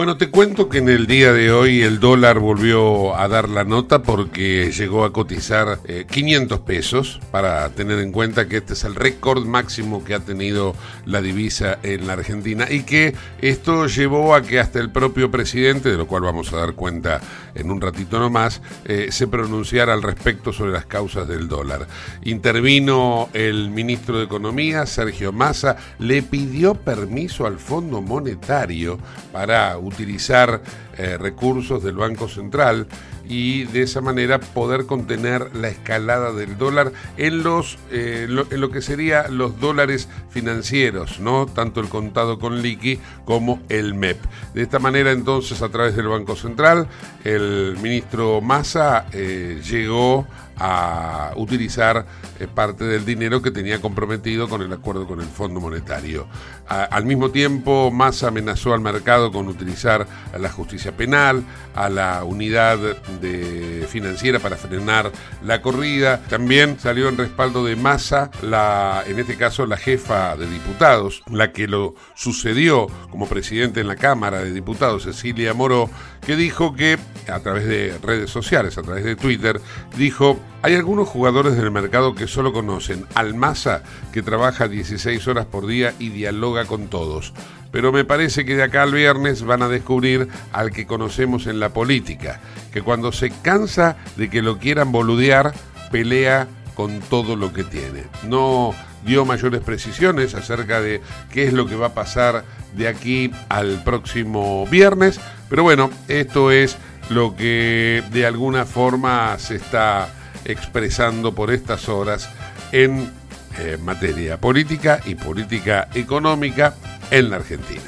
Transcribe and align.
Bueno, 0.00 0.16
te 0.16 0.30
cuento 0.30 0.70
que 0.70 0.78
en 0.78 0.88
el 0.88 1.06
día 1.06 1.34
de 1.34 1.52
hoy 1.52 1.82
el 1.82 2.00
dólar 2.00 2.38
volvió 2.38 3.14
a 3.18 3.28
dar 3.28 3.50
la 3.50 3.64
nota 3.64 4.00
porque 4.00 4.72
llegó 4.72 5.04
a 5.04 5.12
cotizar 5.12 5.78
500 6.10 6.60
pesos, 6.60 7.20
para 7.30 7.68
tener 7.68 7.98
en 7.98 8.10
cuenta 8.10 8.48
que 8.48 8.56
este 8.56 8.72
es 8.72 8.84
el 8.84 8.94
récord 8.94 9.44
máximo 9.44 10.02
que 10.02 10.14
ha 10.14 10.20
tenido 10.20 10.74
la 11.04 11.20
divisa 11.20 11.78
en 11.82 12.06
la 12.06 12.14
Argentina 12.14 12.66
y 12.70 12.84
que 12.84 13.14
esto 13.42 13.88
llevó 13.88 14.34
a 14.34 14.40
que 14.40 14.58
hasta 14.58 14.78
el 14.78 14.90
propio 14.90 15.30
presidente, 15.30 15.90
de 15.90 15.98
lo 15.98 16.06
cual 16.06 16.22
vamos 16.22 16.50
a 16.54 16.56
dar 16.56 16.72
cuenta 16.72 17.20
en 17.54 17.70
un 17.70 17.78
ratito 17.78 18.18
nomás, 18.18 18.62
eh, 18.86 19.08
se 19.10 19.26
pronunciara 19.26 19.92
al 19.92 20.02
respecto 20.02 20.50
sobre 20.50 20.72
las 20.72 20.86
causas 20.86 21.28
del 21.28 21.46
dólar. 21.46 21.86
Intervino 22.24 23.28
el 23.34 23.68
ministro 23.68 24.16
de 24.16 24.24
Economía, 24.24 24.86
Sergio 24.86 25.30
Massa, 25.30 25.76
le 25.98 26.22
pidió 26.22 26.74
permiso 26.74 27.44
al 27.46 27.58
Fondo 27.58 28.00
Monetario 28.00 28.98
para 29.30 29.76
utilizar 29.90 30.62
eh, 30.96 31.16
recursos 31.18 31.82
del 31.82 31.96
Banco 31.96 32.28
Central 32.28 32.86
y 33.28 33.64
de 33.64 33.82
esa 33.82 34.00
manera 34.00 34.40
poder 34.40 34.86
contener 34.86 35.54
la 35.54 35.68
escalada 35.68 36.32
del 36.32 36.58
dólar 36.58 36.92
en 37.16 37.44
los 37.44 37.78
eh, 37.92 38.26
lo, 38.28 38.44
en 38.50 38.60
lo 38.60 38.70
que 38.70 38.82
sería 38.82 39.28
los 39.28 39.60
dólares 39.60 40.08
financieros, 40.30 41.20
no 41.20 41.46
tanto 41.46 41.80
el 41.80 41.88
contado 41.88 42.38
con 42.38 42.60
liqui 42.60 42.98
como 43.24 43.62
el 43.68 43.94
MEP. 43.94 44.18
De 44.52 44.62
esta 44.62 44.80
manera 44.80 45.12
entonces 45.12 45.62
a 45.62 45.68
través 45.68 45.94
del 45.94 46.08
Banco 46.08 46.34
Central 46.34 46.88
el 47.24 47.76
ministro 47.80 48.40
Massa 48.40 49.06
eh, 49.12 49.60
llegó 49.62 50.26
a 50.60 51.32
utilizar 51.36 52.06
eh, 52.38 52.46
parte 52.46 52.84
del 52.84 53.04
dinero 53.04 53.40
que 53.40 53.50
tenía 53.50 53.80
comprometido 53.80 54.48
con 54.48 54.62
el 54.62 54.72
acuerdo 54.72 55.06
con 55.06 55.20
el 55.20 55.26
Fondo 55.26 55.58
Monetario. 55.60 56.28
Al 56.68 57.04
mismo 57.04 57.32
tiempo, 57.32 57.90
Massa 57.90 58.28
amenazó 58.28 58.74
al 58.74 58.80
mercado 58.80 59.32
con 59.32 59.48
utilizar 59.48 60.06
a 60.32 60.38
la 60.38 60.50
justicia 60.50 60.96
penal, 60.96 61.42
a 61.74 61.88
la 61.88 62.22
unidad 62.22 62.78
de 62.78 63.88
financiera 63.88 64.38
para 64.38 64.56
frenar 64.56 65.10
la 65.42 65.62
corrida. 65.62 66.20
También 66.28 66.78
salió 66.78 67.08
en 67.08 67.16
respaldo 67.16 67.64
de 67.64 67.74
Massa, 67.74 68.30
la, 68.42 69.02
en 69.06 69.18
este 69.18 69.36
caso 69.36 69.66
la 69.66 69.76
jefa 69.76 70.36
de 70.36 70.46
diputados, 70.46 71.24
la 71.28 71.50
que 71.50 71.66
lo 71.66 71.94
sucedió 72.14 72.86
como 73.10 73.26
presidente 73.26 73.80
en 73.80 73.88
la 73.88 73.96
Cámara 73.96 74.40
de 74.40 74.52
Diputados, 74.52 75.02
Cecilia 75.02 75.54
Moró, 75.54 75.90
que 76.24 76.36
dijo 76.36 76.74
que 76.74 76.98
a 77.28 77.40
través 77.40 77.66
de 77.66 77.98
redes 78.00 78.30
sociales, 78.30 78.78
a 78.78 78.82
través 78.82 79.04
de 79.04 79.16
Twitter, 79.16 79.60
dijo 79.96 80.38
hay 80.62 80.74
algunos 80.74 81.08
jugadores 81.08 81.56
del 81.56 81.70
mercado 81.70 82.14
que 82.14 82.26
solo 82.26 82.52
conocen 82.52 83.06
al 83.14 83.34
Massa, 83.34 83.82
que 84.12 84.22
trabaja 84.22 84.68
16 84.68 85.26
horas 85.28 85.46
por 85.46 85.66
día 85.66 85.94
y 85.98 86.10
dialoga 86.10 86.66
con 86.66 86.88
todos. 86.88 87.32
Pero 87.72 87.92
me 87.92 88.04
parece 88.04 88.44
que 88.44 88.56
de 88.56 88.64
acá 88.64 88.82
al 88.82 88.92
viernes 88.92 89.42
van 89.42 89.62
a 89.62 89.68
descubrir 89.68 90.28
al 90.52 90.70
que 90.70 90.86
conocemos 90.86 91.46
en 91.46 91.60
la 91.60 91.70
política, 91.70 92.40
que 92.72 92.82
cuando 92.82 93.12
se 93.12 93.30
cansa 93.30 93.96
de 94.16 94.28
que 94.28 94.42
lo 94.42 94.58
quieran 94.58 94.92
boludear, 94.92 95.54
pelea 95.90 96.48
con 96.74 97.00
todo 97.00 97.36
lo 97.36 97.52
que 97.52 97.64
tiene. 97.64 98.04
No 98.26 98.74
dio 99.04 99.24
mayores 99.24 99.60
precisiones 99.60 100.34
acerca 100.34 100.80
de 100.80 101.00
qué 101.32 101.46
es 101.46 101.52
lo 101.52 101.66
que 101.66 101.76
va 101.76 101.88
a 101.88 101.94
pasar 101.94 102.44
de 102.76 102.88
aquí 102.88 103.30
al 103.48 103.82
próximo 103.82 104.66
viernes, 104.66 105.20
pero 105.48 105.62
bueno, 105.62 105.90
esto 106.08 106.50
es 106.50 106.76
lo 107.08 107.34
que 107.34 108.02
de 108.12 108.26
alguna 108.26 108.66
forma 108.66 109.38
se 109.38 109.56
está 109.56 110.08
expresando 110.44 111.34
por 111.34 111.50
estas 111.50 111.88
horas 111.88 112.28
en 112.72 113.10
eh, 113.58 113.76
materia 113.82 114.40
política 114.40 115.00
y 115.04 115.14
política 115.14 115.88
económica 115.94 116.74
en 117.10 117.30
la 117.30 117.36
Argentina. 117.36 117.82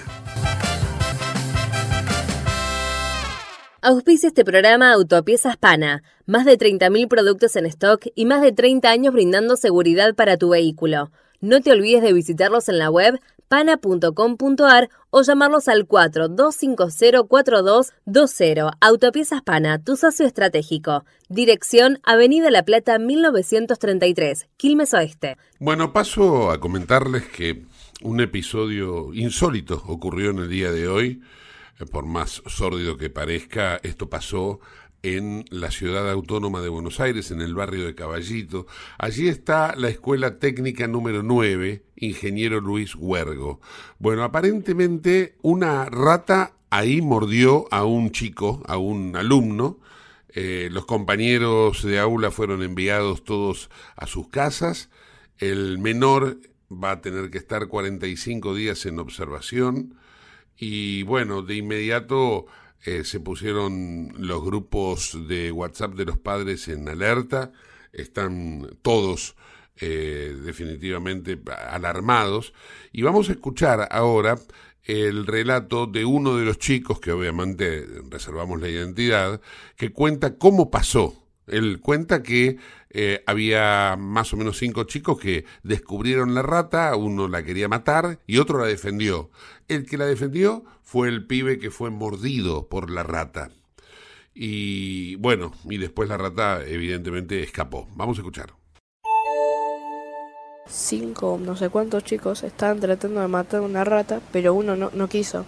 Auspicia 3.85 4.29
este 4.29 4.45
programa 4.45 4.93
Autopiezas 4.93 5.57
Pana, 5.57 6.05
más 6.25 6.45
de 6.45 6.57
30.000 6.57 7.09
productos 7.09 7.57
en 7.57 7.67
stock 7.67 8.07
y 8.15 8.27
más 8.27 8.41
de 8.41 8.53
30 8.53 8.89
años 8.89 9.13
brindando 9.13 9.57
seguridad 9.57 10.15
para 10.15 10.37
tu 10.37 10.51
vehículo. 10.51 11.11
No 11.41 11.61
te 11.61 11.73
olvides 11.73 12.03
de 12.03 12.13
visitarlos 12.13 12.69
en 12.69 12.79
la 12.79 12.91
web 12.91 13.19
pana.com.ar 13.53 14.89
o 15.11 15.21
llamarlos 15.21 15.69
al 15.69 15.87
42504220. 15.87 18.71
Autopiezas 18.81 19.43
Pana, 19.43 19.85
tu 19.85 19.99
socio 19.99 20.25
estratégico. 20.25 21.05
Dirección 21.29 21.99
Avenida 22.03 22.51
La 22.51 22.65
Plata 22.65 22.99
1933, 22.99 24.49
Quilmes 24.57 24.95
Oeste. 24.95 25.37
Bueno, 25.59 25.93
paso 25.93 26.51
a 26.51 26.61
comentarles 26.61 27.27
que 27.27 27.67
un 28.01 28.23
episodio 28.23 29.13
insólito 29.13 29.83
ocurrió 29.87 30.31
en 30.31 30.39
el 30.39 30.49
día 30.49 30.73
de 30.73 30.89
hoy. 30.89 31.21
Por 31.91 32.07
más 32.07 32.43
sórdido 32.47 32.97
que 32.97 33.11
parezca, 33.11 33.79
esto 33.83 34.09
pasó 34.09 34.61
en 35.03 35.45
la 35.51 35.71
ciudad 35.71 36.09
autónoma 36.11 36.61
de 36.61 36.69
Buenos 36.69 37.01
Aires, 37.01 37.31
en 37.31 37.41
el 37.41 37.55
barrio 37.55 37.85
de 37.85 37.95
Caballito. 37.95 38.67
Allí 38.99 39.29
está 39.29 39.75
la 39.77 39.89
Escuela 39.89 40.39
Técnica 40.39 40.87
número 40.87 41.23
9, 41.23 41.83
Ingeniero 41.97 42.61
Luis 42.61 42.95
Huergo. 42.95 43.61
Bueno, 43.99 44.23
aparentemente 44.23 45.37
una 45.43 45.87
rata 45.87 46.55
ahí 46.71 47.03
mordió 47.03 47.67
a 47.73 47.85
un 47.85 48.13
chico, 48.13 48.63
a 48.67 48.79
un 48.79 49.17
alumno. 49.17 49.81
Eh, 50.29 50.69
los 50.71 50.87
compañeros 50.87 51.83
de 51.83 51.99
aula 51.99 52.31
fueron 52.31 52.63
enviados 52.63 53.25
todos 53.25 53.71
a 53.97 54.07
sus 54.07 54.29
casas. 54.29 54.89
El 55.39 55.79
menor 55.79 56.39
va 56.73 56.93
a 56.93 57.01
tener 57.01 57.31
que 57.31 57.39
estar 57.39 57.67
45 57.67 58.55
días 58.55 58.87
en 58.87 59.01
observación. 59.01 59.97
Y 60.57 61.03
bueno, 61.03 61.43
de 61.43 61.57
inmediato 61.57 62.47
eh, 62.85 63.05
se 63.05 63.21
pusieron 63.21 64.13
los 64.19 64.43
grupos 64.45 65.17
de 65.29 65.53
WhatsApp 65.53 65.95
de 65.95 66.05
los 66.05 66.19
padres 66.19 66.69
en 66.69 66.89
alerta, 66.89 67.53
están 67.93 68.79
todos 68.83 69.37
eh, 69.77 70.37
definitivamente 70.45 71.41
alarmados 71.71 72.53
y 72.93 73.03
vamos 73.03 73.29
a 73.29 73.33
escuchar 73.33 73.89
ahora 73.91 74.39
el 74.85 75.27
relato 75.27 75.87
de 75.87 76.05
uno 76.05 76.37
de 76.37 76.45
los 76.45 76.59
chicos, 76.59 76.99
que 76.99 77.13
obviamente 77.13 77.87
reservamos 78.11 78.61
la 78.61 78.69
identidad, 78.69 79.41
que 79.77 79.93
cuenta 79.93 80.37
cómo 80.37 80.71
pasó. 80.71 81.22
Él 81.47 81.81
cuenta 81.81 82.23
que 82.23 82.59
eh, 82.91 83.23
había 83.27 83.97
más 83.99 84.33
o 84.33 84.37
menos 84.37 84.59
cinco 84.59 84.85
chicos 84.85 85.19
que 85.19 85.45
descubrieron 85.63 86.35
la 86.35 86.43
rata, 86.43 86.95
uno 86.97 87.29
la 87.29 87.43
quería 87.43 87.69
matar 87.69 88.21
y 88.27 88.39
otro 88.39 88.59
la 88.59 88.67
defendió. 88.67 89.31
El 89.69 89.87
que 89.87 89.99
la 89.99 90.07
defendió 90.07 90.65
fue 90.83 91.09
el 91.09 91.27
pibe 91.27 91.59
que 91.59 91.71
fue 91.71 91.91
mordido 91.91 92.69
por 92.69 92.91
la 92.91 93.03
rata. 93.03 93.51
Y 94.35 95.17
bueno, 95.17 95.53
y 95.69 95.79
después 95.79 96.09
la 96.09 96.17
rata 96.17 96.65
evidentemente 96.67 97.43
escapó. 97.43 97.89
Vamos 97.95 98.19
a 98.19 98.21
escuchar. 98.21 98.55
cinco, 100.69 101.39
no 101.43 101.55
sé 101.55 101.69
cuántos 101.69 102.05
chicos 102.05 102.43
estaban 102.45 102.81
tratando 102.81 103.21
de 103.21 103.29
matar 103.29 103.61
a 103.61 103.63
una 103.63 103.85
rata, 103.85 104.21
pero 104.33 104.55
uno 104.55 104.75
no, 104.75 104.91
no 104.95 105.09
quiso. 105.09 105.45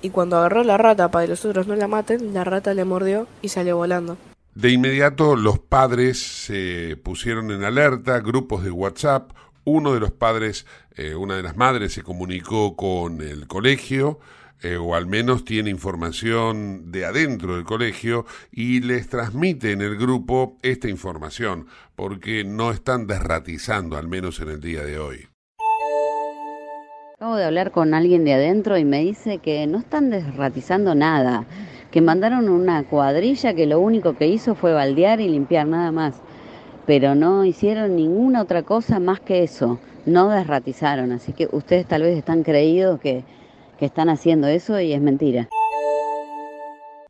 Y 0.00 0.10
cuando 0.10 0.36
agarró 0.36 0.64
la 0.64 0.78
rata 0.78 1.10
para 1.10 1.26
que 1.26 1.30
los 1.30 1.44
otros 1.44 1.66
no 1.66 1.76
la 1.76 1.88
maten, 1.88 2.32
la 2.32 2.44
rata 2.44 2.72
le 2.74 2.84
mordió 2.84 3.26
y 3.42 3.48
salió 3.48 3.76
volando. 3.76 4.16
De 4.54 4.70
inmediato 4.70 5.34
los 5.34 5.58
padres 5.58 6.18
se 6.18 6.98
pusieron 7.02 7.50
en 7.50 7.64
alerta, 7.64 8.20
grupos 8.20 8.62
de 8.62 8.70
WhatsApp, 8.70 9.32
uno 9.64 9.94
de 9.94 10.00
los 10.00 10.12
padres, 10.12 10.66
eh, 10.94 11.14
una 11.14 11.36
de 11.36 11.42
las 11.42 11.56
madres 11.56 11.94
se 11.94 12.02
comunicó 12.02 12.76
con 12.76 13.22
el 13.22 13.46
colegio, 13.46 14.20
eh, 14.62 14.76
o 14.76 14.94
al 14.94 15.06
menos 15.06 15.46
tiene 15.46 15.70
información 15.70 16.92
de 16.92 17.06
adentro 17.06 17.56
del 17.56 17.64
colegio 17.64 18.26
y 18.50 18.80
les 18.80 19.08
transmite 19.08 19.72
en 19.72 19.80
el 19.80 19.96
grupo 19.96 20.58
esta 20.62 20.88
información, 20.88 21.66
porque 21.96 22.44
no 22.44 22.72
están 22.72 23.06
desratizando, 23.06 23.96
al 23.96 24.06
menos 24.06 24.38
en 24.40 24.50
el 24.50 24.60
día 24.60 24.84
de 24.84 24.98
hoy. 24.98 25.28
Acabo 27.14 27.36
de 27.36 27.44
hablar 27.44 27.70
con 27.70 27.94
alguien 27.94 28.24
de 28.26 28.34
adentro 28.34 28.76
y 28.76 28.84
me 28.84 29.00
dice 29.00 29.38
que 29.38 29.66
no 29.66 29.78
están 29.78 30.10
desratizando 30.10 30.94
nada, 30.94 31.46
que 31.92 32.00
mandaron 32.00 32.48
una 32.48 32.82
cuadrilla 32.82 33.54
que 33.54 33.66
lo 33.66 33.78
único 33.78 34.14
que 34.14 34.26
hizo 34.26 34.56
fue 34.56 34.72
baldear 34.72 35.20
y 35.20 35.28
limpiar 35.28 35.68
nada 35.68 35.92
más, 35.92 36.16
pero 36.86 37.14
no 37.14 37.44
hicieron 37.44 37.94
ninguna 37.94 38.42
otra 38.42 38.64
cosa 38.64 38.98
más 38.98 39.20
que 39.20 39.44
eso, 39.44 39.78
no 40.06 40.28
desratizaron, 40.30 41.12
así 41.12 41.32
que 41.32 41.48
ustedes 41.52 41.86
tal 41.86 42.02
vez 42.02 42.18
están 42.18 42.42
creídos 42.42 42.98
que 42.98 43.22
que 43.82 43.86
están 43.86 44.10
haciendo 44.10 44.46
eso 44.46 44.78
y 44.78 44.92
es 44.92 45.00
mentira. 45.00 45.48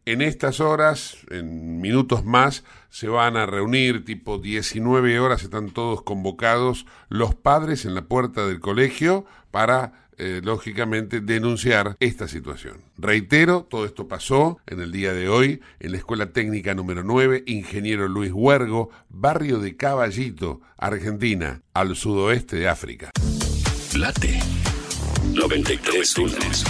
En 0.07 0.23
estas 0.23 0.59
horas, 0.59 1.19
en 1.31 1.83
minutos 1.83 2.25
más, 2.25 2.65
se 2.89 3.09
van 3.09 3.37
a 3.37 3.45
reunir, 3.45 4.07
tipo 4.07 4.39
19 4.39 5.21
horas, 5.21 5.43
están 5.43 5.69
todos 5.69 6.01
convocados 6.01 6.87
los 7.11 7.35
padres 7.35 7.85
en 7.85 7.95
la 7.95 8.01
puerta 8.01 8.47
del 8.47 8.59
colegio 8.59 9.27
para, 9.51 10.02
eh, 10.19 10.41
lógicamente, 10.43 11.21
denunciar 11.21 11.97
esta 12.01 12.29
situación. 12.29 12.83
Reitero, 12.99 13.67
todo 13.69 13.85
esto 13.85 14.09
pasó 14.09 14.59
en 14.67 14.81
el 14.81 14.93
día 14.93 15.13
de 15.13 15.29
hoy 15.29 15.61
en 15.81 15.93
la 15.93 15.99
Escuela 15.99 16.33
Técnica 16.33 16.75
número 16.75 17.03
9, 17.03 17.45
Ingeniero 17.47 18.09
Luis 18.09 18.33
Huergo, 18.33 18.91
barrio 19.09 19.59
de 19.59 19.77
Caballito, 19.77 20.61
Argentina, 20.77 21.63
al 21.75 21.97
sudoeste 21.97 22.57
de 22.57 22.69
África. 22.69 23.11
Late 23.97 24.39
93 25.35 26.19
lunes. 26.19 26.65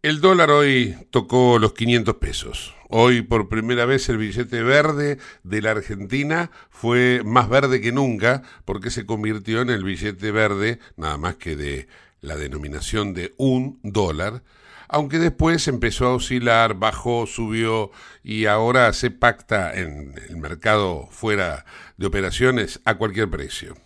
El 0.00 0.20
dólar 0.20 0.50
hoy 0.50 0.96
tocó 1.10 1.58
los 1.58 1.74
500 1.74 2.14
pesos. 2.16 2.74
Hoy 2.88 3.22
por 3.22 3.48
primera 3.48 3.84
vez 3.84 4.08
el 4.08 4.16
billete 4.16 4.62
verde 4.62 5.18
de 5.42 5.60
la 5.60 5.72
Argentina 5.72 6.50
fue 6.70 7.20
más 7.24 7.48
verde 7.48 7.80
que 7.80 7.92
nunca 7.92 8.42
porque 8.64 8.90
se 8.90 9.04
convirtió 9.04 9.60
en 9.60 9.70
el 9.70 9.84
billete 9.84 10.30
verde 10.30 10.78
nada 10.96 11.18
más 11.18 11.36
que 11.36 11.56
de 11.56 11.88
la 12.20 12.36
denominación 12.36 13.14
de 13.14 13.34
un 13.36 13.80
dólar, 13.82 14.42
aunque 14.88 15.18
después 15.18 15.68
empezó 15.68 16.06
a 16.06 16.14
oscilar, 16.14 16.74
bajó, 16.74 17.26
subió 17.26 17.90
y 18.22 18.46
ahora 18.46 18.92
se 18.92 19.10
pacta 19.10 19.74
en 19.74 20.14
el 20.28 20.36
mercado 20.38 21.08
fuera 21.10 21.66
de 21.96 22.06
operaciones 22.06 22.80
a 22.84 22.96
cualquier 22.96 23.28
precio. 23.28 23.76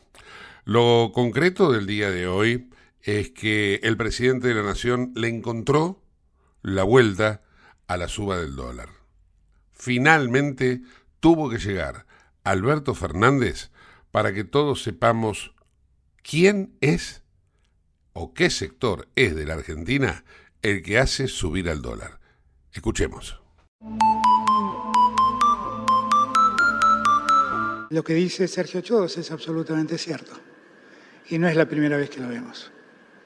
Lo 0.64 1.10
concreto 1.12 1.72
del 1.72 1.86
día 1.86 2.10
de 2.10 2.28
hoy 2.28 2.70
es 3.00 3.30
que 3.30 3.80
el 3.82 3.96
presidente 3.96 4.48
de 4.48 4.54
la 4.54 4.62
nación 4.62 5.12
le 5.16 5.28
encontró 5.28 6.00
la 6.62 6.84
vuelta 6.84 7.42
a 7.88 7.96
la 7.96 8.06
suba 8.06 8.38
del 8.38 8.54
dólar. 8.54 8.88
Finalmente 9.72 10.82
tuvo 11.18 11.50
que 11.50 11.58
llegar 11.58 12.06
Alberto 12.44 12.94
Fernández 12.94 13.70
para 14.12 14.32
que 14.32 14.44
todos 14.44 14.84
sepamos 14.84 15.52
quién 16.22 16.76
es 16.80 17.21
o 18.12 18.34
qué 18.34 18.50
sector 18.50 19.08
es 19.16 19.34
de 19.34 19.46
la 19.46 19.54
Argentina 19.54 20.24
el 20.62 20.82
que 20.82 20.98
hace 20.98 21.28
subir 21.28 21.68
al 21.68 21.82
dólar. 21.82 22.18
Escuchemos. 22.72 23.40
Lo 27.90 28.02
que 28.02 28.14
dice 28.14 28.48
Sergio 28.48 28.80
Chodos 28.80 29.18
es 29.18 29.30
absolutamente 29.30 29.98
cierto. 29.98 30.32
Y 31.28 31.38
no 31.38 31.48
es 31.48 31.56
la 31.56 31.66
primera 31.66 31.96
vez 31.96 32.10
que 32.10 32.20
lo 32.20 32.28
vemos. 32.28 32.70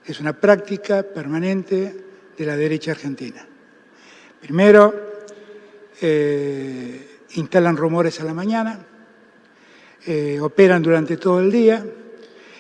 Es 0.05 0.21
una 0.21 0.33
práctica 0.33 1.03
permanente 1.03 2.05
de 2.37 2.47
la 2.47 2.57
derecha 2.57 2.93
argentina. 2.93 3.47
Primero, 4.41 5.25
eh, 6.01 7.21
instalan 7.35 7.77
rumores 7.77 8.21
a 8.21 8.25
la 8.25 8.35
mañana, 8.35 8.87
eh, 10.07 10.39
operan 10.41 10.83
durante 10.83 11.17
todo 11.17 11.41
el 11.41 11.51
día 11.51 11.85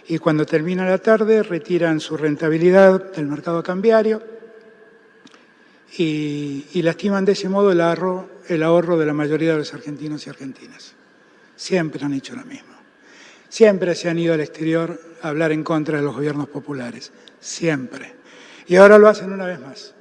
y 0.08 0.18
cuando 0.18 0.46
termina 0.46 0.88
la 0.88 0.98
tarde 0.98 1.42
retiran 1.42 2.00
su 2.00 2.16
rentabilidad 2.16 3.12
del 3.12 3.26
mercado 3.26 3.62
cambiario 3.62 4.22
y, 5.98 6.82
lastiman 6.82 7.24
de 7.24 7.32
ese 7.32 7.48
modo 7.48 7.72
el 7.72 7.80
ahorro, 7.80 8.28
el 8.48 8.62
ahorro 8.62 8.98
de 8.98 9.06
la 9.06 9.14
mayoría 9.14 9.52
de 9.52 9.58
los 9.58 9.74
argentinos 9.74 10.26
y 10.26 10.30
argentinas. 10.30 10.94
Siempre 11.56 12.04
han 12.04 12.12
hecho 12.12 12.36
lo 12.36 12.44
mismo. 12.44 12.74
Siempre 13.48 13.94
se 13.94 14.08
han 14.08 14.18
ido 14.18 14.34
al 14.34 14.40
exterior 14.40 15.00
a 15.22 15.28
hablar 15.28 15.52
en 15.52 15.64
contra 15.64 15.96
de 15.96 16.04
los 16.04 16.14
gobiernos 16.14 16.48
populares 16.48 17.12
siempre. 17.40 18.14
Y 18.66 18.76
ahora 18.76 18.98
lo 18.98 19.08
hacen 19.08 19.32
una 19.32 19.46
vez 19.46 19.60
más. 19.60 19.94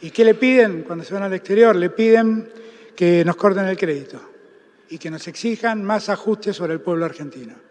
¿Y 0.00 0.10
qué 0.10 0.24
le 0.24 0.34
piden 0.34 0.82
cuando 0.82 1.04
se 1.04 1.14
van 1.14 1.22
al 1.22 1.32
exterior? 1.32 1.76
Le 1.76 1.90
piden 1.90 2.50
que 2.96 3.24
nos 3.24 3.36
corten 3.36 3.66
el 3.66 3.76
crédito 3.76 4.20
y 4.88 4.98
que 4.98 5.10
nos 5.10 5.26
exijan 5.28 5.82
más 5.84 6.08
ajustes 6.08 6.56
sobre 6.56 6.74
el 6.74 6.80
pueblo 6.80 7.04
argentino. 7.04 7.63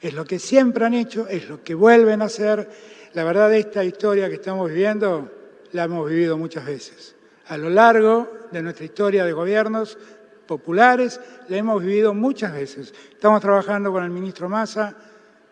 Es 0.00 0.14
lo 0.14 0.24
que 0.24 0.38
siempre 0.38 0.84
han 0.84 0.94
hecho, 0.94 1.26
es 1.28 1.48
lo 1.48 1.62
que 1.62 1.74
vuelven 1.74 2.22
a 2.22 2.26
hacer. 2.26 2.68
La 3.14 3.24
verdad, 3.24 3.52
esta 3.54 3.84
historia 3.84 4.28
que 4.28 4.34
estamos 4.34 4.68
viviendo 4.68 5.30
la 5.72 5.84
hemos 5.84 6.08
vivido 6.08 6.36
muchas 6.36 6.66
veces. 6.66 7.14
A 7.48 7.56
lo 7.56 7.70
largo 7.70 8.30
de 8.50 8.62
nuestra 8.62 8.84
historia 8.84 9.24
de 9.24 9.32
gobiernos 9.32 9.98
populares, 10.46 11.20
la 11.48 11.56
hemos 11.56 11.82
vivido 11.82 12.14
muchas 12.14 12.52
veces. 12.52 12.92
Estamos 13.10 13.40
trabajando 13.40 13.92
con 13.92 14.04
el 14.04 14.10
ministro 14.10 14.48
Massa, 14.48 14.94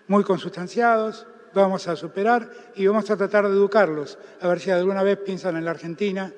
muy 0.08 0.24
consustanciados, 0.24 1.26
vamos 1.54 1.86
a 1.88 1.96
superar 1.96 2.50
y 2.74 2.86
vamos 2.86 3.10
a 3.10 3.16
tratar 3.16 3.46
de 3.48 3.54
educarlos, 3.54 4.18
a 4.40 4.48
ver 4.48 4.60
si 4.60 4.70
alguna 4.70 5.02
vez 5.02 5.18
piensan 5.18 5.56
en 5.56 5.64
la 5.64 5.70
Argentina, 5.70 6.32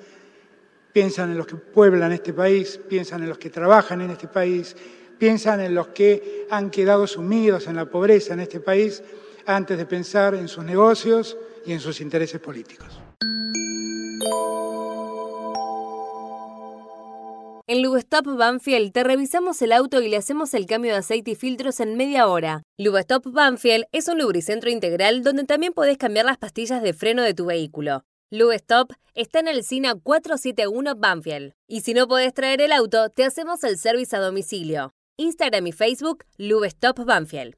piensan 0.92 1.30
en 1.30 1.38
los 1.38 1.46
que 1.46 1.56
pueblan 1.56 2.12
este 2.12 2.32
país, 2.32 2.78
piensan 2.88 3.22
en 3.22 3.30
los 3.30 3.38
que 3.38 3.50
trabajan 3.50 4.00
en 4.02 4.10
este 4.10 4.28
país, 4.28 4.76
piensan 5.18 5.60
en 5.60 5.74
los 5.74 5.88
que 5.88 6.46
han 6.50 6.70
quedado 6.70 7.06
sumidos 7.06 7.66
en 7.66 7.76
la 7.76 7.86
pobreza 7.86 8.34
en 8.34 8.40
este 8.40 8.60
país 8.60 9.02
antes 9.46 9.78
de 9.78 9.86
pensar 9.86 10.34
en 10.34 10.48
sus 10.48 10.64
negocios 10.64 11.36
y 11.64 11.72
en 11.72 11.80
sus 11.80 12.00
intereses 12.00 12.40
políticos. 12.40 13.00
En 17.68 17.82
Lubestop 17.82 18.26
Banfield 18.26 18.92
te 18.92 19.02
revisamos 19.02 19.60
el 19.60 19.72
auto 19.72 20.00
y 20.00 20.08
le 20.08 20.16
hacemos 20.16 20.54
el 20.54 20.66
cambio 20.66 20.92
de 20.92 20.98
aceite 20.98 21.32
y 21.32 21.34
filtros 21.34 21.80
en 21.80 21.96
media 21.96 22.28
hora. 22.28 22.62
Lubestop 22.78 23.26
Banfield 23.26 23.86
es 23.90 24.06
un 24.06 24.18
lubricentro 24.18 24.70
integral 24.70 25.24
donde 25.24 25.42
también 25.42 25.72
podés 25.72 25.98
cambiar 25.98 26.26
las 26.26 26.38
pastillas 26.38 26.80
de 26.80 26.92
freno 26.92 27.24
de 27.24 27.34
tu 27.34 27.46
vehículo. 27.46 28.04
Lubestop 28.30 28.92
está 29.14 29.40
en 29.40 29.48
el 29.48 29.64
SINA 29.64 29.94
471 29.96 30.94
Banfield. 30.96 31.54
Y 31.68 31.80
si 31.80 31.92
no 31.92 32.06
podés 32.06 32.34
traer 32.34 32.60
el 32.60 32.70
auto, 32.70 33.08
te 33.08 33.24
hacemos 33.24 33.64
el 33.64 33.78
servicio 33.78 34.18
a 34.18 34.20
domicilio. 34.20 34.95
Instagram 35.18 35.66
y 35.66 35.72
Facebook, 35.72 36.24
Lubestop 36.36 37.04
Banfield. 37.06 37.54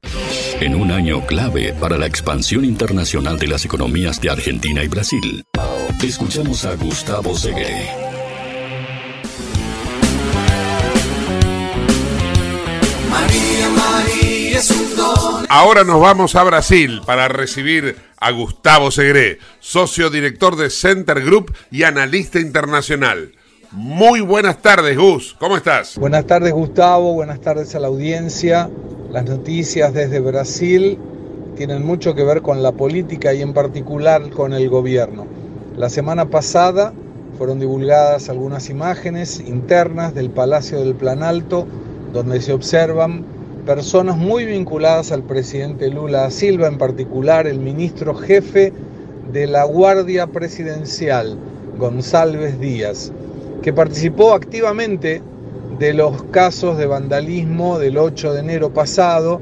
En 0.61 0.75
un 0.75 0.91
año 0.91 1.25
clave 1.25 1.73
para 1.73 1.97
la 1.97 2.05
expansión 2.05 2.63
internacional 2.63 3.37
de 3.37 3.47
las 3.47 3.65
economías 3.65 4.21
de 4.21 4.29
Argentina 4.29 4.81
y 4.81 4.87
Brasil, 4.87 5.43
escuchamos 6.01 6.63
a 6.63 6.75
Gustavo 6.75 7.35
Segué. 7.35 7.89
Ahora 15.49 15.83
nos 15.83 15.99
vamos 15.99 16.35
a 16.35 16.43
Brasil 16.43 17.01
para 17.05 17.27
recibir 17.27 17.97
a 18.21 18.31
Gustavo 18.31 18.89
Segre, 18.89 19.39
socio 19.59 20.09
director 20.09 20.55
de 20.55 20.69
Center 20.69 21.21
Group 21.21 21.53
y 21.71 21.83
analista 21.83 22.39
internacional. 22.39 23.33
Muy 23.71 24.21
buenas 24.21 24.63
tardes, 24.63 24.97
Gus. 24.97 25.35
¿Cómo 25.39 25.55
estás? 25.55 25.95
Buenas 25.99 26.25
tardes, 26.25 26.53
Gustavo. 26.53 27.13
Buenas 27.13 27.39
tardes 27.39 27.75
a 27.75 27.79
la 27.79 27.85
audiencia. 27.85 28.67
Las 29.11 29.25
noticias 29.25 29.93
desde 29.93 30.19
Brasil 30.19 30.97
tienen 31.55 31.85
mucho 31.85 32.15
que 32.15 32.23
ver 32.23 32.41
con 32.41 32.63
la 32.63 32.71
política 32.71 33.31
y 33.31 33.43
en 33.43 33.53
particular 33.53 34.31
con 34.31 34.53
el 34.53 34.69
gobierno. 34.69 35.27
La 35.77 35.89
semana 35.89 36.31
pasada 36.31 36.93
fueron 37.37 37.59
divulgadas 37.59 38.29
algunas 38.29 38.71
imágenes 38.71 39.39
internas 39.39 40.15
del 40.15 40.31
Palacio 40.31 40.79
del 40.79 40.95
Planalto 40.95 41.67
donde 42.11 42.41
se 42.41 42.53
observan 42.53 43.23
personas 43.67 44.17
muy 44.17 44.45
vinculadas 44.45 45.11
al 45.11 45.21
presidente 45.21 45.89
Lula 45.89 46.31
Silva, 46.31 46.67
en 46.67 46.79
particular 46.79 47.45
el 47.45 47.59
ministro 47.59 48.15
jefe 48.15 48.73
de 49.31 49.45
la 49.45 49.63
Guardia 49.65 50.25
Presidencial, 50.25 51.37
González 51.77 52.59
Díaz, 52.59 53.11
que 53.61 53.73
participó 53.73 54.33
activamente 54.33 55.21
de 55.79 55.93
los 55.93 56.23
casos 56.23 56.77
de 56.77 56.85
vandalismo 56.85 57.79
del 57.79 57.97
8 57.97 58.33
de 58.33 58.39
enero 58.39 58.73
pasado, 58.73 59.41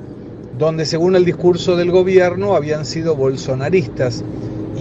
donde 0.58 0.86
según 0.86 1.16
el 1.16 1.26
discurso 1.26 1.76
del 1.76 1.92
gobierno 1.92 2.56
habían 2.56 2.86
sido 2.86 3.16
bolsonaristas. 3.16 4.24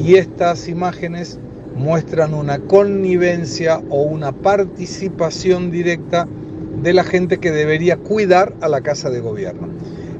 Y 0.02 0.16
estas 0.16 0.68
imágenes 0.68 1.38
muestran 1.74 2.34
una 2.34 2.58
connivencia 2.58 3.82
o 3.90 4.02
una 4.02 4.32
participación 4.32 5.70
directa 5.70 6.26
de 6.82 6.92
la 6.92 7.04
gente 7.04 7.38
que 7.38 7.50
debería 7.50 7.96
cuidar 7.96 8.54
a 8.60 8.68
la 8.68 8.80
Casa 8.80 9.10
de 9.10 9.20
Gobierno. 9.20 9.68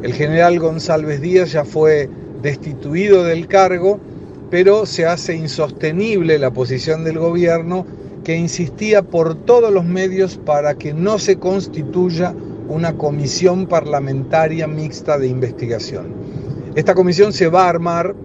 El 0.03 0.13
general 0.13 0.59
González 0.59 1.21
Díaz 1.21 1.53
ya 1.53 1.65
fue 1.65 2.09
destituido 2.43 3.25
del 3.25 3.49
cargo, 3.49 3.99
pero 4.51 4.87
se 4.87 5.07
hace 5.07 5.35
insostenible 5.35 6.39
la 6.39 6.51
posición 6.51 7.05
del 7.05 7.19
gobierno 7.19 7.87
que 8.27 8.35
insistía 8.37 9.03
por 9.03 9.37
todos 9.37 9.73
los 9.73 9.85
medios 9.85 10.37
para 10.37 10.75
que 10.75 10.93
no 10.93 11.21
se 11.21 11.37
constituya 11.39 12.35
una 12.69 12.99
comisión 12.99 13.67
parlamentaria 13.67 14.67
mixta 14.67 15.17
de 15.17 15.29
investigación. 15.29 16.07
Esta 16.75 16.97
comisión 16.97 17.33
se 17.33 17.47
va 17.47 17.67
a 17.67 17.69
armar 17.69 18.17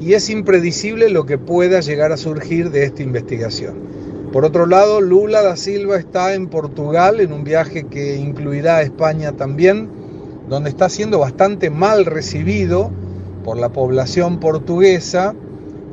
y 0.00 0.14
es 0.14 0.30
impredecible 0.30 1.10
lo 1.10 1.26
que 1.26 1.36
pueda 1.36 1.80
llegar 1.80 2.12
a 2.12 2.16
surgir 2.16 2.70
de 2.70 2.84
esta 2.84 3.02
investigación. 3.02 3.74
Por 4.32 4.46
otro 4.46 4.64
lado, 4.64 5.02
Lula 5.02 5.42
da 5.42 5.58
Silva 5.58 5.98
está 5.98 6.32
en 6.32 6.46
Portugal 6.46 7.20
en 7.20 7.30
un 7.30 7.44
viaje 7.44 7.84
que 7.84 8.16
incluirá 8.16 8.78
a 8.78 8.82
España 8.82 9.32
también, 9.32 9.90
donde 10.48 10.70
está 10.70 10.88
siendo 10.88 11.18
bastante 11.18 11.68
mal 11.68 12.06
recibido 12.06 12.90
por 13.44 13.58
la 13.58 13.68
población 13.68 14.40
portuguesa 14.40 15.34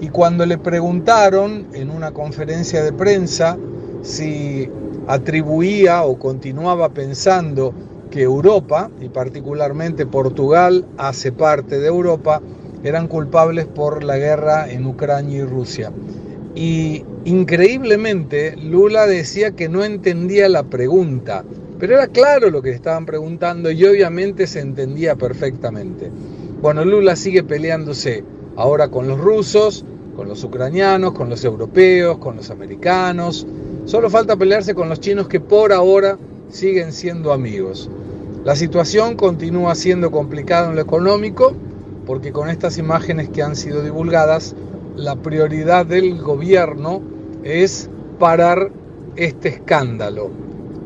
y 0.02 0.10
cuando 0.10 0.46
le 0.46 0.58
preguntaron 0.58 1.68
en 1.74 1.90
una 1.90 2.12
conferencia 2.12 2.84
de 2.84 2.94
prensa 2.94 3.58
si 4.02 4.70
atribuía 5.08 6.04
o 6.04 6.18
continuaba 6.18 6.90
pensando 6.90 7.74
que 8.10 8.22
Europa, 8.24 8.90
y 9.02 9.10
particularmente 9.10 10.06
Portugal, 10.06 10.86
hace 10.98 11.32
parte 11.32 11.80
de 11.80 11.88
Europa, 11.88 12.42
eran 12.84 13.08
culpables 13.08 13.66
por 13.66 14.04
la 14.04 14.18
guerra 14.18 14.70
en 14.70 14.86
Ucrania 14.86 15.40
y 15.40 15.44
Rusia. 15.44 15.92
Y 16.56 17.04
increíblemente 17.26 18.56
Lula 18.56 19.06
decía 19.06 19.52
que 19.52 19.70
no 19.70 19.84
entendía 19.84 20.50
la 20.50 20.64
pregunta, 20.64 21.44
pero 21.78 21.96
era 21.96 22.08
claro 22.08 22.50
lo 22.50 22.62
que 22.62 22.72
estaban 22.72 23.06
preguntando 23.06 23.70
y 23.72 23.86
obviamente 23.86 24.48
se 24.48 24.62
entendía 24.62 25.16
perfectamente. 25.16 26.12
Bueno, 26.62 26.84
Lula 26.84 27.16
sigue 27.16 27.44
peleándose 27.44 28.24
ahora 28.56 28.90
con 28.90 29.08
los 29.08 29.20
rusos, 29.20 29.86
con 30.16 30.28
los 30.28 30.44
ucranianos, 30.44 31.14
con 31.14 31.30
los 31.30 31.44
europeos, 31.44 32.18
con 32.18 32.36
los 32.36 32.50
americanos. 32.50 33.48
Solo 33.86 34.10
falta 34.10 34.36
pelearse 34.36 34.76
con 34.76 34.90
los 34.90 35.00
chinos 35.00 35.28
que 35.28 35.40
por 35.40 35.72
ahora 35.72 36.18
siguen 36.50 36.92
siendo 36.92 37.32
amigos. 37.32 37.90
La 38.44 38.56
situación 38.56 39.16
continúa 39.16 39.76
siendo 39.76 40.12
complicada 40.12 40.70
en 40.70 40.76
lo 40.76 40.82
económico 40.82 41.54
porque 42.06 42.32
con 42.32 42.50
estas 42.50 42.80
imágenes 42.80 43.30
que 43.30 43.44
han 43.44 43.56
sido 43.56 43.84
divulgadas, 43.84 44.56
la 44.96 45.16
prioridad 45.16 45.86
del 45.86 46.20
gobierno 46.20 47.02
es 47.44 47.88
parar 48.18 48.72
este 49.16 49.50
escándalo. 49.50 50.32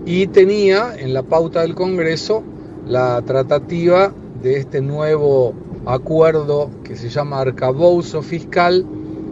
Y 0.05 0.27
tenía 0.27 0.93
en 0.97 1.13
la 1.13 1.23
pauta 1.23 1.61
del 1.61 1.75
Congreso 1.75 2.43
la 2.85 3.21
tratativa 3.21 4.13
de 4.41 4.57
este 4.57 4.81
nuevo 4.81 5.53
acuerdo 5.85 6.69
que 6.83 6.95
se 6.95 7.09
llama 7.09 7.41
arcabouzo 7.41 8.21
fiscal 8.21 8.85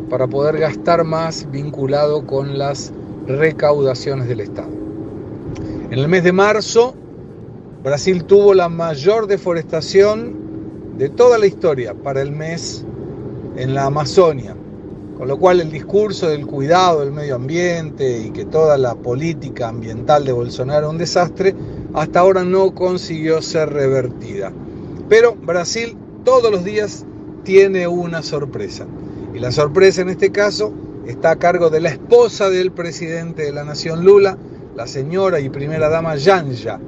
para 0.10 0.28
poder 0.28 0.58
gastar 0.58 1.04
más 1.04 1.50
vinculado 1.52 2.26
con 2.26 2.58
las 2.58 2.92
recaudaciones 3.28 4.28
del 4.28 4.42
Estado. 4.42 4.70
En 5.90 6.00
el 6.00 6.08
mes 6.08 6.24
de 6.24 6.34
marzo, 6.34 6.94
Brasil 7.84 8.26
tuvo 8.26 8.54
la 8.54 8.70
mayor 8.70 9.28
deforestación 9.28 10.36
de 10.98 11.10
toda 11.10 11.38
la 11.38 11.48
historia 11.48 11.94
para 11.94 12.22
el 12.22 12.32
mes 12.32 12.86
en 13.56 13.74
la 13.74 13.86
Amazonia, 13.86 14.56
con 15.18 15.28
lo 15.28 15.38
cual 15.38 15.62
el 15.62 15.72
discurso 15.72 16.28
del 16.30 16.46
cuidado 16.46 17.00
del 17.00 17.12
medio 17.12 17.36
ambiente 17.36 18.20
y 18.20 18.32
que 18.32 18.46
toda 18.46 18.78
la 18.78 18.96
política 18.96 19.70
ambiental 19.70 20.26
de 20.26 20.32
Bolsonaro 20.32 20.88
es 20.88 20.92
un 20.92 20.98
desastre, 20.98 21.56
hasta 21.94 22.20
ahora 22.20 22.44
no 22.44 22.74
consiguió 22.76 23.42
ser 23.42 23.72
revertida. 23.72 24.52
Pero 25.10 25.36
Brasil 25.36 25.98
todos 26.24 26.52
los 26.52 26.64
días 26.64 27.06
tiene 27.44 27.88
una 27.88 28.22
sorpresa. 28.24 28.86
Y 29.34 29.40
la 29.40 29.52
sorpresa 29.52 30.02
en 30.02 30.10
este 30.10 30.32
caso 30.32 30.74
está 31.08 31.32
a 31.32 31.36
cargo 31.38 31.70
de 31.70 31.82
la 31.82 31.90
esposa 31.90 32.50
del 32.50 32.72
presidente 32.72 33.44
de 33.44 33.52
la 33.52 33.64
nación 33.64 34.04
Lula, 34.04 34.38
la 34.76 34.88
señora 34.88 35.40
y 35.40 35.50
primera 35.50 35.90
dama 35.90 36.16
Yanja, 36.16 36.80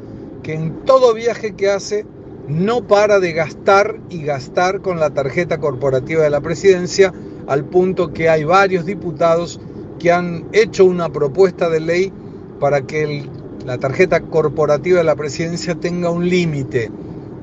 que 0.42 0.54
en 0.54 0.86
todo 0.86 1.14
viaje 1.14 1.56
que 1.56 1.70
hace 1.70 2.06
no 2.48 2.86
para 2.86 3.20
de 3.20 3.32
gastar 3.32 4.00
y 4.10 4.24
gastar 4.24 4.82
con 4.82 5.00
la 5.00 5.12
tarjeta 5.12 5.60
corporativa 5.60 6.24
de 6.24 6.30
la 6.30 6.42
presidencia, 6.42 7.14
al 7.48 7.66
punto 7.66 8.14
que 8.14 8.30
hay 8.30 8.44
varios 8.44 8.86
diputados 8.86 9.60
que 10.00 10.12
han 10.12 10.46
hecho 10.52 10.86
una 10.86 11.10
propuesta 11.10 11.70
de 11.70 11.80
ley 11.80 12.14
para 12.60 12.82
que 12.82 13.26
la 13.66 13.78
tarjeta 13.78 14.22
corporativa 14.22 14.98
de 14.98 15.04
la 15.04 15.16
presidencia 15.16 15.76
tenga 15.76 16.10
un 16.10 16.28
límite, 16.28 16.92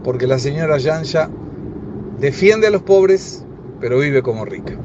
porque 0.05 0.27
la 0.27 0.39
señora 0.39 0.79
Yanja 0.79 1.31
defiende 2.21 2.67
a 2.67 2.71
los 2.71 2.83
pobres, 2.83 3.45
pero 3.81 3.99
vive 3.99 4.23
como 4.23 4.45
rica. 4.45 4.79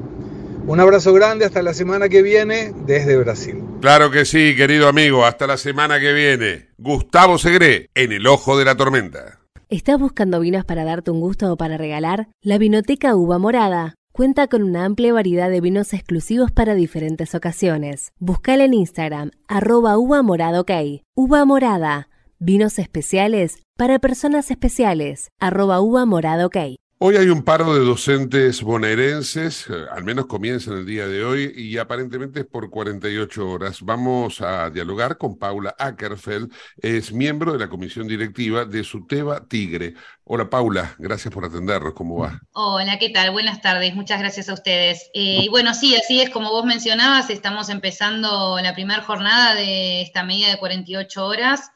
Un 0.68 0.80
abrazo 0.80 1.14
grande, 1.14 1.46
hasta 1.46 1.62
la 1.62 1.74
semana 1.74 2.10
que 2.10 2.24
viene 2.24 2.74
desde 2.88 3.18
Brasil. 3.18 3.64
Claro 3.82 4.10
que 4.10 4.26
sí, 4.26 4.56
querido 4.56 4.88
amigo, 4.88 5.26
hasta 5.26 5.46
la 5.46 5.58
semana 5.58 6.00
que 6.00 6.14
viene. 6.14 6.70
Gustavo 6.80 7.38
Segre, 7.38 7.90
en 7.94 8.12
el 8.12 8.26
ojo 8.26 8.58
de 8.58 8.66
la 8.66 8.76
tormenta. 8.76 9.40
¿Estás 9.70 10.00
buscando 10.00 10.40
vinos 10.40 10.66
para 10.66 10.84
darte 10.84 11.12
un 11.12 11.20
gusto 11.20 11.52
o 11.52 11.58
para 11.58 11.78
regalar? 11.78 12.30
La 12.42 12.58
Vinoteca 12.58 13.16
Uva 13.16 13.38
Morada 13.38 13.96
cuenta 14.12 14.48
con 14.48 14.64
una 14.64 14.86
amplia 14.86 15.12
variedad 15.12 15.50
de 15.50 15.60
vinos 15.60 15.94
exclusivos 15.94 16.50
para 16.50 16.74
diferentes 16.74 17.36
ocasiones. 17.36 18.14
Buscala 18.18 18.64
en 18.64 18.74
Instagram, 18.74 19.32
arroba 19.48 19.98
uva 19.98 20.24
morada 20.24 20.62
ok. 20.62 20.72
Uva 21.16 21.44
morada, 21.46 22.08
vinos 22.40 22.80
especiales 22.80 23.62
para 23.78 24.00
personas 24.00 24.52
especiales, 24.52 25.28
arroba 25.40 25.82
uva 25.82 26.06
morada 26.06 26.46
ok. 26.46 26.58
Hoy 26.98 27.18
hay 27.18 27.28
un 27.28 27.44
paro 27.44 27.74
de 27.74 27.84
docentes 27.84 28.62
bonaerenses, 28.62 29.68
eh, 29.70 29.74
al 29.92 30.06
menos 30.06 30.28
comienzan 30.28 30.78
el 30.78 30.86
día 30.86 31.06
de 31.06 31.26
hoy 31.26 31.52
y 31.54 31.78
aparentemente 31.78 32.40
es 32.40 32.46
por 32.46 32.70
48 32.70 33.50
horas. 33.50 33.82
Vamos 33.82 34.40
a 34.40 34.70
dialogar 34.70 35.18
con 35.18 35.38
Paula 35.38 35.76
Ackerfeld, 35.78 36.54
es 36.78 37.12
miembro 37.12 37.52
de 37.52 37.60
la 37.60 37.68
comisión 37.68 38.08
directiva 38.08 38.64
de 38.64 38.82
Suteba 38.86 39.46
Tigre. 39.46 39.96
Hola 40.24 40.50
Paula, 40.50 40.96
gracias 40.98 41.34
por 41.34 41.44
atendernos, 41.44 41.94
¿cómo 41.94 42.20
va? 42.20 42.40
Hola, 42.54 42.98
¿qué 42.98 43.10
tal? 43.10 43.32
Buenas 43.32 43.62
tardes, 43.62 43.94
muchas 43.94 44.20
gracias 44.20 44.48
a 44.48 44.54
ustedes. 44.54 45.10
Eh, 45.14 45.42
y 45.44 45.50
bueno, 45.50 45.74
sí, 45.74 45.98
así 45.98 46.22
es 46.22 46.30
como 46.30 46.50
vos 46.50 46.64
mencionabas, 46.64 47.30
estamos 47.30 47.68
empezando 47.68 48.58
la 48.62 48.74
primera 48.74 49.02
jornada 49.02 49.54
de 49.54 50.02
esta 50.02 50.24
medida 50.24 50.50
de 50.50 50.60
48 50.60 51.26
horas 51.26 51.72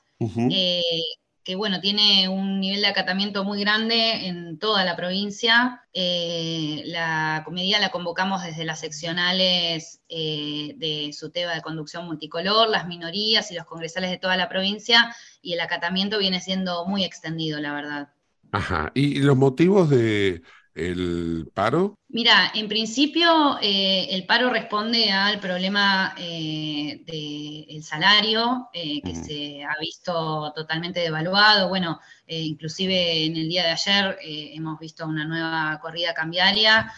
que 1.43 1.55
bueno, 1.55 1.79
tiene 1.79 2.27
un 2.29 2.59
nivel 2.59 2.81
de 2.81 2.87
acatamiento 2.87 3.43
muy 3.43 3.59
grande 3.61 4.27
en 4.27 4.59
toda 4.59 4.83
la 4.83 4.95
provincia. 4.95 5.83
Eh, 5.93 6.83
la 6.85 7.41
comedia 7.45 7.79
la 7.79 7.89
convocamos 7.89 8.43
desde 8.43 8.65
las 8.65 8.79
seccionales 8.79 10.01
eh, 10.09 10.73
de 10.77 11.11
SUTEBA 11.13 11.55
de 11.55 11.61
conducción 11.61 12.05
multicolor, 12.05 12.69
las 12.69 12.87
minorías 12.87 13.51
y 13.51 13.55
los 13.55 13.65
congresales 13.65 14.11
de 14.11 14.17
toda 14.17 14.37
la 14.37 14.49
provincia, 14.49 15.15
y 15.41 15.53
el 15.53 15.61
acatamiento 15.61 16.19
viene 16.19 16.41
siendo 16.41 16.85
muy 16.85 17.03
extendido, 17.03 17.59
la 17.59 17.73
verdad. 17.73 18.09
Ajá, 18.51 18.91
¿y 18.95 19.19
los 19.19 19.37
motivos 19.37 19.89
de, 19.89 20.41
el 20.75 21.49
paro? 21.53 21.97
Mira, 22.09 22.51
en 22.55 22.67
principio 22.67 23.59
eh, 23.61 24.07
el 24.11 24.25
paro 24.25 24.49
responde 24.49 25.11
al 25.11 25.39
problema 25.39 26.15
eh, 26.17 27.03
del 27.05 27.83
salario, 27.83 28.69
eh, 28.73 29.01
que 29.01 29.15
se 29.15 29.63
ha 29.63 29.75
visto 29.79 30.51
totalmente 30.55 31.01
devaluado. 31.01 31.69
Bueno, 31.69 31.99
inclusive 32.27 33.25
en 33.25 33.35
el 33.35 33.49
día 33.49 33.63
de 33.63 33.69
ayer 33.69 34.17
hemos 34.21 34.79
visto 34.79 35.05
una 35.05 35.25
nueva 35.25 35.79
corrida 35.81 36.13
cambiaria, 36.13 36.91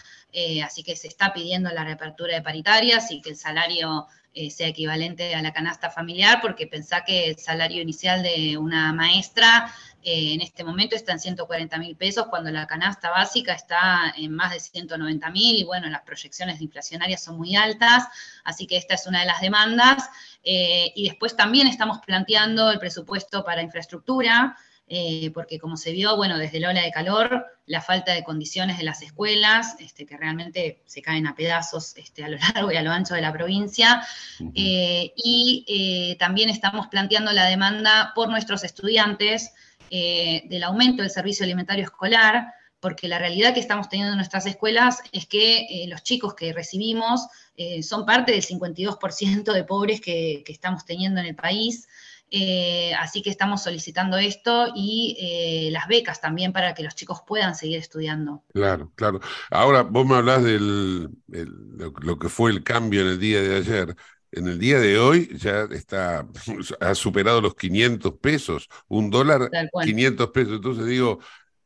así 0.64 0.82
que 0.82 0.96
se 0.96 1.08
está 1.08 1.32
pidiendo 1.32 1.70
la 1.70 1.84
reapertura 1.84 2.34
de 2.34 2.42
paritarias 2.42 3.10
y 3.10 3.20
que 3.20 3.30
el 3.30 3.36
salario 3.36 4.06
sea 4.50 4.68
equivalente 4.68 5.34
a 5.34 5.42
la 5.42 5.52
canasta 5.52 5.90
familiar, 5.90 6.40
porque 6.40 6.66
pensá 6.66 7.04
que 7.04 7.28
el 7.28 7.38
salario 7.38 7.82
inicial 7.82 8.22
de 8.22 8.56
una 8.56 8.92
maestra 8.94 9.72
eh, 10.04 10.34
en 10.34 10.40
este 10.40 10.64
momento 10.64 10.96
está 10.96 11.12
en 11.12 11.20
140 11.20 11.78
mil 11.78 11.96
pesos, 11.96 12.26
cuando 12.26 12.50
la 12.50 12.66
canasta 12.66 13.10
básica 13.10 13.52
está 13.52 14.12
en 14.16 14.34
más 14.34 14.52
de 14.52 14.58
190 14.58 15.30
mil 15.30 15.56
y 15.56 15.64
bueno, 15.64 15.88
las 15.88 16.02
proyecciones 16.02 16.60
inflacionarias 16.60 17.22
son 17.22 17.36
muy 17.36 17.54
altas, 17.54 18.08
así 18.44 18.66
que 18.66 18.76
esta 18.76 18.94
es 18.94 19.06
una 19.06 19.20
de 19.20 19.26
las 19.26 19.40
demandas. 19.40 20.08
Eh, 20.42 20.92
y 20.96 21.08
después 21.08 21.36
también 21.36 21.68
estamos 21.68 22.00
planteando 22.04 22.72
el 22.72 22.80
presupuesto 22.80 23.44
para 23.44 23.62
infraestructura, 23.62 24.56
eh, 24.88 25.30
porque 25.32 25.60
como 25.60 25.76
se 25.76 25.92
vio, 25.92 26.16
bueno, 26.16 26.36
desde 26.36 26.58
la 26.58 26.70
ola 26.70 26.82
de 26.82 26.90
calor, 26.90 27.46
la 27.66 27.80
falta 27.80 28.12
de 28.12 28.24
condiciones 28.24 28.78
de 28.78 28.84
las 28.84 29.02
escuelas, 29.02 29.76
este, 29.78 30.04
que 30.04 30.16
realmente 30.16 30.82
se 30.84 31.00
caen 31.00 31.28
a 31.28 31.36
pedazos 31.36 31.96
este, 31.96 32.24
a 32.24 32.28
lo 32.28 32.38
largo 32.38 32.72
y 32.72 32.76
a 32.76 32.82
lo 32.82 32.90
ancho 32.90 33.14
de 33.14 33.22
la 33.22 33.32
provincia, 33.32 34.04
y 34.52 36.16
también 36.18 36.50
estamos 36.50 36.88
planteando 36.88 37.30
la 37.32 37.46
demanda 37.46 38.12
por 38.16 38.28
nuestros 38.28 38.64
estudiantes, 38.64 39.52
eh, 39.94 40.44
del 40.46 40.64
aumento 40.64 41.02
del 41.02 41.10
servicio 41.10 41.44
alimentario 41.44 41.84
escolar, 41.84 42.46
porque 42.80 43.08
la 43.08 43.18
realidad 43.18 43.52
que 43.52 43.60
estamos 43.60 43.90
teniendo 43.90 44.12
en 44.12 44.16
nuestras 44.16 44.46
escuelas 44.46 45.02
es 45.12 45.26
que 45.26 45.66
eh, 45.66 45.86
los 45.86 46.02
chicos 46.02 46.32
que 46.32 46.54
recibimos 46.54 47.26
eh, 47.58 47.82
son 47.82 48.06
parte 48.06 48.32
del 48.32 48.40
52% 48.42 49.52
de 49.52 49.64
pobres 49.64 50.00
que, 50.00 50.42
estamos 50.46 50.86
teniendo 50.86 51.20
en 51.20 51.26
el 51.26 51.34
país. 51.34 51.86
Así 52.98 53.20
que 53.20 53.28
estamos 53.28 53.62
solicitando 53.62 54.16
esto 54.16 54.72
y 54.74 55.68
las 55.70 55.86
becas 55.86 56.22
también 56.22 56.54
para 56.54 56.72
que 56.72 56.82
los 56.82 56.94
chicos 56.94 57.20
puedan 57.26 57.54
seguir 57.54 57.76
estudiando. 57.76 58.42
Claro, 58.54 58.90
claro. 58.94 59.20
Ahora, 59.50 59.82
vos 59.82 60.06
me 60.06 60.14
hablás 60.16 60.42
de 60.42 60.58
lo 60.58 62.18
que 62.18 62.30
fue 62.30 62.50
el 62.50 62.64
cambio 62.64 63.02
en 63.02 63.08
el 63.08 63.20
día 63.20 63.42
de 63.42 63.56
ayer 63.56 63.96
en 64.32 64.48
el 64.48 64.58
día 64.58 64.80
de 64.80 64.98
hoy 64.98 65.30
ya 65.36 65.68
está, 65.70 66.26
ha 66.80 66.94
superado 66.94 67.40
los 67.40 67.54
500 67.54 68.14
pesos, 68.14 68.68
un 68.88 69.10
dólar, 69.10 69.50
500 69.84 70.30
pesos. 70.30 70.54
Entonces 70.54 70.86
digo, 70.86 71.20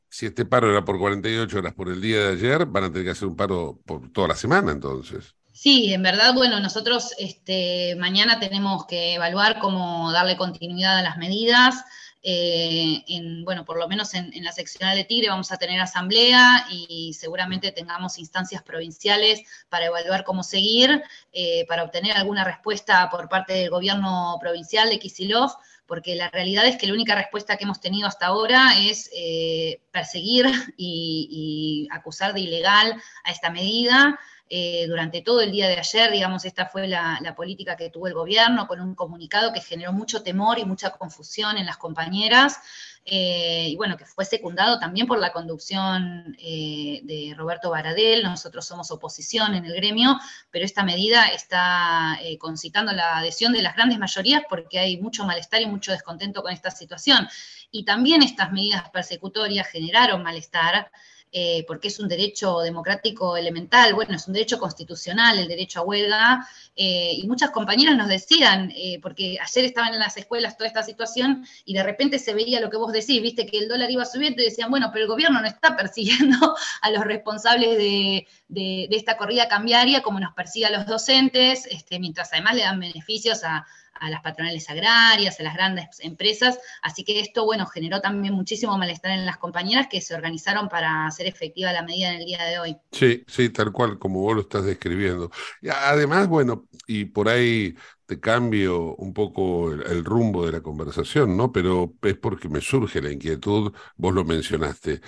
si 0.09 0.27
este 0.27 0.45
paro 0.45 0.71
era 0.71 0.85
por 0.85 0.99
48 0.99 1.59
horas 1.59 1.75
por 1.75 1.89
el 1.89 2.01
día 2.01 2.19
de 2.19 2.33
ayer, 2.33 2.67
van 2.67 2.85
a 2.85 2.89
tener 2.89 3.05
que 3.05 3.11
hacer 3.11 3.29
un 3.29 3.37
paro 3.37 3.79
por 3.85 4.11
toda 4.13 4.29
la 4.29 4.37
semana 4.37 4.73
entonces. 4.73 5.35
Sí, 5.53 5.93
en 5.95 6.03
verdad, 6.03 6.35
bueno, 6.35 6.61
nosotros 6.61 7.15
este, 7.19 7.97
mañana 7.97 8.39
tenemos 8.39 8.85
que 8.87 9.15
evaluar 9.15 9.59
cómo 9.59 10.13
darle 10.13 10.37
continuidad 10.37 10.99
a 10.99 11.03
las 11.03 11.17
medidas. 11.17 11.83
Eh, 12.29 13.05
en, 13.07 13.45
bueno, 13.45 13.65
por 13.65 13.79
lo 13.79 13.87
menos 13.87 14.13
en, 14.15 14.33
la 14.43 14.51
seccional 14.51 14.97
de 14.97 15.05
Tigre 15.05 15.29
vamos 15.29 15.53
a 15.53 15.59
tener 15.59 15.81
asamblea 15.81 16.67
y 16.69 17.15
seguramente 17.15 17.71
tengamos 17.71 18.19
instancias 18.19 18.65
provinciales 18.65 19.43
para 19.69 19.87
evaluar 19.87 20.25
cómo 20.25 20.43
seguir, 20.43 21.05
eh, 21.33 21.65
para 21.69 21.85
obtener 21.85 22.17
alguna 22.17 22.43
respuesta 22.43 23.09
por 23.11 23.29
parte 23.29 23.53
del 23.53 23.71
gobierno 23.71 24.39
provincial 24.41 24.91
de 24.91 24.99
Kisilov, 24.99 25.53
porque 25.87 26.17
la 26.17 26.29
realidad 26.29 26.67
es 26.67 26.77
que 26.77 26.89
la 26.89 26.95
única 26.95 27.15
respuesta 27.15 27.57
que 27.57 27.63
hemos 27.63 27.81
tenido 27.81 28.09
hasta 28.09 28.27
ahora 28.27 28.73
es 28.77 29.09
eh, 29.15 29.81
perseguir 29.93 30.47
y 30.77 31.87
acusar 31.93 32.35
de 32.35 32.41
ilegal 32.41 33.01
a 33.23 33.31
esta 33.31 33.51
medida. 33.51 34.19
Eh, 34.49 34.87
durante 34.87 35.23
todo 35.23 35.41
el 35.41 35.51
día 35.51 35.67
de 35.67 35.77
ayer, 35.79 36.13
digamos, 36.13 36.45
esta 36.45 36.67
fue 36.67 36.87
la, 36.87 37.35
política 37.37 37.77
que 37.77 37.91
tuvo 37.91 38.07
el 38.07 38.15
gobierno 38.15 38.69
con 38.69 38.81
un 38.81 38.95
comunicado 38.95 39.53
que 39.53 39.61
generó 39.61 39.93
mucho 39.93 40.23
temor 40.23 40.59
y 40.59 40.65
mucha 40.65 40.91
confusión 40.91 41.59
en 41.59 41.67
las 41.67 41.77
compañeras. 41.77 42.61
Eh, 43.05 43.69
y 43.71 43.77
bueno, 43.77 43.97
que 43.97 44.05
fue 44.05 44.25
secundado 44.25 44.79
también 44.79 45.07
por 45.07 45.19
la 45.19 45.33
conducción 45.33 46.37
eh, 46.41 47.01
de 47.05 47.35
Roberto 47.37 47.71
Baradel. 47.71 48.23
Nosotros 48.23 48.67
somos 48.67 48.91
oposición 48.91 49.55
en 49.55 49.65
el 49.65 49.75
gremio, 49.75 50.19
pero 50.51 50.65
esta 50.65 50.85
medida 50.85 51.27
está 51.29 52.19
concitando 52.39 52.93
la 52.93 53.19
adhesión 53.19 53.53
de 53.53 53.63
las 53.63 53.75
grandes 53.75 53.99
mayorías 53.99 54.43
porque 54.49 54.79
hay 54.79 54.97
mucho 54.97 55.25
malestar 55.25 55.61
y 55.63 55.67
mucho 55.67 55.93
descontento 55.93 56.43
con 56.43 56.53
esta 56.53 56.71
situación. 56.71 57.29
Y 57.71 57.85
también 57.85 58.23
estas 58.23 58.53
medidas 58.53 58.89
persecutorias 58.91 59.67
generaron 59.69 60.23
malestar. 60.23 60.91
Eh, 61.39 61.67
porque 61.67 61.89
es 61.89 62.01
un 62.01 62.09
derecho 62.09 62.61
democrático 62.61 63.37
elemental, 63.37 63.93
bueno, 63.93 64.17
es 64.17 64.27
un 64.27 64.33
derecho 64.33 64.59
constitucional 64.59 65.39
el 65.39 65.47
derecho 65.47 65.81
a 65.81 65.83
huelga, 65.83 66.49
eh, 66.75 67.13
y 67.13 67.27
muchas 67.29 67.51
compañeras 67.51 67.95
nos 67.95 68.09
decían, 68.09 68.73
eh, 68.75 68.99
porque 69.03 69.37
ayer 69.39 69.67
estaban 69.67 69.93
en 69.93 70.01
las 70.01 70.17
escuelas 70.17 70.57
toda 70.57 70.67
esta 70.67 70.83
situación 70.83 71.47
y 71.67 71.75
de 71.75 71.83
repente 71.83 72.19
se 72.19 72.33
veía 72.33 72.59
lo 72.59 72.71
que 72.71 72.79
vos 72.79 72.91
decís, 72.91 73.21
viste 73.21 73.45
que 73.45 73.59
el 73.59 73.69
dólar 73.69 73.91
iba 73.91 74.07
subiendo 74.07 74.41
y 74.41 74.47
decían, 74.47 74.71
bueno, 74.71 74.89
pero 74.91 75.05
el 75.05 75.11
gobierno 75.11 75.39
no 75.39 75.47
está 75.47 75.77
persiguiendo 75.77 76.57
a 76.81 76.91
los 76.91 77.05
responsables 77.05 77.77
de, 77.77 78.89
esta 78.91 79.19
corrida 79.19 79.47
cambiaria 79.47 80.01
como 80.01 80.19
nos 80.19 80.33
persigue 80.33 80.65
a 80.65 80.71
los 80.71 80.87
docentes, 80.87 81.67
este, 81.67 81.99
mientras 81.99 82.33
además 82.33 82.55
le 82.55 82.63
dan 82.63 82.81
beneficios 82.81 83.45
a 83.45 83.67
a 84.01 84.11
las 84.11 84.23
patronales 84.23 84.69
agrarias, 84.71 85.39
a 85.41 85.43
las 85.43 85.55
grandes 85.55 85.87
empresas. 86.01 86.59
Así 86.83 87.05
que 87.05 87.21
esto, 87.21 87.45
bueno, 87.45 87.67
generó 87.67 88.01
también 88.01 88.35
muchísimo 88.35 88.77
malestar 88.79 89.13
en 89.13 89.27
las 89.27 89.39
compañeras 89.39 89.87
que 89.89 90.01
se 90.01 90.15
organizaron 90.15 90.69
para 90.69 91.07
hacer 91.07 91.27
efectiva 91.27 91.73
la 91.73 91.83
medida 91.83 92.13
en 92.13 92.21
el 92.21 92.27
día 92.27 92.45
de 92.45 92.59
hoy. 92.59 92.77
Sí, 92.93 93.25
sí, 93.27 93.51
tal 93.51 93.73
cual 93.73 93.99
como 93.99 94.21
vos 94.21 94.35
lo 94.35 94.41
estás 94.43 94.65
describiendo. 94.65 95.31
Y 95.61 95.69
además, 95.69 96.29
bueno, 96.29 96.69
y 96.87 97.07
por 97.07 97.29
ahí 97.29 97.75
te 98.07 98.21
cambio 98.21 98.95
un 98.97 99.13
poco 99.13 99.73
el, 99.73 100.05
rumbo 100.05 100.47
de 100.47 100.53
la 100.53 100.61
conversación, 100.61 101.37
¿no? 101.37 101.51
Pero 101.51 101.95
es 102.03 102.17
porque 102.17 102.49
me 102.49 102.61
surge 102.61 103.03
la 103.03 103.11
inquietud, 103.11 103.73
vos 103.97 104.15
lo 104.15 104.25
mencionaste. 104.25 105.01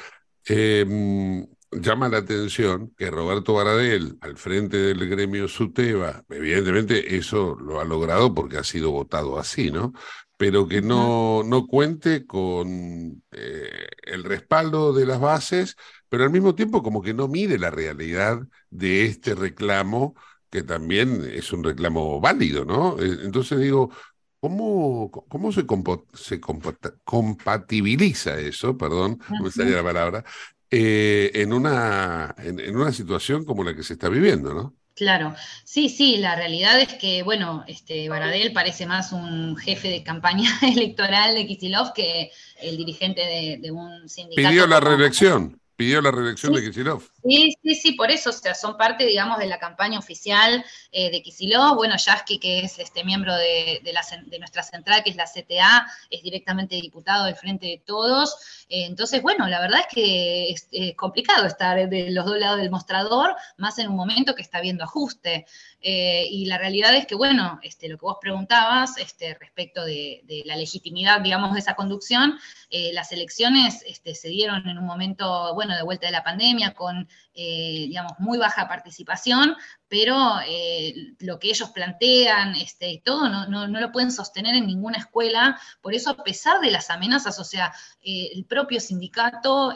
Eh, 0.49 1.47
llama 1.73 2.09
la 2.09 2.19
atención 2.19 2.93
que 2.97 3.11
Roberto 3.11 3.55
Baradel, 3.55 4.17
al 4.21 4.37
frente 4.37 4.77
del 4.79 5.09
gremio 5.09 5.49
SUTEBA, 5.49 6.25
evidentemente 6.31 7.17
eso 7.17 7.57
lo 7.57 7.81
ha 7.81 7.85
logrado 7.85 8.35
porque 8.35 8.59
ha 8.59 8.65
sido 8.65 8.91
votado 8.91 9.39
así, 9.39 9.71
¿no? 9.71 9.93
Pero 10.37 10.69
que 10.69 10.81
no, 10.83 11.43
no 11.45 11.67
cuente 11.67 12.27
con 12.27 13.23
eh, 13.33 13.89
el 14.03 14.25
respaldo 14.25 14.93
de 14.93 15.05
las 15.07 15.21
bases, 15.21 15.77
pero 16.09 16.25
al 16.25 16.31
mismo 16.31 16.55
tiempo 16.55 16.83
como 16.83 17.03
que 17.03 17.13
no 17.15 17.29
mide 17.29 17.59
la 17.59 17.71
realidad 17.71 18.41
de 18.71 19.07
este 19.07 19.35
reclamo, 19.35 20.15
que 20.51 20.63
también 20.63 21.25
es 21.31 21.53
un 21.53 21.65
reclamo 21.65 22.21
válido, 22.21 22.65
¿no? 22.65 22.99
Eh, 23.01 23.19
entonces 23.25 23.59
digo, 23.61 23.91
¿Cómo, 24.41 25.11
cómo 25.11 25.51
se, 25.51 25.67
se 26.15 26.41
compatibiliza 27.05 28.39
eso? 28.39 28.77
Perdón, 28.77 29.19
no 29.37 29.45
me 29.45 29.51
salía 29.51 29.77
la 29.77 29.83
palabra, 29.83 30.25
eh, 30.71 31.31
en, 31.35 31.53
una, 31.53 32.35
en, 32.39 32.77
una 32.77 32.93
situación 32.93 33.45
como 33.45 33.65
la 33.65 33.75
que 33.75 33.83
se 33.83 33.95
está 33.95 34.09
viviendo, 34.09 34.53
¿no? 34.53 34.75
Claro, 34.95 35.35
sí, 35.65 35.89
sí, 35.89 36.17
la 36.17 36.35
realidad 36.35 36.81
es 36.81 36.95
que, 36.95 37.23
bueno, 37.23 37.65
este 37.69 38.09
Baradel 38.09 38.53
parece 38.53 38.85
más 38.85 39.13
un 39.13 39.57
jefe 39.57 39.89
de 39.89 40.03
campaña 40.03 40.51
electoral 40.63 41.37
de 41.37 41.47
Kisilov 41.47 41.93
que 41.93 42.33
el 42.61 42.77
dirigente 42.77 43.59
de, 43.61 43.71
un 43.71 44.09
sindicato. 44.09 44.49
Pidió 44.49 44.67
la 44.67 44.81
reelección, 44.81 45.61
pidió 45.79 46.03
la 46.03 46.11
reelección 46.11 46.53
de 46.53 46.61
Kisilov. 46.61 47.05
Sí, 47.23 47.55
sí, 47.63 47.75
sí, 47.77 47.93
por 47.93 48.11
eso, 48.11 48.31
o 48.31 48.33
sea, 48.33 48.53
son 48.53 48.77
parte, 48.77 49.07
digamos, 49.07 49.39
de 49.39 49.47
la 49.47 49.61
campaña 49.61 50.01
oficial 50.01 50.65
eh, 50.91 51.09
de 51.13 51.23
Kisilov. 51.23 51.77
Bueno, 51.77 51.95
Yasky, 51.97 52.41
que 52.41 52.65
es 52.65 52.81
este 52.81 53.05
miembro 53.05 53.33
de, 53.37 53.81
nuestra 54.41 54.65
central, 54.65 55.05
que 55.05 55.11
es 55.11 55.17
la 55.17 55.27
CTA, 55.27 55.87
es 56.11 56.25
directamente 56.25 56.75
diputado 56.75 57.27
del 57.27 57.37
Frente 57.37 57.67
de 57.67 57.83
Todos. 57.87 58.67
Eh, 58.69 58.87
entonces, 58.87 59.23
bueno, 59.23 59.47
la 59.47 59.61
verdad 59.61 59.79
es 59.83 59.87
que 59.95 60.51
es, 60.51 60.97
complicado 60.97 61.47
estar 61.47 61.89
de 61.89 62.11
los 62.11 62.27
dos 62.27 62.41
lados 62.41 62.59
del 62.59 62.71
mostrador, 62.71 63.37
más 63.57 63.79
en 63.79 63.89
un 63.89 63.95
momento 63.95 64.35
que 64.35 64.43
está 64.43 64.61
viendo 64.61 64.83
ajuste. 64.83 65.47
Eh, 65.81 66.27
y 66.31 66.47
la 66.47 66.59
realidad 66.59 66.95
es 66.97 67.07
que, 67.07 67.15
bueno, 67.15 67.61
este, 67.63 67.89
lo 67.89 67.99
que 67.99 68.07
vos 68.07 68.19
preguntabas 68.21 68.99
este, 68.99 69.35
respecto 69.35 69.85
de, 69.85 70.23
la 70.45 70.57
legitimidad, 70.57 71.21
digamos, 71.21 71.53
de 71.55 71.61
esa 71.61 71.75
conducción, 71.75 72.39
las 72.93 73.13
elecciones 73.13 73.83
este, 73.87 74.15
se 74.15 74.29
dieron 74.29 74.69
en 74.69 74.79
un 74.79 74.85
momento, 74.85 75.55
bueno, 75.55 75.75
de 75.75 75.83
vuelta 75.83 76.07
de 76.07 76.13
la 76.13 76.25
pandemia, 76.25 76.75
con 76.75 77.09
eh, 77.41 77.85
digamos, 77.87 78.15
muy 78.19 78.37
baja 78.37 78.67
participación, 78.67 79.57
pero 79.89 80.39
eh, 80.47 81.15
lo 81.21 81.39
que 81.39 81.49
ellos 81.49 81.71
plantean 81.71 82.55
este, 82.57 82.91
y 82.91 83.01
todo 83.01 83.29
no, 83.29 83.47
no, 83.47 83.67
lo 83.67 83.93
pueden 83.93 84.13
sostener 84.13 84.55
en 84.55 84.67
ninguna 84.67 84.99
escuela. 84.99 85.59
Por 85.81 85.95
eso, 85.95 86.11
a 86.11 86.23
pesar 86.23 86.61
de 86.61 86.71
las 86.71 86.91
amenazas, 86.91 87.39
o 87.39 87.45
sea, 87.45 87.73
eh, 88.03 88.31
el 88.35 88.45
propio 88.45 88.81
sindicato, 88.81 89.73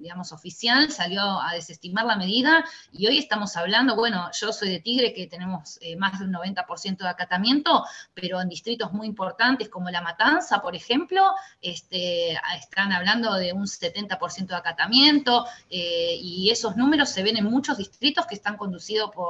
digamos, 0.00 0.32
oficial 0.32 0.90
salió 0.90 1.22
a 1.22 1.52
desestimar 1.54 2.04
la 2.04 2.16
medida 2.16 2.64
y 2.92 3.06
hoy 3.06 3.18
estamos 3.18 3.56
hablando, 3.56 3.96
bueno, 3.96 4.30
yo 4.32 4.52
soy 4.52 4.70
de 4.70 4.80
Tigre, 4.80 5.12
que 5.12 5.26
tenemos 5.26 5.78
más 5.98 6.18
de 6.18 6.26
un 6.26 6.32
90% 6.32 6.98
de 6.98 7.08
acatamiento, 7.08 7.84
pero 8.14 8.40
en 8.40 8.48
distritos 8.48 8.92
muy 8.92 9.06
importantes 9.06 9.68
como 9.68 9.90
La 9.90 10.00
Matanza, 10.00 10.60
por 10.60 10.76
ejemplo, 10.76 11.22
este, 11.60 12.38
están 12.56 12.92
hablando 12.92 13.34
de 13.34 13.52
un 13.52 13.66
70% 13.66 14.46
de 14.46 14.56
acatamiento 14.56 15.46
y 15.70 16.50
esos 16.50 16.76
números 16.76 17.10
se 17.10 17.22
ven 17.22 17.36
en 17.36 17.44
muchos 17.44 17.78
distritos 17.78 18.26
que 18.26 18.34
están 18.34 18.56
conducidos 18.56 19.10
por, 19.10 19.23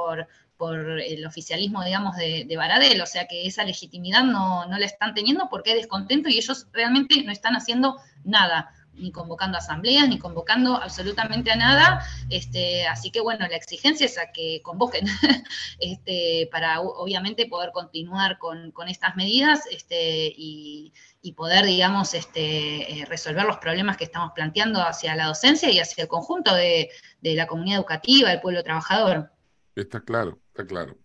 por 0.57 0.99
el 1.01 1.25
oficialismo, 1.25 1.83
digamos, 1.83 2.15
de, 2.15 2.45
de, 2.47 2.57
Baradel, 2.57 3.01
o 3.01 3.05
sea 3.05 3.27
que 3.27 3.45
esa 3.45 3.63
legitimidad 3.63 4.23
no, 4.23 4.65
no 4.65 4.77
la 4.77 4.85
están 4.85 5.13
teniendo 5.13 5.49
porque 5.49 5.71
hay 5.71 5.77
descontento 5.77 6.29
y 6.29 6.37
ellos 6.37 6.67
realmente 6.71 7.21
no 7.23 7.31
están 7.31 7.55
haciendo 7.55 7.97
nada, 8.23 8.71
ni 8.93 9.11
convocando 9.11 9.57
asambleas, 9.57 10.07
ni 10.07 10.17
convocando 10.17 10.81
absolutamente 10.81 11.51
a 11.51 11.57
nada, 11.57 12.05
este, 12.29 12.87
así 12.87 13.11
que 13.11 13.19
bueno, 13.19 13.45
la 13.47 13.57
exigencia 13.57 14.05
es 14.05 14.17
a 14.17 14.31
que 14.31 14.61
convoquen, 14.63 15.05
este, 15.79 16.47
para 16.51 16.79
obviamente 16.79 17.47
poder 17.47 17.71
continuar 17.73 18.37
con, 18.37 18.71
con 18.71 18.87
estas 18.87 19.17
medidas 19.17 19.63
este, 19.69 20.33
y, 20.37 20.93
y 21.25 21.33
poder, 21.33 21.65
digamos, 21.65 22.13
este, 22.13 22.99
eh, 23.01 23.05
resolver 23.05 23.45
los 23.45 23.57
problemas 23.57 23.97
que 23.97 24.03
estamos 24.03 24.31
planteando 24.35 24.79
hacia 24.81 25.15
la 25.15 25.25
docencia 25.25 25.71
y 25.71 25.79
hacia 25.79 26.03
el 26.03 26.07
conjunto 26.07 26.53
de, 26.53 26.91
la 27.21 27.47
comunidad 27.47 27.79
educativa, 27.79 28.29
del 28.29 28.41
pueblo 28.41 28.63
trabajador. 28.63 29.31
Está 29.75 30.01
claro, 30.01 30.39
está 30.47 30.65
claro. 30.65 30.97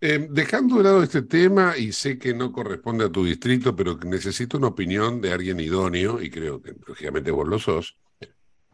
Eh, 0.00 0.28
dejando 0.30 0.78
de 0.78 0.84
lado 0.84 1.02
este 1.02 1.22
tema, 1.22 1.76
y 1.76 1.92
sé 1.92 2.18
que 2.18 2.34
no 2.34 2.52
corresponde 2.52 3.04
a 3.04 3.12
tu 3.12 3.24
distrito, 3.24 3.76
pero 3.76 3.98
necesito 3.98 4.56
una 4.56 4.68
opinión 4.68 5.20
de 5.20 5.32
alguien 5.32 5.60
idóneo, 5.60 6.20
y 6.22 6.30
creo 6.30 6.60
que 6.62 6.74
lógicamente 6.86 7.30
vos 7.30 7.46
lo 7.46 7.58
sos. 7.58 7.98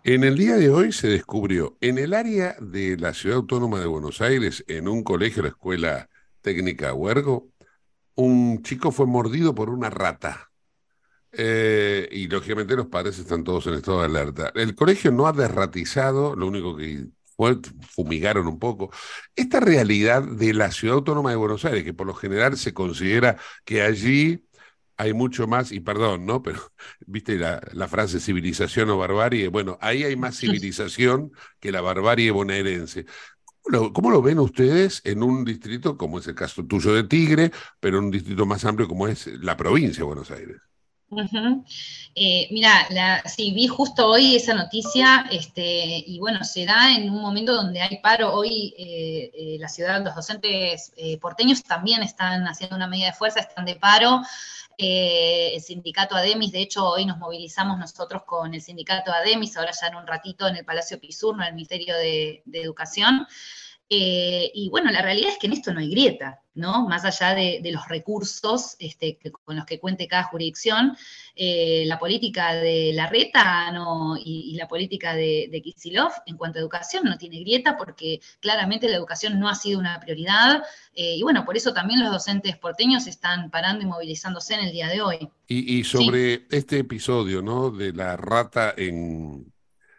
En 0.05 0.23
el 0.23 0.37
día 0.37 0.57
de 0.57 0.71
hoy 0.71 0.93
se 0.93 1.09
descubrió 1.09 1.77
en 1.81 1.99
el 1.99 2.15
área 2.15 2.57
de 2.61 2.97
la 2.97 3.13
Ciudad 3.13 3.39
Autónoma 3.39 3.81
de 3.81 3.87
Buenos 3.87 4.21
Aires, 4.21 4.65
en 4.69 4.87
un 4.87 5.03
colegio, 5.03 5.43
la 5.43 5.49
Escuela 5.49 6.09
Técnica 6.43 6.95
Huergo, 6.95 7.49
un 8.15 8.63
chico 8.63 8.93
fue 8.93 9.07
mordido 9.07 9.53
por 9.53 9.69
una 9.69 9.91
rata. 9.91 10.53
Eh, 11.33 12.09
y 12.13 12.29
lógicamente 12.29 12.77
los 12.77 12.87
padres 12.87 13.19
están 13.19 13.43
todos 13.43 13.67
en 13.67 13.75
estado 13.75 13.99
de 13.99 14.07
alerta. 14.07 14.53
El 14.55 14.77
colegio 14.77 15.11
no 15.11 15.27
ha 15.27 15.33
derratizado, 15.33 16.37
lo 16.37 16.47
único 16.47 16.77
que 16.77 17.09
fumigaron 17.91 18.47
un 18.47 18.59
poco, 18.59 18.91
esta 19.35 19.61
realidad 19.61 20.23
de 20.23 20.55
la 20.55 20.71
ciudad 20.71 20.97
autónoma 20.97 21.31
de 21.31 21.37
Buenos 21.37 21.65
Aires, 21.65 21.85
que 21.85 21.95
por 21.95 22.07
lo 22.07 22.15
general 22.15 22.57
se 22.57 22.73
considera 22.75 23.37
que 23.65 23.83
allí 23.83 24.47
hay 24.97 25.13
mucho 25.13 25.47
más, 25.47 25.73
y 25.73 25.81
perdón, 25.81 26.27
¿no? 26.27 26.43
Pero, 26.43 26.61
viste 27.07 27.37
la, 27.37 27.61
la, 27.73 27.89
frase 27.89 28.21
civilización 28.21 28.91
o 28.91 28.99
barbarie, 28.99 29.49
bueno, 29.49 29.79
ahí 29.81 30.05
hay 30.05 30.17
más 30.17 30.37
civilización 30.41 31.33
que 31.61 31.73
la 31.73 31.81
barbarie 31.81 32.31
bonaerense. 32.31 33.07
¿Cómo 33.63 33.79
lo, 33.79 33.93
¿Cómo 33.93 34.11
lo, 34.11 34.23
ven 34.23 34.39
ustedes 34.39 35.03
en 35.05 35.23
un 35.23 35.45
distrito 35.45 35.97
como 35.97 36.19
es 36.21 36.27
el 36.29 36.35
caso 36.35 36.65
tuyo 36.65 36.95
de 36.95 37.05
Tigre, 37.05 37.51
pero 37.81 37.99
en 37.99 38.05
un 38.05 38.11
distrito 38.11 38.47
más 38.47 38.65
amplio 38.65 38.89
como 38.89 39.09
es 39.09 39.27
la 39.27 39.57
provincia 39.57 40.01
de 40.01 40.05
Buenos 40.05 40.31
Aires? 40.31 40.59
Eh, 42.19 42.49
mira, 42.51 42.87
la, 42.91 43.23
sí, 43.29 43.53
vi 43.53 43.67
justo 43.69 44.09
hoy 44.09 44.37
esa 44.37 44.55
noticia, 44.55 45.27
este, 45.31 46.03
y 46.07 46.19
bueno, 46.19 46.43
se 46.45 46.65
da 46.65 46.97
en 46.97 47.11
un 47.11 47.21
momento 47.21 47.55
donde 47.55 47.81
hay 47.81 47.99
paro. 47.99 48.33
Hoy 48.35 48.75
eh, 48.79 49.31
eh, 49.35 49.57
la 49.61 49.69
ciudad, 49.69 50.03
los 50.03 50.15
docentes 50.15 50.93
porteños 51.21 51.63
también 51.63 52.03
están 52.03 52.47
haciendo 52.49 52.77
una 52.77 52.89
medida 52.89 53.07
de 53.07 53.13
fuerza, 53.13 53.41
están 53.41 53.67
de 53.67 53.77
paro. 53.77 54.23
el 54.79 55.61
sindicato 55.63 56.17
ADEMIS, 56.17 56.53
de 56.53 56.63
hecho, 56.63 56.87
hoy 56.87 57.07
nos 57.07 57.19
movilizamos 57.19 57.79
nosotros 57.79 58.23
con 58.27 58.55
el 58.55 58.61
sindicato 58.61 59.13
ADEMIS, 59.13 59.57
ahora 59.57 59.73
ya 59.81 59.89
en 59.89 59.97
un 59.97 60.07
ratito 60.07 60.49
en 60.49 60.57
el 60.57 60.65
Palacio 60.65 60.99
Pisurno, 61.01 61.43
en 61.43 61.49
el 61.49 61.55
Ministerio 61.55 61.97
de 61.97 62.43
Educación. 62.53 63.27
Eh, 63.89 64.51
y 64.53 64.69
bueno, 64.69 64.91
la 64.91 65.01
realidad 65.01 65.31
es 65.31 65.39
que 65.39 65.47
en 65.47 65.53
esto 65.53 65.73
no 65.73 65.79
hay 65.79 65.89
grieta, 65.89 66.41
¿no? 66.55 66.89
Más 66.89 67.05
allá 67.05 67.35
de, 67.35 67.61
de 67.63 67.71
los 67.71 67.87
recursos 67.89 68.75
este, 68.81 69.17
que, 69.17 69.31
con 69.31 69.55
los 69.55 69.65
que 69.65 69.79
cuente 69.79 70.09
cada 70.09 70.25
jurisdicción, 70.25 70.97
eh, 71.37 71.85
la 71.87 71.97
política 71.99 72.55
de 72.55 72.91
la 72.95 73.07
reta 73.07 73.71
no, 73.71 74.17
y, 74.17 74.51
y, 74.53 74.57
la 74.57 74.67
política 74.67 75.15
de, 75.15 75.49
de 75.53 75.63
en 76.27 76.37
cuanto 76.37 76.59
a 76.59 76.63
educación 76.63 77.05
no 77.05 77.17
tiene 77.17 77.39
grieta 77.41 77.77
porque 77.77 78.21
claramente 78.41 78.89
la 78.89 78.97
educación 78.97 79.39
no 79.39 79.49
ha 79.49 79.55
sido 79.55 79.79
una 79.79 80.01
prioridad. 80.01 80.65
Eh, 80.93 81.17
y 81.17 81.23
bueno, 81.23 81.45
por 81.45 81.57
eso 81.57 81.73
también 81.73 82.01
los 82.01 82.11
docentes 82.11 82.57
porteños 82.57 83.07
están 83.07 83.51
parando 83.51 83.85
y 83.85 83.87
movilizándose 83.87 84.55
en 84.55 84.61
el 84.61 84.73
día 84.73 84.89
de 84.89 85.01
hoy. 85.01 85.29
Y, 85.47 85.79
y 85.79 85.85
sobre 85.85 86.37
sí. 86.37 86.47
este 86.51 86.79
episodio, 86.79 87.41
¿no? 87.41 87.71
De 87.71 87.93
la 87.93 88.17
rata 88.17 88.75
en 88.77 89.53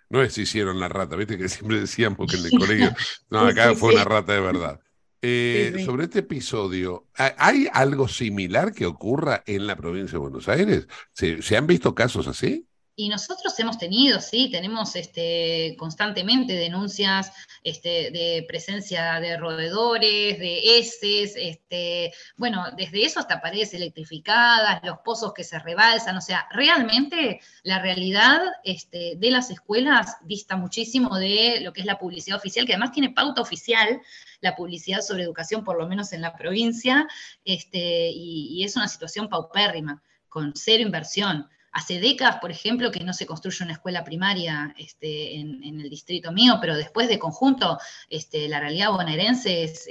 no 0.09 0.21
es 0.21 0.33
si 0.33 0.41
hicieron 0.41 0.79
la 0.79 0.89
rata, 0.89 1.15
viste 1.15 1.37
que 1.37 1.49
siempre 1.49 1.79
decían 1.79 2.15
porque 2.15 2.37
en 2.37 2.45
el 2.45 2.51
colegio, 2.51 2.93
no, 3.29 3.41
acá 3.41 3.75
fue 3.75 3.93
una 3.93 4.03
rata 4.03 4.33
de 4.33 4.41
verdad. 4.41 4.79
Eh, 5.21 5.73
sí, 5.75 5.83
sobre 5.83 6.05
este 6.05 6.19
episodio, 6.19 7.07
¿hay 7.15 7.67
algo 7.73 8.07
similar 8.07 8.73
que 8.73 8.85
ocurra 8.85 9.43
en 9.47 9.65
la 9.65 9.75
provincia 9.75 10.13
de 10.13 10.19
Buenos 10.19 10.47
Aires? 10.47 10.87
¿Se, 11.11 11.41
¿se 11.41 11.57
han 11.57 11.65
visto 11.65 11.95
casos 11.95 12.27
así? 12.27 12.67
Y 12.99 13.09
nosotros 13.09 13.57
hemos 13.59 13.77
tenido, 13.77 14.19
sí, 14.19 14.49
tenemos 14.49 14.95
este, 14.95 15.75
constantemente 15.77 16.53
denuncias 16.53 17.31
este, 17.63 18.09
de 18.09 18.43
presencia 18.47 19.19
de 19.19 19.37
roedores, 19.37 20.39
de 20.39 20.79
heces, 20.79 21.35
este, 21.37 22.11
bueno, 22.37 22.65
desde 22.75 23.03
eso 23.05 23.19
hasta 23.19 23.39
paredes 23.39 23.75
electrificadas, 23.75 24.81
los 24.83 24.97
pozos 25.05 25.31
que 25.31 25.43
se 25.43 25.59
rebalsan, 25.59 26.17
o 26.17 26.21
sea, 26.21 26.47
realmente 26.49 27.39
la 27.61 27.77
realidad 27.77 28.41
este, 28.63 29.13
de 29.15 29.29
las 29.29 29.51
escuelas 29.51 30.17
dista 30.23 30.55
muchísimo 30.55 31.19
de 31.19 31.59
lo 31.61 31.73
que 31.73 31.81
es 31.81 31.85
la 31.85 31.99
publicidad 31.99 32.39
oficial, 32.39 32.65
que 32.65 32.73
además 32.73 32.93
tiene 32.93 33.11
pauta 33.11 33.43
oficial, 33.43 34.01
la 34.41 34.55
publicidad 34.55 35.01
sobre 35.01 35.21
educación, 35.21 35.63
por 35.63 35.77
lo 35.77 35.87
menos 35.87 36.13
en 36.13 36.21
la 36.21 36.35
provincia, 36.35 37.07
este, 37.45 38.09
y, 38.09 38.59
y 38.59 38.63
es 38.63 38.75
una 38.75 38.87
situación 38.87 39.29
paupérrima, 39.29 40.01
con 40.29 40.53
cero 40.55 40.81
inversión. 40.81 41.47
Hace 41.77 41.99
décadas, 41.99 42.37
por 42.37 42.49
ejemplo, 42.49 42.89
que 42.89 43.03
no 43.03 43.13
se 43.13 43.27
construye 43.27 43.63
una 43.63 43.73
escuela 43.73 44.03
primaria 44.03 44.73
este, 44.79 45.35
en, 45.35 45.63
el 45.63 45.87
distrito 45.91 46.31
mío, 46.31 46.57
pero 46.59 46.75
después 46.75 47.07
de 47.07 47.19
conjunto, 47.19 47.77
este, 48.09 48.49
la 48.49 48.59
realidad 48.59 48.89
bonaerense 48.89 49.61
es, 49.61 49.87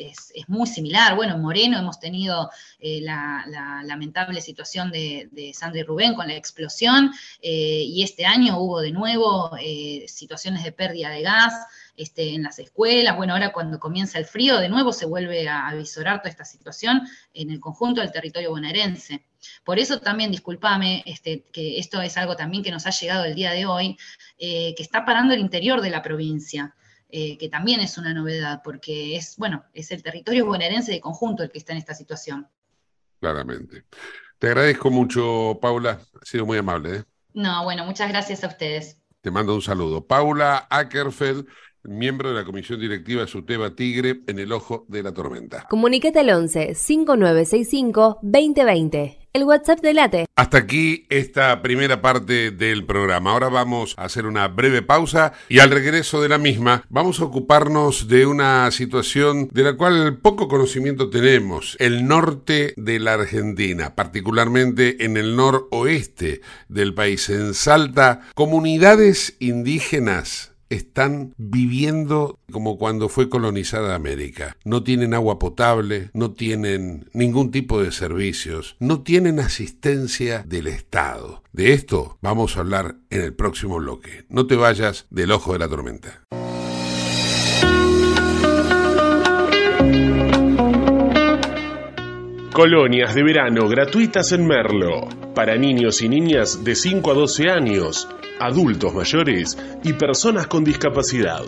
muy 0.48 0.66
similar. 0.66 1.14
Bueno, 1.14 1.36
en 1.36 1.42
Moreno 1.42 1.78
hemos 1.78 2.00
tenido 2.00 2.50
eh, 2.80 2.98
la, 3.02 3.44
la, 3.46 3.84
lamentable 3.84 4.40
situación 4.40 4.90
de, 4.90 5.28
de, 5.30 5.54
Sandra 5.54 5.78
y 5.78 5.84
Rubén 5.84 6.14
con 6.14 6.26
la 6.26 6.34
explosión, 6.34 7.12
eh, 7.40 7.84
y 7.86 8.02
este 8.02 8.26
año 8.26 8.58
hubo 8.58 8.80
de 8.80 8.90
nuevo 8.90 9.56
eh, 9.60 10.06
situaciones 10.08 10.64
de 10.64 10.72
pérdida 10.72 11.10
de 11.10 11.22
gas. 11.22 11.54
Este, 11.96 12.34
en 12.34 12.42
las 12.42 12.58
escuelas. 12.58 13.16
Bueno, 13.16 13.32
ahora 13.32 13.54
cuando 13.54 13.80
comienza 13.80 14.18
el 14.18 14.26
frío, 14.26 14.58
de 14.58 14.68
nuevo 14.68 14.92
se 14.92 15.06
vuelve 15.06 15.48
a 15.48 15.66
avisorar 15.66 16.18
toda 16.18 16.28
esta 16.28 16.44
situación 16.44 17.08
en 17.32 17.50
el 17.50 17.58
conjunto 17.58 18.02
del 18.02 18.12
territorio 18.12 18.50
bonaerense. 18.50 19.24
Por 19.64 19.78
eso 19.78 20.00
también, 20.00 20.30
discúlpame, 20.30 21.02
este, 21.06 21.44
que 21.52 21.78
esto 21.78 22.00
es 22.00 22.16
algo 22.16 22.36
también 22.36 22.62
que 22.62 22.70
nos 22.70 22.86
ha 22.86 22.90
llegado 22.90 23.24
el 23.24 23.34
día 23.34 23.52
de 23.52 23.66
hoy, 23.66 23.96
eh, 24.38 24.74
que 24.76 24.82
está 24.82 25.04
parando 25.04 25.34
el 25.34 25.40
interior 25.40 25.80
de 25.80 25.90
la 25.90 26.02
provincia. 26.02 26.74
Eh, 27.08 27.38
que 27.38 27.48
también 27.48 27.78
es 27.78 27.98
una 27.98 28.12
novedad, 28.12 28.62
porque 28.64 29.16
es, 29.16 29.36
bueno, 29.36 29.64
es 29.72 29.92
el 29.92 30.02
territorio 30.02 30.44
bonaerense 30.44 30.90
de 30.90 31.00
conjunto 31.00 31.44
el 31.44 31.50
que 31.52 31.58
está 31.58 31.70
en 31.72 31.78
esta 31.78 31.94
situación. 31.94 32.48
Claramente. 33.20 33.84
Te 34.38 34.48
agradezco 34.48 34.90
mucho, 34.90 35.58
Paula. 35.62 36.00
Ha 36.20 36.24
sido 36.24 36.44
muy 36.44 36.58
amable. 36.58 36.96
¿eh? 36.96 37.04
No, 37.32 37.62
bueno, 37.64 37.84
muchas 37.84 38.08
gracias 38.08 38.42
a 38.44 38.48
ustedes. 38.48 38.98
Te 39.20 39.30
mando 39.30 39.54
un 39.54 39.62
saludo. 39.62 40.06
Paula 40.06 40.66
Ackerfeld 40.68 41.46
miembro 41.88 42.30
de 42.30 42.34
la 42.34 42.44
comisión 42.44 42.80
directiva 42.80 43.26
Suteba 43.26 43.74
Tigre 43.74 44.20
en 44.26 44.38
el 44.38 44.52
ojo 44.52 44.84
de 44.88 45.02
la 45.02 45.12
tormenta. 45.12 45.66
Comunicate 45.68 46.20
al 46.20 46.30
11 46.30 46.74
5965 46.74 48.18
2020. 48.22 49.26
El 49.36 49.44
WhatsApp 49.44 49.80
de 49.80 49.92
Late. 49.92 50.24
Hasta 50.34 50.56
aquí 50.56 51.04
esta 51.10 51.60
primera 51.60 52.00
parte 52.00 52.50
del 52.52 52.86
programa. 52.86 53.32
Ahora 53.32 53.50
vamos 53.50 53.94
a 53.98 54.04
hacer 54.04 54.24
una 54.24 54.48
breve 54.48 54.80
pausa 54.80 55.34
y 55.50 55.58
al 55.58 55.70
regreso 55.70 56.22
de 56.22 56.30
la 56.30 56.38
misma 56.38 56.84
vamos 56.88 57.20
a 57.20 57.24
ocuparnos 57.24 58.08
de 58.08 58.24
una 58.24 58.70
situación 58.70 59.50
de 59.52 59.62
la 59.62 59.76
cual 59.76 60.20
poco 60.22 60.48
conocimiento 60.48 61.10
tenemos. 61.10 61.76
El 61.80 62.08
norte 62.08 62.72
de 62.78 62.98
la 62.98 63.12
Argentina, 63.12 63.94
particularmente 63.94 65.04
en 65.04 65.18
el 65.18 65.36
noroeste 65.36 66.40
del 66.70 66.94
país, 66.94 67.28
en 67.28 67.52
Salta, 67.52 68.22
comunidades 68.34 69.36
indígenas 69.38 70.55
están 70.68 71.34
viviendo 71.36 72.38
como 72.50 72.78
cuando 72.78 73.08
fue 73.08 73.28
colonizada 73.28 73.94
América. 73.94 74.56
No 74.64 74.82
tienen 74.82 75.14
agua 75.14 75.38
potable, 75.38 76.10
no 76.12 76.32
tienen 76.32 77.08
ningún 77.12 77.50
tipo 77.50 77.82
de 77.82 77.92
servicios, 77.92 78.76
no 78.80 79.02
tienen 79.02 79.40
asistencia 79.40 80.44
del 80.46 80.66
Estado. 80.66 81.42
De 81.52 81.72
esto 81.72 82.18
vamos 82.20 82.56
a 82.56 82.60
hablar 82.60 82.96
en 83.10 83.22
el 83.22 83.34
próximo 83.34 83.76
bloque. 83.76 84.24
No 84.28 84.46
te 84.46 84.56
vayas 84.56 85.06
del 85.10 85.32
ojo 85.32 85.52
de 85.52 85.58
la 85.58 85.68
tormenta. 85.68 86.22
Colonias 92.56 93.14
de 93.14 93.22
verano 93.22 93.68
gratuitas 93.68 94.32
en 94.32 94.46
Merlo. 94.46 95.08
Para 95.34 95.56
niños 95.56 96.00
y 96.00 96.08
niñas 96.08 96.64
de 96.64 96.74
5 96.74 97.10
a 97.10 97.14
12 97.14 97.50
años, 97.50 98.08
adultos 98.38 98.94
mayores 98.94 99.58
y 99.82 99.92
personas 99.92 100.46
con 100.46 100.64
discapacidad. 100.64 101.42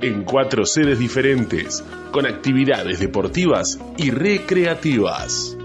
En 0.00 0.24
cuatro 0.24 0.64
sedes 0.64 0.98
diferentes, 0.98 1.84
con 2.12 2.26
actividades 2.26 3.00
deportivas 3.00 3.78
y 3.96 4.10
recreativas. 4.10 5.56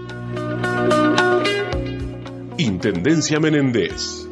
Intendencia 2.58 3.40
Menéndez. 3.40 4.31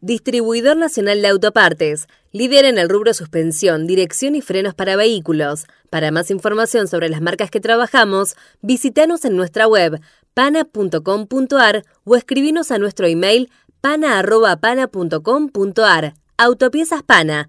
Distribuidor 0.00 0.76
Nacional 0.76 1.22
de 1.22 1.28
Autopartes, 1.28 2.06
líder 2.32 2.64
en 2.64 2.78
el 2.78 2.88
rubro 2.88 3.14
suspensión, 3.14 3.86
dirección 3.86 4.34
y 4.34 4.40
frenos 4.40 4.74
para 4.74 4.96
vehículos. 4.96 5.66
Para 5.90 6.10
más 6.10 6.30
información 6.30 6.88
sobre 6.88 7.08
las 7.08 7.20
marcas 7.20 7.50
que 7.50 7.60
trabajamos, 7.60 8.36
visítanos 8.62 9.24
en 9.24 9.36
nuestra 9.36 9.66
web 9.66 10.00
pana.com.ar 10.34 11.84
o 12.04 12.16
escribinos 12.16 12.70
a 12.70 12.78
nuestro 12.78 13.06
email 13.06 13.50
pana.pana.com.ar. 13.80 16.14
Autopiezas 16.38 17.02
Pana 17.02 17.48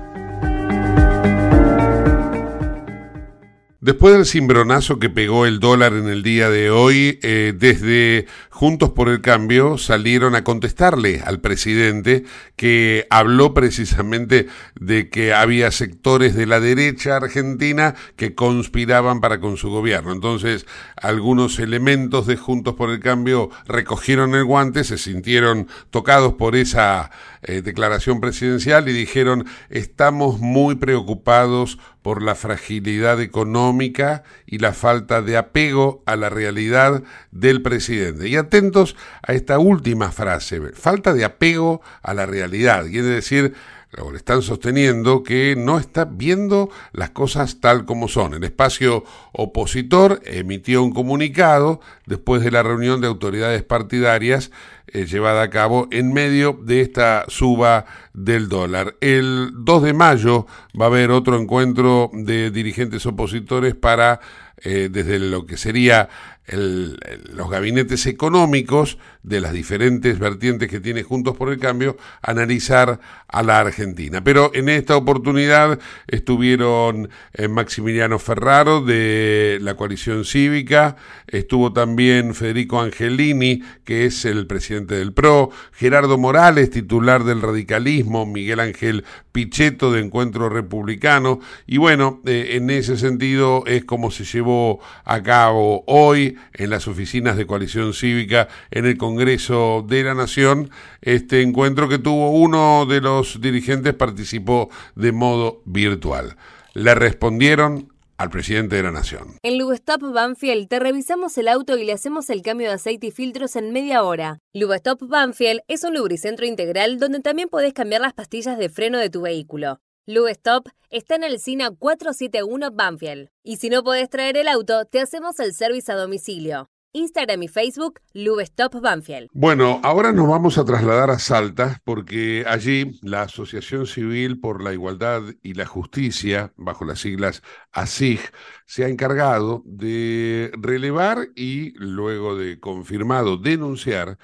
Después 3.81 4.13
del 4.13 4.27
cimbronazo 4.27 4.99
que 4.99 5.09
pegó 5.09 5.47
el 5.47 5.59
dólar 5.59 5.93
en 5.93 6.07
el 6.07 6.21
día 6.21 6.51
de 6.51 6.69
hoy, 6.69 7.17
eh, 7.23 7.51
desde 7.57 8.27
Juntos 8.51 8.91
por 8.91 9.09
el 9.09 9.21
Cambio 9.21 9.79
salieron 9.79 10.35
a 10.35 10.43
contestarle 10.43 11.23
al 11.25 11.41
presidente 11.41 12.23
que 12.55 13.07
habló 13.09 13.55
precisamente 13.55 14.45
de 14.79 15.09
que 15.09 15.33
había 15.33 15.71
sectores 15.71 16.35
de 16.35 16.45
la 16.45 16.59
derecha 16.59 17.15
argentina 17.15 17.95
que 18.17 18.35
conspiraban 18.35 19.19
para 19.19 19.39
con 19.39 19.57
su 19.57 19.71
gobierno. 19.71 20.11
Entonces, 20.11 20.67
algunos 20.95 21.57
elementos 21.57 22.27
de 22.27 22.37
Juntos 22.37 22.75
por 22.75 22.91
el 22.91 22.99
Cambio 22.99 23.49
recogieron 23.65 24.35
el 24.35 24.45
guante, 24.45 24.83
se 24.83 24.99
sintieron 24.99 25.67
tocados 25.89 26.35
por 26.35 26.55
esa 26.55 27.09
eh, 27.43 27.61
declaración 27.61 28.21
presidencial 28.21 28.87
y 28.87 28.93
dijeron, 28.93 29.45
estamos 29.69 30.39
muy 30.39 30.75
preocupados 30.75 31.79
por 32.01 32.21
la 32.21 32.35
fragilidad 32.35 33.21
económica 33.21 34.23
y 34.45 34.59
la 34.59 34.73
falta 34.73 35.21
de 35.21 35.37
apego 35.37 36.03
a 36.05 36.15
la 36.15 36.29
realidad 36.29 37.03
del 37.31 37.61
presidente. 37.61 38.27
Y 38.27 38.35
atentos 38.35 38.95
a 39.23 39.33
esta 39.33 39.59
última 39.59 40.11
frase, 40.11 40.59
falta 40.73 41.13
de 41.13 41.25
apego 41.25 41.81
a 42.01 42.13
la 42.13 42.25
realidad, 42.25 42.85
quiere 42.85 43.07
decir 43.07 43.53
le 43.91 44.17
están 44.17 44.41
sosteniendo 44.41 45.21
que 45.21 45.55
no 45.57 45.77
está 45.77 46.05
viendo 46.05 46.69
las 46.93 47.09
cosas 47.09 47.59
tal 47.59 47.85
como 47.85 48.07
son. 48.07 48.33
El 48.33 48.43
espacio 48.43 49.03
opositor 49.33 50.21
emitió 50.25 50.81
un 50.81 50.93
comunicado 50.93 51.81
después 52.05 52.41
de 52.41 52.51
la 52.51 52.63
reunión 52.63 53.01
de 53.01 53.07
autoridades 53.07 53.63
partidarias 53.63 54.51
eh, 54.87 55.05
llevada 55.05 55.43
a 55.43 55.49
cabo 55.49 55.87
en 55.91 56.13
medio 56.13 56.57
de 56.61 56.81
esta 56.81 57.25
suba 57.27 57.85
del 58.13 58.49
dólar. 58.49 58.95
El 59.01 59.51
2 59.55 59.83
de 59.83 59.93
mayo 59.93 60.47
va 60.79 60.85
a 60.85 60.87
haber 60.87 61.11
otro 61.11 61.37
encuentro 61.37 62.09
de 62.13 62.49
dirigentes 62.49 63.05
opositores 63.05 63.75
para, 63.75 64.21
eh, 64.57 64.89
desde 64.91 65.19
lo 65.19 65.45
que 65.45 65.57
sería 65.57 66.09
los 66.51 67.49
gabinetes 67.49 68.05
económicos 68.05 68.97
de 69.23 69.41
las 69.41 69.53
diferentes 69.53 70.19
vertientes 70.19 70.69
que 70.69 70.79
tiene 70.79 71.03
Juntos 71.03 71.37
por 71.37 71.51
el 71.51 71.59
Cambio, 71.59 71.97
analizar 72.21 72.99
a 73.27 73.43
la 73.43 73.59
Argentina. 73.59 74.23
Pero 74.23 74.51
en 74.53 74.69
esta 74.69 74.97
oportunidad 74.97 75.79
estuvieron 76.07 77.09
eh, 77.33 77.47
Maximiliano 77.47 78.19
Ferraro 78.19 78.81
de 78.81 79.59
la 79.61 79.75
coalición 79.75 80.25
cívica, 80.25 80.97
estuvo 81.27 81.71
también 81.71 82.35
Federico 82.35 82.81
Angelini, 82.81 83.63
que 83.85 84.05
es 84.05 84.25
el 84.25 84.47
presidente 84.47 84.95
del 84.95 85.13
PRO, 85.13 85.51
Gerardo 85.71 86.17
Morales, 86.17 86.69
titular 86.69 87.23
del 87.23 87.41
radicalismo, 87.41 88.25
Miguel 88.25 88.59
Ángel 88.59 89.05
Pichetto 89.31 89.91
de 89.91 90.01
Encuentro 90.01 90.49
Republicano, 90.49 91.39
y 91.65 91.77
bueno, 91.77 92.21
eh, 92.25 92.51
en 92.53 92.69
ese 92.69 92.97
sentido 92.97 93.63
es 93.65 93.85
como 93.85 94.11
se 94.11 94.25
llevó 94.25 94.79
a 95.05 95.21
cabo 95.23 95.83
hoy 95.87 96.37
en 96.53 96.69
las 96.69 96.87
oficinas 96.87 97.37
de 97.37 97.45
coalición 97.45 97.93
cívica 97.93 98.47
en 98.71 98.85
el 98.85 98.97
Congreso 98.97 99.85
de 99.87 100.03
la 100.03 100.13
Nación 100.13 100.69
este 101.01 101.41
encuentro 101.41 101.89
que 101.89 101.97
tuvo 101.97 102.31
uno 102.31 102.85
de 102.85 103.01
los 103.01 103.41
dirigentes 103.41 103.93
participó 103.93 104.69
de 104.95 105.11
modo 105.11 105.61
virtual. 105.65 106.35
Le 106.73 106.95
respondieron 106.95 107.91
al 108.21 108.29
presidente 108.29 108.75
de 108.75 108.83
la 108.83 108.91
Nación. 108.91 109.37
En 109.41 109.57
Lubestop 109.57 110.01
Banfield 110.13 110.67
te 110.67 110.79
revisamos 110.79 111.37
el 111.39 111.47
auto 111.47 111.77
y 111.77 111.85
le 111.85 111.93
hacemos 111.93 112.29
el 112.29 112.43
cambio 112.43 112.67
de 112.67 112.75
aceite 112.75 113.07
y 113.07 113.11
filtros 113.11 113.55
en 113.55 113.73
media 113.73 114.03
hora. 114.03 114.37
Lubestop 114.53 115.01
Banfield 115.07 115.61
es 115.67 115.83
un 115.83 115.95
lubricentro 115.95 116.45
integral 116.45 116.99
donde 116.99 117.19
también 117.19 117.49
podés 117.49 117.73
cambiar 117.73 118.01
las 118.01 118.13
pastillas 118.13 118.57
de 118.59 118.69
freno 118.69 118.99
de 118.99 119.09
tu 119.09 119.21
vehículo. 119.21 119.79
Lubestop 120.05 120.67
está 120.89 121.15
en 121.15 121.23
el 121.23 121.39
SINA 121.39 121.71
471 121.71 122.71
Banfield. 122.71 123.29
Y 123.43 123.57
si 123.57 123.69
no 123.69 123.83
podés 123.83 124.09
traer 124.09 124.37
el 124.37 124.47
auto, 124.47 124.85
te 124.85 124.99
hacemos 124.99 125.39
el 125.39 125.53
servicio 125.53 125.93
a 125.93 125.97
domicilio. 125.97 126.70
Instagram 126.93 127.43
y 127.43 127.47
Facebook, 127.47 127.99
Lubestop 128.13 128.81
Banfield. 128.81 129.29
Bueno, 129.33 129.79
ahora 129.83 130.11
nos 130.11 130.27
vamos 130.27 130.57
a 130.57 130.65
trasladar 130.65 131.09
a 131.09 131.19
Salta 131.19 131.81
porque 131.83 132.43
allí 132.47 132.99
la 133.01 133.23
Asociación 133.23 133.87
Civil 133.87 134.39
por 134.39 134.61
la 134.61 134.73
Igualdad 134.73 135.23
y 135.41 135.53
la 135.53 135.65
Justicia, 135.65 136.53
bajo 136.57 136.85
las 136.85 136.99
siglas 136.99 137.41
ASIG, 137.71 138.19
se 138.65 138.83
ha 138.83 138.87
encargado 138.87 139.63
de 139.65 140.51
relevar 140.59 141.29
y 141.35 141.73
luego 141.77 142.35
de 142.35 142.59
confirmado 142.59 143.37
denunciar 143.37 144.17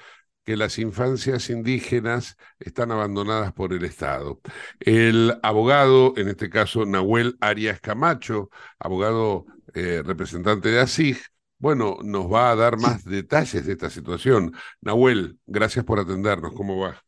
que 0.44 0.56
las 0.56 0.78
infancias 0.78 1.50
indígenas 1.50 2.38
están 2.58 2.90
abandonadas 2.90 3.52
por 3.52 3.74
el 3.74 3.84
Estado. 3.84 4.40
El 4.80 5.38
abogado, 5.42 6.14
en 6.16 6.28
este 6.28 6.48
caso 6.48 6.86
Nahuel 6.86 7.36
Arias 7.40 7.80
Camacho, 7.80 8.48
abogado 8.78 9.44
eh, 9.74 10.02
representante 10.02 10.70
de 10.70 10.80
ASIG, 10.80 11.18
bueno, 11.58 11.98
nos 12.04 12.32
va 12.32 12.50
a 12.50 12.56
dar 12.56 12.78
más 12.78 13.04
detalles 13.04 13.66
de 13.66 13.72
esta 13.72 13.90
situación. 13.90 14.52
Nahuel, 14.80 15.38
gracias 15.46 15.84
por 15.84 15.98
atendernos. 15.98 16.52
¿Cómo 16.54 16.78
va? 16.78 17.02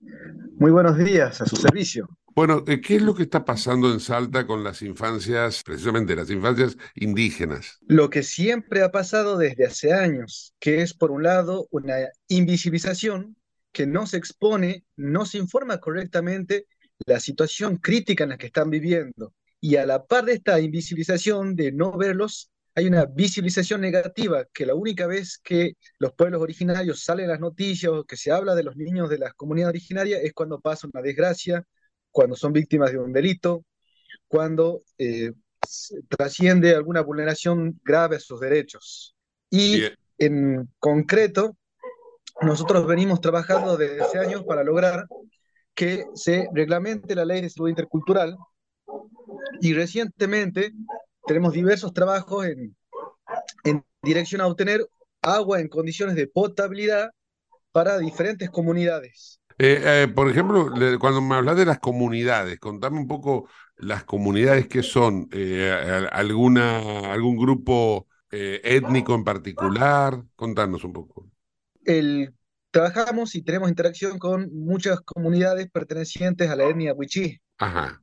Muy 0.57 0.71
buenos 0.71 0.99
días, 0.99 1.41
a 1.41 1.47
su 1.47 1.57
servicio. 1.57 2.09
Bueno, 2.35 2.65
eh, 2.67 2.81
¿qué 2.81 2.97
es 2.97 3.03
lo 3.03 3.15
que 3.15 3.25
está 3.25 3.45
pasando 3.45 3.93
en 3.93 4.01
Salta 4.01 4.47
con 4.47 4.63
las 4.63 4.83
infancias, 4.83 5.63
precisamente 5.63 6.17
las 6.17 6.31
infancias 6.31 6.77
indígenas? 6.95 7.79
Lo 7.87 8.11
que 8.11 8.23
siempre 8.23 8.83
ha 8.83 8.91
pasado 8.91 9.37
desde 9.37 9.67
hace 9.67 9.93
años, 9.93 10.55
que 10.61 10.83
es 10.83 10.95
por 10.95 11.11
un 11.11 11.23
lado 11.23 11.67
una 11.71 11.95
invisibilización 12.29 13.37
que 13.73 13.87
no 13.87 14.07
se 14.07 14.17
expone, 14.17 14.85
no 14.97 15.27
se 15.27 15.39
informa 15.39 15.79
correctamente 15.79 16.67
la 17.07 17.21
situación 17.21 17.77
crítica 17.77 18.25
en 18.25 18.31
la 18.31 18.39
que 18.39 18.47
están 18.47 18.71
viviendo. 18.71 19.33
Y 19.61 19.77
a 19.77 19.87
la 19.87 20.05
par 20.07 20.25
de 20.25 20.35
esta 20.35 20.61
invisibilización, 20.61 21.55
de 21.55 21.73
no 21.73 21.97
verlos, 21.97 22.51
hay 22.81 22.87
una 22.87 23.05
visibilización 23.05 23.81
negativa, 23.81 24.45
que 24.53 24.67
la 24.67 24.75
única 24.75 25.07
vez 25.07 25.39
que 25.39 25.75
los 25.99 26.13
pueblos 26.15 26.41
originarios 26.41 27.03
salen 27.03 27.25
en 27.25 27.31
las 27.31 27.41
noticias 27.41 27.93
o 27.93 28.05
que 28.05 28.17
se 28.17 28.33
habla 28.33 28.55
de 28.55 28.63
los 28.63 28.77
niños 28.77 29.09
de 29.09 29.19
las 29.19 29.35
comunidades 29.35 29.75
originarias 29.75 30.21
es 30.23 30.33
cuando 30.33 30.61
pasa 30.61 30.89
una 30.93 31.03
desgracia, 31.03 31.65
cuando 32.11 32.37
son 32.37 32.53
víctimas 32.53 32.91
de 32.91 32.99
un 32.99 33.13
delito, 33.13 33.65
cuando 34.29 34.83
eh, 34.99 35.33
trasciende 36.09 36.75
alguna 36.75 37.03
vulneración 37.03 37.79
grave 37.85 38.17
a 38.17 38.21
sus 38.21 38.41
derechos. 38.41 39.15
Y 39.51 39.83
en 40.19 40.69
concreto, 40.79 41.57
nosotros 42.41 42.87
venimos 42.87 43.21
trabajando 43.21 43.77
desde 43.77 44.01
hace 44.01 44.19
años 44.19 44.45
para 44.45 44.65
lograr 44.65 45.07
que 45.75 46.07
se 46.15 46.49
reglamente 46.55 47.15
la 47.15 47.25
ley 47.25 47.43
de 47.43 47.51
salud 47.51 47.69
intercultural 47.69 48.37
y 49.61 49.75
recientemente 49.75 50.73
tenemos 51.31 51.53
diversos 51.53 51.95
trabajos 51.95 52.45
en, 52.45 52.77
en 53.63 53.85
dirección 54.03 54.41
a 54.41 54.49
obtener 54.49 54.85
agua 55.23 55.61
en 55.61 55.69
condiciones 55.69 56.17
de 56.17 56.27
potabilidad 56.27 57.11
para 57.71 57.99
diferentes 57.99 58.51
comunidades. 58.51 59.41
Eh, 59.57 59.81
eh, 59.81 60.09
por 60.13 60.29
ejemplo, 60.29 60.73
cuando 60.99 61.21
me 61.21 61.37
hablas 61.37 61.57
de 61.57 61.67
las 61.67 61.79
comunidades, 61.79 62.59
contame 62.59 62.99
un 62.99 63.07
poco 63.07 63.49
las 63.77 64.03
comunidades 64.03 64.67
que 64.67 64.83
son 64.83 65.29
eh, 65.31 66.09
alguna 66.11 67.13
algún 67.13 67.37
grupo 67.37 68.09
étnico 68.33 69.15
en 69.15 69.23
particular. 69.23 70.21
Contanos 70.35 70.83
un 70.83 70.93
poco. 70.93 71.31
El, 71.85 72.35
trabajamos 72.73 73.37
y 73.37 73.43
tenemos 73.43 73.69
interacción 73.69 74.19
con 74.19 74.53
muchas 74.53 75.01
comunidades 75.03 75.71
pertenecientes 75.71 76.51
a 76.51 76.57
la 76.57 76.65
etnia 76.65 76.93
Wichí. 76.93 77.39
Ajá. 77.59 78.00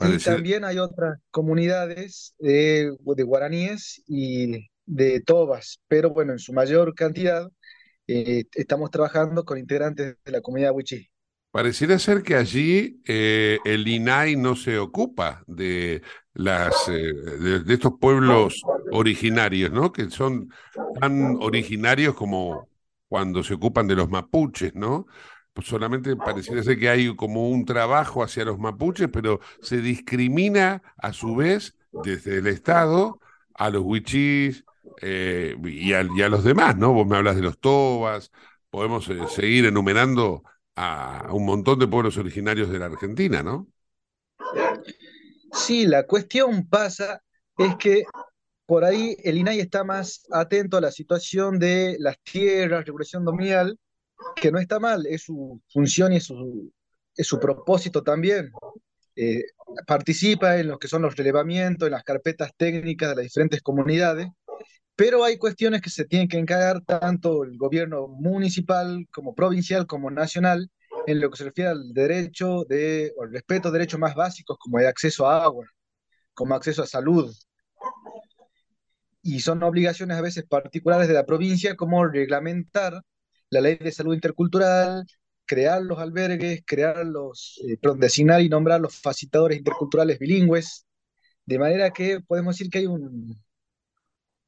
Y 0.00 0.18
también 0.18 0.64
hay 0.64 0.78
otras 0.78 1.18
comunidades 1.30 2.34
de, 2.38 2.92
de 3.00 3.22
guaraníes 3.22 4.02
y 4.06 4.68
de 4.86 5.20
tobas, 5.20 5.80
pero 5.88 6.10
bueno, 6.10 6.32
en 6.32 6.38
su 6.38 6.52
mayor 6.52 6.94
cantidad 6.94 7.48
eh, 8.06 8.44
estamos 8.54 8.90
trabajando 8.90 9.44
con 9.44 9.58
integrantes 9.58 10.16
de 10.24 10.32
la 10.32 10.40
comunidad 10.40 10.72
Wichí. 10.72 11.08
Pareciera 11.50 11.98
ser 12.00 12.22
que 12.22 12.34
allí 12.34 13.00
eh, 13.06 13.58
el 13.64 13.86
INAI 13.86 14.34
no 14.34 14.56
se 14.56 14.76
ocupa 14.76 15.44
de 15.46 16.02
las 16.32 16.88
eh, 16.88 17.12
de, 17.64 17.74
estos 17.74 17.92
pueblos 18.00 18.60
originarios, 18.90 19.70
¿no? 19.70 19.92
Que 19.92 20.10
son 20.10 20.50
tan 21.00 21.36
originarios 21.40 22.14
como 22.14 22.68
cuando 23.08 23.44
se 23.44 23.54
ocupan 23.54 23.86
de 23.86 23.94
los 23.94 24.10
mapuches, 24.10 24.74
¿no? 24.74 25.06
Pues 25.54 25.68
solamente 25.68 26.14
pareciera 26.16 26.62
ser 26.62 26.78
que 26.78 26.88
hay 26.88 27.16
como 27.16 27.48
un 27.48 27.64
trabajo 27.64 28.22
hacia 28.22 28.44
los 28.44 28.58
mapuches, 28.58 29.08
pero 29.10 29.40
se 29.62 29.78
discrimina 29.78 30.82
a 30.98 31.12
su 31.12 31.36
vez 31.36 31.76
desde 32.04 32.38
el 32.38 32.48
Estado 32.48 33.20
a 33.54 33.70
los 33.70 33.82
huichís, 33.84 34.64
eh, 35.00 35.56
y, 35.64 35.92
a, 35.92 36.02
los 36.02 36.44
demás, 36.44 36.76
¿no? 36.76 36.92
Vos 36.92 37.06
me 37.06 37.16
hablas 37.16 37.36
de 37.36 37.42
los 37.42 37.58
tobas, 37.58 38.30
podemos 38.70 39.08
eh, 39.08 39.18
seguir 39.28 39.66
enumerando 39.66 40.42
a, 40.76 41.28
un 41.32 41.46
montón 41.46 41.78
de 41.78 41.88
pueblos 41.88 42.16
originarios 42.16 42.70
de 42.70 42.78
la 42.78 42.86
Argentina, 42.86 43.42
¿no? 43.42 43.68
Sí, 45.52 45.86
la 45.86 46.04
cuestión 46.06 46.66
pasa 46.68 47.22
es 47.56 47.76
que 47.76 48.04
por 48.66 48.84
ahí 48.84 49.16
el 49.22 49.38
INAI 49.38 49.60
está 49.60 49.84
más 49.84 50.24
atento 50.30 50.76
a 50.76 50.80
la 50.80 50.90
situación 50.90 51.58
de 51.58 51.96
las 51.98 52.18
tierras, 52.22 52.84
regulación 52.84 53.24
dominial, 53.24 53.78
que 54.36 54.50
no 54.52 54.58
está 54.58 54.78
mal, 54.78 55.06
es 55.06 55.22
su 55.22 55.60
función 55.72 56.12
y 56.12 56.16
es 56.16 56.24
su, 56.24 56.72
es 57.16 57.26
su 57.26 57.38
propósito 57.38 58.02
también. 58.02 58.50
Eh, 59.16 59.44
participa 59.86 60.58
en 60.58 60.68
lo 60.68 60.78
que 60.78 60.88
son 60.88 61.02
los 61.02 61.16
relevamientos, 61.16 61.86
en 61.86 61.92
las 61.92 62.04
carpetas 62.04 62.52
técnicas 62.56 63.10
de 63.10 63.16
las 63.16 63.24
diferentes 63.24 63.62
comunidades, 63.62 64.28
pero 64.96 65.24
hay 65.24 65.38
cuestiones 65.38 65.82
que 65.82 65.90
se 65.90 66.04
tienen 66.04 66.28
que 66.28 66.38
encargar 66.38 66.80
tanto 66.82 67.44
el 67.44 67.56
gobierno 67.56 68.08
municipal 68.08 69.06
como 69.12 69.34
provincial 69.34 69.86
como 69.86 70.10
nacional 70.10 70.70
en 71.06 71.20
lo 71.20 71.30
que 71.30 71.38
se 71.38 71.44
refiere 71.44 71.70
al 71.70 71.92
derecho 71.92 72.64
de, 72.68 73.12
o 73.16 73.24
al 73.24 73.32
respeto 73.32 73.70
de 73.70 73.78
derechos 73.78 74.00
más 74.00 74.14
básicos 74.14 74.56
como 74.58 74.78
el 74.78 74.86
acceso 74.86 75.26
a 75.26 75.42
agua, 75.42 75.66
como 76.32 76.54
acceso 76.54 76.82
a 76.82 76.86
salud. 76.86 77.34
Y 79.22 79.40
son 79.40 79.62
obligaciones 79.62 80.16
a 80.16 80.20
veces 80.22 80.44
particulares 80.44 81.08
de 81.08 81.14
la 81.14 81.26
provincia 81.26 81.76
como 81.76 82.06
reglamentar 82.06 83.02
la 83.54 83.60
ley 83.60 83.76
de 83.76 83.92
salud 83.92 84.14
intercultural, 84.14 85.06
crear 85.46 85.80
los 85.82 85.98
albergues, 85.98 86.62
crear 86.66 87.06
los, 87.06 87.60
eh, 87.64 87.78
designar 87.96 88.40
y 88.42 88.48
nombrar 88.48 88.80
los 88.80 88.96
facilitadores 88.96 89.58
interculturales 89.58 90.18
bilingües, 90.18 90.86
de 91.46 91.58
manera 91.58 91.90
que 91.90 92.20
podemos 92.20 92.56
decir 92.56 92.70
que 92.70 92.78
hay 92.78 92.86
un, 92.86 93.40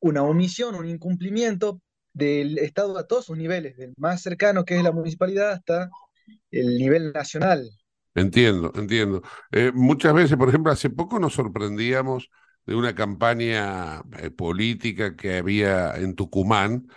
una 0.01 0.23
omisión, 0.23 0.75
un 0.75 0.89
incumplimiento 0.89 1.81
del 2.13 2.59
Estado 2.59 2.99
a 2.99 3.07
todos 3.07 3.27
sus 3.27 3.37
niveles, 3.37 3.77
del 3.77 3.95
más 3.97 4.23
cercano 4.23 4.65
que 4.65 4.77
es 4.77 4.83
la 4.83 4.93
municipalidad 4.93 5.53
hasta 5.53 5.91
el 6.51 6.79
nivel 6.79 7.13
nacional. 7.13 7.71
Entiendo, 8.15 8.73
entiendo. 8.75 9.23
Eh, 9.53 9.71
muchas 9.73 10.15
veces, 10.15 10.37
por 10.37 10.49
ejemplo, 10.49 10.73
hace 10.73 10.91
poco 10.91 11.21
nos 11.21 11.35
sorprendíamos 11.35 12.31
de 12.65 12.75
una 12.75 12.95
campaña 12.95 14.03
eh, 14.19 14.31
política 14.31 15.15
que 15.15 15.37
había 15.37 15.95
en 15.97 16.17
Tucumán 16.17 16.89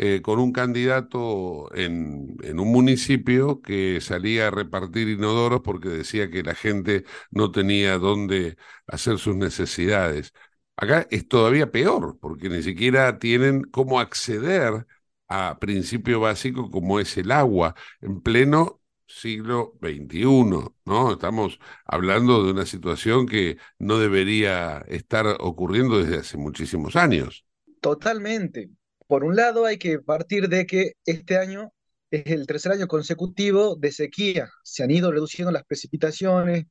eh, 0.00 0.22
con 0.22 0.38
un 0.38 0.52
candidato 0.52 1.74
en, 1.74 2.36
en, 2.44 2.60
un 2.60 2.70
municipio 2.70 3.60
que 3.60 4.00
salía 4.00 4.46
a 4.46 4.50
repartir 4.52 5.08
inodoros 5.08 5.60
porque 5.62 5.88
decía 5.88 6.30
que 6.30 6.44
la 6.44 6.54
gente 6.54 7.04
no 7.32 7.50
tenía 7.50 7.98
dónde 7.98 8.56
hacer 8.86 9.18
sus 9.18 9.34
necesidades. 9.34 10.32
Acá 10.76 11.08
es 11.10 11.26
todavía 11.26 11.72
peor, 11.72 12.16
porque 12.20 12.48
ni 12.48 12.62
siquiera 12.62 13.18
tienen 13.18 13.64
cómo 13.64 13.98
acceder 13.98 14.86
a 15.26 15.58
principio 15.58 16.20
básico 16.20 16.70
como 16.70 17.00
es 17.00 17.16
el 17.16 17.32
agua 17.32 17.74
en 18.00 18.20
pleno 18.20 18.80
siglo 19.08 19.76
XXI, 19.82 20.24
¿no? 20.84 21.12
Estamos 21.12 21.58
hablando 21.84 22.44
de 22.44 22.52
una 22.52 22.66
situación 22.66 23.26
que 23.26 23.56
no 23.80 23.98
debería 23.98 24.84
estar 24.86 25.26
ocurriendo 25.40 25.98
desde 25.98 26.18
hace 26.18 26.36
muchísimos 26.36 26.94
años. 26.94 27.44
Totalmente. 27.80 28.70
Por 29.08 29.24
un 29.24 29.34
lado, 29.36 29.64
hay 29.66 29.78
que 29.78 29.98
partir 30.00 30.48
de 30.48 30.66
que 30.66 30.92
este 31.04 31.36
año 31.38 31.72
es 32.10 32.26
el 32.26 32.46
tercer 32.46 32.72
año 32.72 32.86
consecutivo 32.86 33.74
de 33.76 33.90
sequía. 33.92 34.48
Se 34.62 34.84
han 34.84 34.90
ido 34.90 35.10
reduciendo 35.10 35.50
las 35.50 35.64
precipitaciones, 35.64 36.66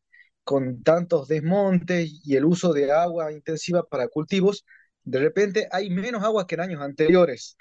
con 0.47 0.81
tantos 0.81 1.27
desmontes 1.27 2.21
y 2.23 2.35
el 2.37 2.45
uso 2.45 2.71
de 2.73 2.91
agua 2.91 3.33
intensiva 3.33 3.83
para 3.83 4.07
cultivos, 4.07 4.65
de 5.03 5.19
repente 5.19 5.67
hay 5.71 5.89
menos 5.89 6.23
agua 6.23 6.47
que 6.47 6.55
en 6.55 6.61
años 6.61 6.81
anteriores. 6.81 7.57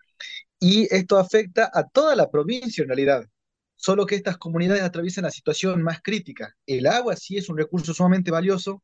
Y 0.60 0.86
esto 0.94 1.18
afecta 1.18 1.70
a 1.74 1.88
toda 1.88 2.14
la 2.16 2.30
provincia 2.30 2.82
en 2.82 2.88
realidad. 2.88 3.26
Solo 3.76 4.06
que 4.06 4.14
estas 4.14 4.38
comunidades 4.38 4.82
atraviesan 4.84 5.24
la 5.24 5.30
situación 5.32 5.82
más 5.82 6.00
crítica. 6.02 6.54
El 6.66 6.86
agua 6.86 7.16
sí 7.16 7.36
es 7.36 7.48
un 7.48 7.58
recurso 7.58 7.92
sumamente 7.92 8.30
valioso 8.30 8.82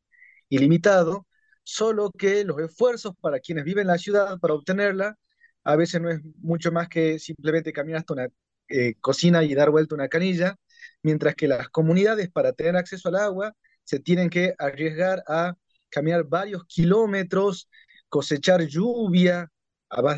y 0.48 0.58
limitado, 0.58 1.26
solo 1.62 2.10
que 2.10 2.44
los 2.44 2.58
esfuerzos 2.60 3.14
para 3.20 3.40
quienes 3.40 3.64
viven 3.64 3.82
en 3.82 3.88
la 3.88 3.98
ciudad 3.98 4.38
para 4.40 4.54
obtenerla 4.54 5.16
a 5.64 5.76
veces 5.76 6.00
no 6.00 6.10
es 6.10 6.20
mucho 6.40 6.72
más 6.72 6.88
que 6.88 7.18
simplemente 7.18 7.72
caminar 7.72 8.00
hasta 8.00 8.14
una 8.14 8.28
eh, 8.68 8.94
cocina 9.00 9.44
y 9.44 9.54
dar 9.54 9.70
vuelta 9.70 9.94
una 9.94 10.08
canilla, 10.08 10.56
mientras 11.02 11.34
que 11.34 11.48
las 11.48 11.68
comunidades 11.68 12.30
para 12.30 12.52
tener 12.52 12.76
acceso 12.76 13.08
al 13.08 13.16
agua 13.16 13.54
se 13.84 13.98
tienen 14.00 14.30
que 14.30 14.54
arriesgar 14.58 15.22
a 15.28 15.54
caminar 15.90 16.24
varios 16.24 16.64
kilómetros, 16.66 17.68
cosechar 18.08 18.62
lluvia, 18.66 19.50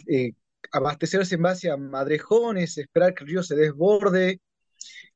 eh, 0.09 0.33
abastecerse 0.73 1.35
en 1.35 1.43
base 1.43 1.71
a 1.71 1.77
madrejones, 1.77 2.79
esperar 2.79 3.15
que 3.15 3.25
el 3.25 3.31
río 3.31 3.43
se 3.43 3.57
desborde 3.57 4.41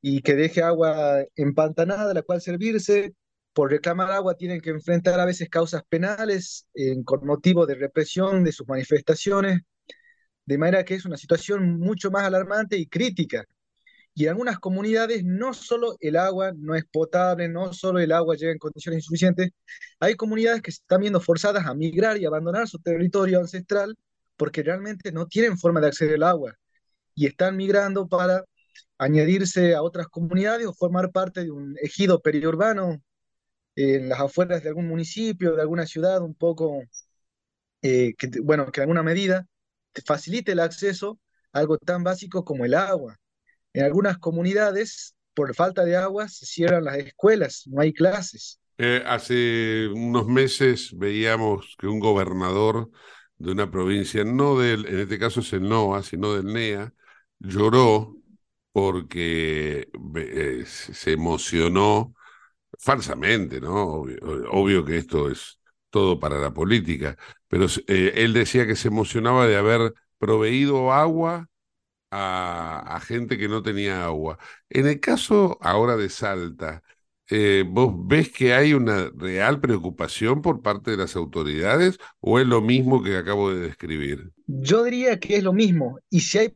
y 0.00 0.22
que 0.22 0.34
deje 0.34 0.62
agua 0.62 1.24
empantanada, 1.36 2.14
la 2.14 2.22
cual 2.22 2.40
servirse. 2.40 3.14
Por 3.52 3.70
reclamar 3.70 4.10
agua 4.12 4.36
tienen 4.36 4.60
que 4.60 4.70
enfrentar 4.70 5.18
a 5.18 5.24
veces 5.24 5.48
causas 5.48 5.82
penales 5.88 6.66
con 7.04 7.26
motivo 7.26 7.66
de 7.66 7.74
represión 7.74 8.44
de 8.44 8.52
sus 8.52 8.68
manifestaciones, 8.68 9.62
de 10.48 10.56
manera 10.58 10.84
que 10.84 10.94
es 10.94 11.04
una 11.04 11.18
situación 11.18 11.78
mucho 11.78 12.11
más 12.11 12.24
alarmante 12.24 12.78
y 12.78 12.87
crítica. 12.87 13.44
Y 14.14 14.24
en 14.24 14.30
algunas 14.30 14.58
comunidades 14.58 15.22
no 15.24 15.52
solo 15.54 15.96
el 16.00 16.16
agua 16.16 16.52
no 16.56 16.74
es 16.74 16.84
potable, 16.87 17.48
no 17.48 17.74
solo 17.74 18.00
el 18.00 18.12
agua 18.12 18.34
llega 18.37 18.52
en 18.52 18.58
condiciones 18.58 19.00
insuficientes, 19.00 19.50
hay 20.00 20.16
comunidades 20.16 20.62
que 20.62 20.72
se 20.72 20.80
están 20.80 21.02
viendo 21.02 21.20
forzadas 21.20 21.66
a 21.66 21.74
migrar 21.74 22.16
y 22.18 22.24
abandonar 22.24 22.66
su 22.66 22.78
territorio 22.78 23.40
ancestral 23.40 23.94
porque 24.38 24.62
realmente 24.62 25.12
no 25.12 25.26
tienen 25.26 25.58
forma 25.58 25.80
de 25.80 25.88
acceder 25.88 26.14
al 26.16 26.22
agua 26.22 26.54
y 27.14 27.26
están 27.26 27.56
migrando 27.56 28.08
para 28.08 28.44
añadirse 28.98 29.74
a 29.74 29.82
otras 29.82 30.08
comunidades 30.08 30.66
o 30.66 30.72
formar 30.74 31.12
parte 31.12 31.44
de 31.44 31.50
un 31.50 31.76
ejido 31.82 32.20
periurbano 32.20 33.02
en 33.76 34.08
las 34.08 34.20
afueras 34.20 34.62
de 34.62 34.70
algún 34.70 34.88
municipio, 34.88 35.56
de 35.56 35.62
alguna 35.62 35.87
ciudad 35.87 36.22
un 36.22 36.34
poco, 36.34 36.82
eh, 37.82 38.14
bueno, 38.42 38.72
que 38.72 38.80
en 38.80 38.82
alguna 38.84 39.02
medida 39.02 39.46
facilite 40.04 40.52
el 40.52 40.61
acceso 40.61 41.18
a 41.52 41.61
algo 41.61 41.78
tan 41.78 42.02
básico 42.04 42.44
como 42.44 42.64
el 42.64 42.74
agua. 42.74 43.18
En 43.72 43.84
algunas 43.84 44.18
comunidades, 44.18 45.14
por 45.34 45.54
falta 45.54 45.84
de 45.84 45.96
agua, 45.96 46.28
se 46.28 46.46
cierran 46.46 46.84
las 46.84 46.98
escuelas, 46.98 47.64
no 47.66 47.80
hay 47.80 47.92
clases. 47.92 48.58
Eh, 48.79 49.02
hace 49.06 49.88
unos 49.88 50.27
meses 50.27 50.96
veíamos 50.96 51.77
que 51.79 51.87
un 51.87 51.98
gobernador 51.98 52.90
de 53.37 53.52
una 53.52 53.70
provincia, 53.70 54.25
no 54.25 54.58
del, 54.58 54.87
en 54.87 55.00
este 55.00 55.18
caso 55.18 55.40
es 55.40 55.52
el 55.52 55.68
NOA, 55.68 56.02
sino 56.02 56.35
del 56.35 56.52
NEA, 56.52 56.92
lloró 57.38 58.16
porque 58.73 59.88
eh, 60.16 60.64
se 60.66 61.12
emocionó 61.12 62.14
falsamente, 62.79 63.60
¿no? 63.60 64.04
Obvio, 64.50 64.85
que 64.85 64.98
esto 64.98 65.31
es 65.31 65.58
todo 65.90 66.18
para 66.20 66.38
la 66.38 66.52
política, 66.52 67.16
pero 67.48 67.66
eh, 67.86 68.12
él 68.16 68.32
decía 68.32 68.66
que 68.66 68.76
se 68.76 68.88
emocionaba 68.88 69.46
de 69.46 69.56
haber 69.56 69.94
proveído 70.18 70.92
agua 70.92 71.48
a, 72.10 73.00
gente 73.06 73.38
que 73.38 73.48
no 73.48 73.62
tenía 73.62 74.04
agua. 74.04 74.38
En 74.70 74.86
el 74.86 75.00
caso 75.00 75.58
ahora 75.60 75.96
de 75.96 76.08
Salta, 76.08 76.82
eh, 77.30 77.64
¿vos 77.66 77.92
ves 78.06 78.30
que 78.30 78.54
hay 78.54 78.72
una 78.72 79.10
real 79.14 79.60
preocupación 79.60 80.40
por 80.40 80.62
parte 80.62 80.90
de 80.90 80.96
las 80.96 81.14
autoridades 81.16 81.98
o 82.20 82.38
es 82.38 82.46
lo 82.46 82.62
mismo 82.62 83.02
que 83.02 83.16
acabo 83.16 83.52
de 83.52 83.60
describir? 83.60 84.32
Yo 84.46 84.82
diría 84.84 85.18
que 85.20 85.36
es 85.36 85.42
lo 85.42 85.52
mismo 85.52 85.98
y 86.08 86.20
si 86.20 86.38
hay 86.38 86.54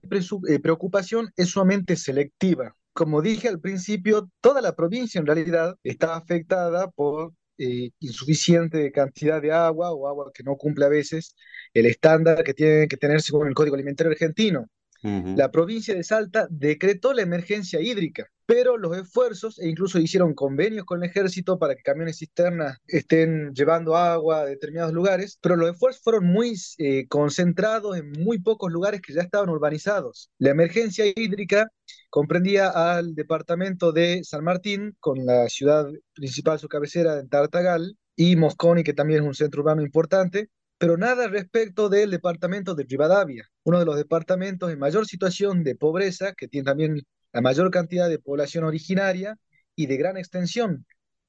eh, 0.49 0.59
preocupación 0.61 1.31
es 1.37 1.51
sumamente 1.51 1.97
selectiva. 1.97 2.75
Como 2.95 3.23
dije 3.23 3.49
al 3.49 3.61
principio, 3.61 4.31
toda 4.41 4.61
la 4.61 4.75
provincia 4.75 5.19
en 5.19 5.27
realidad 5.27 5.77
está 5.83 6.17
afectada 6.17 6.91
por 6.91 7.33
eh, 7.59 7.91
insuficiente 8.01 8.91
cantidad 8.93 9.41
de 9.41 9.53
agua 9.53 9.93
o 9.93 10.09
agua 10.09 10.31
que 10.35 10.43
no 10.43 10.57
cumple 10.57 10.85
a 10.85 10.89
veces 10.89 11.35
el 11.75 11.87
estándar 11.87 12.43
que 12.45 12.55
tiene 12.55 12.89
que 12.89 12.97
tener 12.97 13.21
según 13.23 13.49
el 13.49 13.55
Código 13.55 13.75
Alimentario 13.75 14.13
Argentino. 14.13 14.69
La 15.03 15.51
provincia 15.51 15.97
de 15.97 16.05
Salta 16.05 16.47
decretó 16.49 17.13
la 17.13 17.23
emergencia 17.23 17.81
hídrica, 17.81 18.29
pero 18.47 18.77
los 18.77 18.97
esfuerzos, 18.97 19.59
e 19.59 19.69
incluso 19.69 19.99
hicieron 19.99 20.33
convenios 20.33 20.85
con 20.85 21.03
el 21.03 21.11
ejército 21.11 21.59
para 21.59 21.75
que 21.75 21.83
camiones 21.83 22.19
cisternas 22.19 22.79
estén 22.87 23.53
llevando 23.53 23.97
agua 23.97 24.43
a 24.43 24.47
determinados 24.47 24.93
lugares, 24.93 25.39
pero 25.43 25.57
los 25.57 25.73
esfuerzos 25.73 26.05
fueron 26.05 26.27
muy 26.27 26.55
eh, 26.79 27.09
concentrados 27.09 27.97
en 27.97 28.13
muy 28.13 28.39
pocos 28.39 28.71
lugares 28.71 29.01
que 29.01 29.13
ya 29.13 29.23
estaban 29.23 29.49
urbanizados. 29.49 30.31
La 30.39 30.51
emergencia 30.51 31.05
hídrica 31.07 31.67
comprendía 32.11 32.69
al 32.69 33.15
departamento 33.15 33.93
de 33.93 34.23
San 34.25 34.45
Martín, 34.45 34.97
con 35.01 35.25
la 35.25 35.49
ciudad 35.49 35.87
principal, 36.15 36.59
su 36.59 36.69
cabecera 36.69 37.19
en 37.19 37.29
Tartagal, 37.29 37.97
y 38.17 38.37
Mosconi, 38.37 38.85
que 38.85 38.95
también 38.95 39.23
es 39.23 39.27
un 39.27 39.35
centro 39.35 39.63
urbano 39.63 39.83
importante, 39.83 40.51
pero 40.79 40.97
nada 40.97 41.29
respecto 41.29 41.89
del 41.89 42.11
departamento 42.11 42.75
de 42.75 42.85
Rivadavia, 42.85 43.49
uno 43.65 43.79
de 43.79 43.85
los 43.85 43.97
departamentos 43.97 44.71
en 44.73 44.79
mayor 44.79 45.07
situación 45.07 45.65
de 45.65 45.77
pobreza, 45.77 46.35
que 46.35 46.49
tiene 46.49 46.65
también 46.65 47.03
la 47.33 47.41
mayor 47.41 47.71
cantidad 47.71 48.09
de 48.09 48.19
población 48.19 48.65
originaria 48.65 49.39
y 49.77 49.87
de 49.87 49.97
gran 49.97 50.17
extensión, 50.17 50.85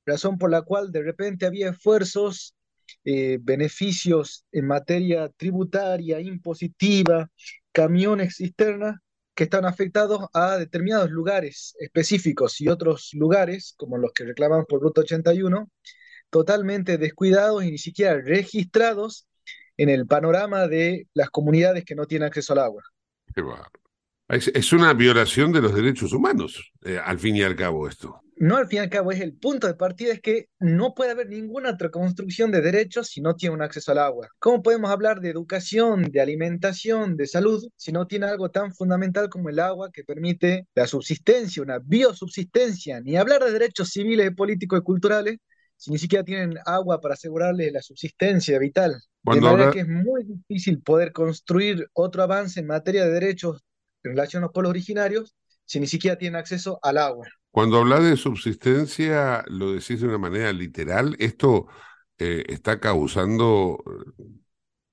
razón 0.05 0.37
por 0.37 0.49
la 0.49 0.63
cual 0.63 0.91
de 0.91 1.03
repente 1.03 1.45
había 1.45 1.69
esfuerzos, 1.69 2.55
eh, 3.05 3.37
beneficios 3.41 4.45
en 4.51 4.67
materia 4.67 5.29
tributaria, 5.29 6.19
impositiva, 6.19 7.29
camiones 7.71 8.37
cisternas, 8.37 8.95
que 9.35 9.45
están 9.45 9.65
afectados 9.65 10.27
a 10.33 10.57
determinados 10.57 11.09
lugares 11.09 11.75
específicos 11.79 12.61
y 12.61 12.67
otros 12.67 13.09
lugares, 13.13 13.73
como 13.77 13.97
los 13.97 14.11
que 14.13 14.25
reclaman 14.25 14.65
por 14.65 14.81
Ruta 14.81 15.01
81, 15.01 15.69
totalmente 16.29 16.97
descuidados 16.97 17.63
y 17.63 17.71
ni 17.71 17.77
siquiera 17.77 18.19
registrados 18.21 19.27
en 19.77 19.89
el 19.89 20.05
panorama 20.07 20.67
de 20.67 21.07
las 21.13 21.29
comunidades 21.29 21.83
que 21.85 21.95
no 21.95 22.05
tienen 22.05 22.27
acceso 22.27 22.53
al 22.53 22.59
agua. 22.59 22.83
Es, 24.29 24.71
una 24.71 24.93
violación 24.93 25.51
de 25.51 25.61
los 25.61 25.75
derechos 25.75 26.13
humanos, 26.13 26.71
eh, 26.83 26.97
al 27.03 27.19
fin 27.19 27.35
y 27.35 27.43
al 27.43 27.55
cabo, 27.55 27.87
esto. 27.87 28.21
No, 28.37 28.57
al 28.57 28.67
fin 28.67 28.77
y 28.77 28.79
al 28.79 28.89
cabo, 28.89 29.11
es 29.11 29.19
el 29.19 29.33
punto 29.33 29.67
de 29.67 29.75
partida, 29.75 30.13
es 30.13 30.21
que 30.21 30.47
no 30.59 30.93
puede 30.95 31.11
haber 31.11 31.29
ninguna 31.29 31.71
otra 31.71 31.91
construcción 31.91 32.51
de 32.51 32.61
derechos 32.61 33.09
si 33.09 33.21
no 33.21 33.35
tiene 33.35 33.53
un 33.53 33.61
acceso 33.61 33.91
al 33.91 33.99
agua. 33.99 34.29
¿Cómo 34.39 34.63
podemos 34.63 34.89
hablar 34.89 35.19
de 35.19 35.29
educación, 35.29 36.03
de 36.03 36.21
alimentación, 36.21 37.15
de 37.15 37.27
salud, 37.27 37.63
si 37.75 37.91
no 37.91 38.07
tiene 38.07 38.25
algo 38.25 38.49
tan 38.49 38.73
fundamental 38.73 39.29
como 39.29 39.49
el 39.49 39.59
agua 39.59 39.91
que 39.91 40.03
permite 40.03 40.67
la 40.73 40.87
subsistencia, 40.87 41.61
una 41.61 41.79
biosubsistencia? 41.79 43.01
Ni 43.01 43.17
hablar 43.17 43.43
de 43.43 43.51
derechos 43.51 43.89
civiles, 43.89 44.33
políticos 44.35 44.79
y 44.79 44.83
culturales, 44.83 45.37
si 45.75 45.91
ni 45.91 45.99
siquiera 45.99 46.23
tienen 46.23 46.57
agua 46.65 47.01
para 47.01 47.13
asegurarles 47.15 47.71
la 47.71 47.81
subsistencia 47.81 48.57
vital. 48.57 48.95
de 49.23 49.41
manera 49.41 49.71
que 49.71 49.81
es 49.81 49.87
muy 49.87 50.23
difícil 50.23 50.81
poder 50.81 51.11
construir 51.11 51.87
otro 51.93 52.23
avance 52.23 52.61
en 52.61 52.67
materia 52.67 53.05
de 53.05 53.11
derechos 53.11 53.61
en 54.03 54.11
relación 54.11 54.43
a 54.43 54.47
los 54.47 54.53
pueblos 54.53 54.71
originarios 54.71 55.35
si 55.65 55.79
ni 55.79 55.87
siquiera 55.87 56.17
tienen 56.17 56.39
acceso 56.39 56.79
al 56.81 56.97
agua. 56.97 57.27
Cuando 57.51 57.77
habla 57.77 57.99
de 57.99 58.17
subsistencia, 58.17 59.43
lo 59.47 59.73
decís 59.73 60.01
de 60.01 60.07
una 60.07 60.17
manera 60.17 60.51
literal. 60.51 61.15
Esto 61.19 61.67
eh, 62.17 62.43
está 62.47 62.79
causando 62.79 63.83
eh, 63.85 64.23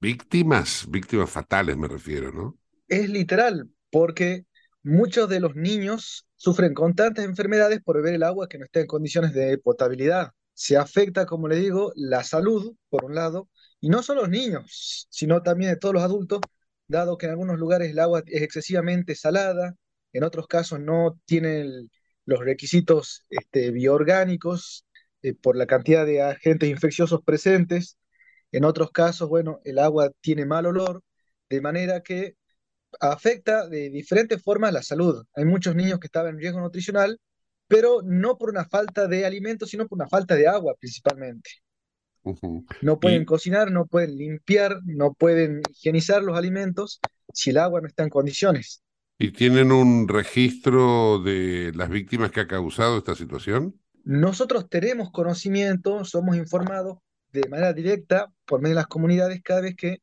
víctimas, 0.00 0.86
víctimas 0.88 1.30
fatales 1.30 1.76
me 1.76 1.88
refiero, 1.88 2.32
¿no? 2.32 2.58
Es 2.88 3.08
literal, 3.08 3.70
porque 3.90 4.46
muchos 4.82 5.28
de 5.28 5.40
los 5.40 5.54
niños 5.54 6.26
sufren 6.36 6.74
constantes 6.74 7.24
enfermedades 7.24 7.80
por 7.82 7.96
beber 7.96 8.14
el 8.14 8.22
agua 8.22 8.48
que 8.48 8.58
no 8.58 8.64
está 8.64 8.80
en 8.80 8.86
condiciones 8.86 9.32
de 9.32 9.58
potabilidad. 9.58 10.32
Se 10.54 10.76
afecta, 10.76 11.26
como 11.26 11.48
le 11.48 11.56
digo, 11.56 11.92
la 11.96 12.24
salud, 12.24 12.74
por 12.88 13.04
un 13.04 13.14
lado, 13.14 13.48
y 13.80 13.88
no 13.88 14.02
solo 14.02 14.22
los 14.22 14.30
niños, 14.30 15.06
sino 15.10 15.42
también 15.42 15.70
de 15.70 15.76
todos 15.76 15.94
los 15.94 16.02
adultos, 16.02 16.40
dado 16.90 17.18
que 17.18 17.26
en 17.26 17.32
algunos 17.32 17.58
lugares 17.58 17.90
el 17.90 17.98
agua 17.98 18.22
es 18.26 18.42
excesivamente 18.42 19.14
salada, 19.14 19.74
en 20.12 20.24
otros 20.24 20.46
casos 20.46 20.80
no 20.80 21.18
tiene 21.24 21.88
los 22.26 22.40
requisitos 22.40 23.24
este, 23.30 23.70
bioorgánicos 23.70 24.86
eh, 25.22 25.34
por 25.34 25.56
la 25.56 25.66
cantidad 25.66 26.06
de 26.06 26.22
agentes 26.22 26.68
infecciosos 26.68 27.22
presentes, 27.24 27.96
en 28.52 28.64
otros 28.64 28.90
casos, 28.90 29.28
bueno, 29.28 29.60
el 29.64 29.78
agua 29.78 30.10
tiene 30.20 30.46
mal 30.46 30.66
olor, 30.66 31.02
de 31.48 31.60
manera 31.60 32.02
que 32.02 32.36
afecta 33.00 33.68
de 33.68 33.90
diferentes 33.90 34.42
formas 34.42 34.72
la 34.72 34.82
salud. 34.82 35.24
Hay 35.34 35.44
muchos 35.44 35.76
niños 35.76 36.00
que 36.00 36.06
estaban 36.08 36.34
en 36.34 36.40
riesgo 36.40 36.60
nutricional, 36.60 37.18
pero 37.68 38.02
no 38.04 38.38
por 38.38 38.50
una 38.50 38.64
falta 38.66 39.06
de 39.08 39.26
alimentos, 39.26 39.70
sino 39.70 39.86
por 39.88 39.96
una 39.96 40.08
falta 40.08 40.34
de 40.34 40.48
agua 40.48 40.74
principalmente. 40.78 41.50
No 42.82 43.00
pueden 43.00 43.24
cocinar, 43.24 43.70
no 43.70 43.86
pueden 43.86 44.16
limpiar, 44.16 44.78
no 44.84 45.14
pueden 45.14 45.62
higienizar 45.70 46.22
los 46.22 46.36
alimentos 46.36 47.00
si 47.32 47.50
el 47.50 47.58
agua 47.58 47.80
no 47.80 47.86
está 47.86 48.02
en 48.02 48.10
condiciones. 48.10 48.82
¿Y 49.18 49.32
tienen 49.32 49.72
un 49.72 50.08
registro 50.08 51.18
de 51.22 51.72
las 51.74 51.88
víctimas 51.90 52.30
que 52.30 52.40
ha 52.40 52.46
causado 52.46 52.98
esta 52.98 53.14
situación? 53.14 53.78
Nosotros 54.04 54.68
tenemos 54.68 55.10
conocimiento, 55.10 56.04
somos 56.04 56.36
informados 56.36 56.98
de 57.32 57.48
manera 57.48 57.72
directa 57.72 58.32
por 58.46 58.60
medio 58.60 58.74
de 58.74 58.80
las 58.80 58.86
comunidades 58.86 59.42
cada 59.42 59.60
vez 59.60 59.76
que 59.76 59.98